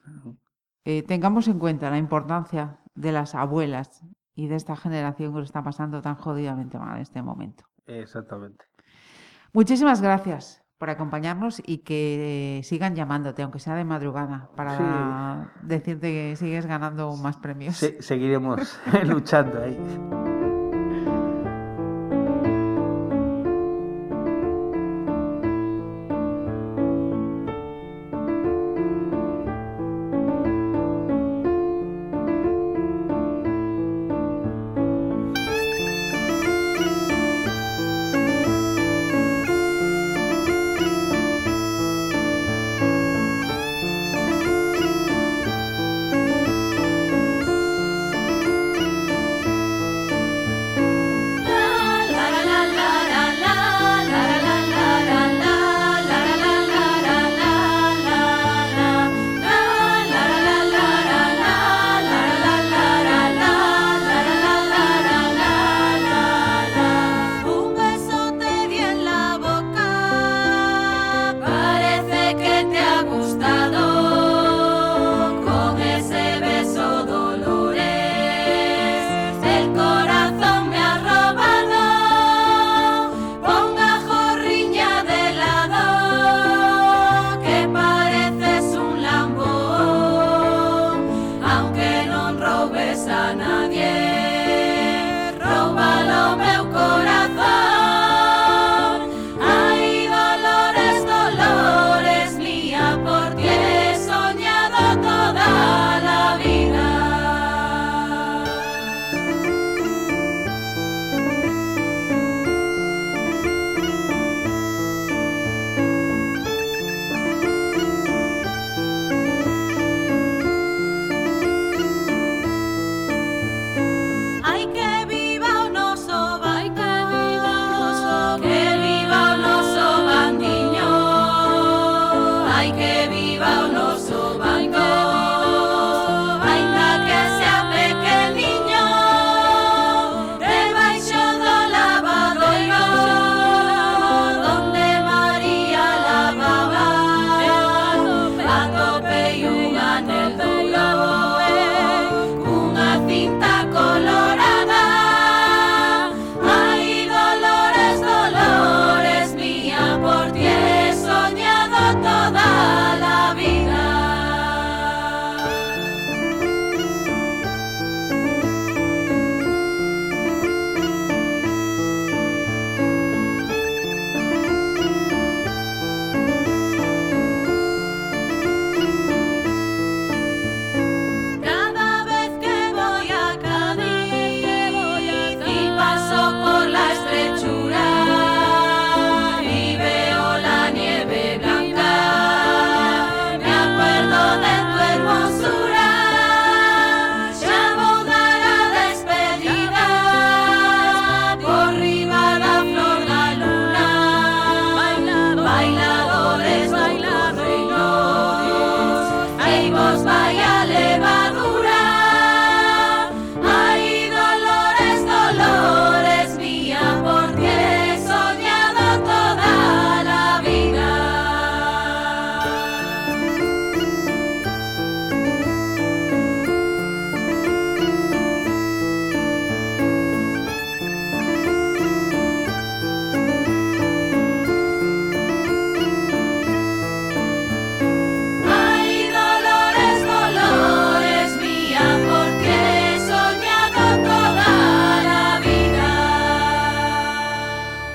eh, 0.84 1.02
tengamos 1.04 1.48
en 1.48 1.60
cuenta 1.60 1.90
la 1.90 1.98
importancia 1.98 2.80
de 2.94 3.14
las 3.14 3.36
abuelas 3.36 4.04
y 4.36 4.48
de 4.48 4.56
esta 4.58 4.76
generación 4.76 5.32
que 5.32 5.38
lo 5.40 5.46
está 5.46 5.64
pasando 5.64 6.02
tan 6.02 6.16
jodidamente 6.16 6.78
mal 6.78 6.98
en 6.98 7.02
este 7.04 7.22
momento. 7.22 7.64
Exactamente. 7.86 8.66
Muchísimas 9.54 10.02
gracias 10.02 10.62
por 10.78 10.90
acompañarnos 10.90 11.62
y 11.66 11.78
que 11.80 12.60
sigan 12.66 12.94
llamándote, 12.96 13.44
aunque 13.44 13.60
sea 13.60 13.76
de 13.76 13.86
madrugada, 13.86 14.50
para 14.58 15.54
decirte 15.62 16.12
que 16.12 16.36
sigues 16.36 16.66
ganando 16.66 17.16
más 17.16 17.38
premios. 17.38 17.78
Se- 17.78 18.02
seguiremos 18.02 18.78
luchando 19.06 19.62
ahí. 19.62 20.41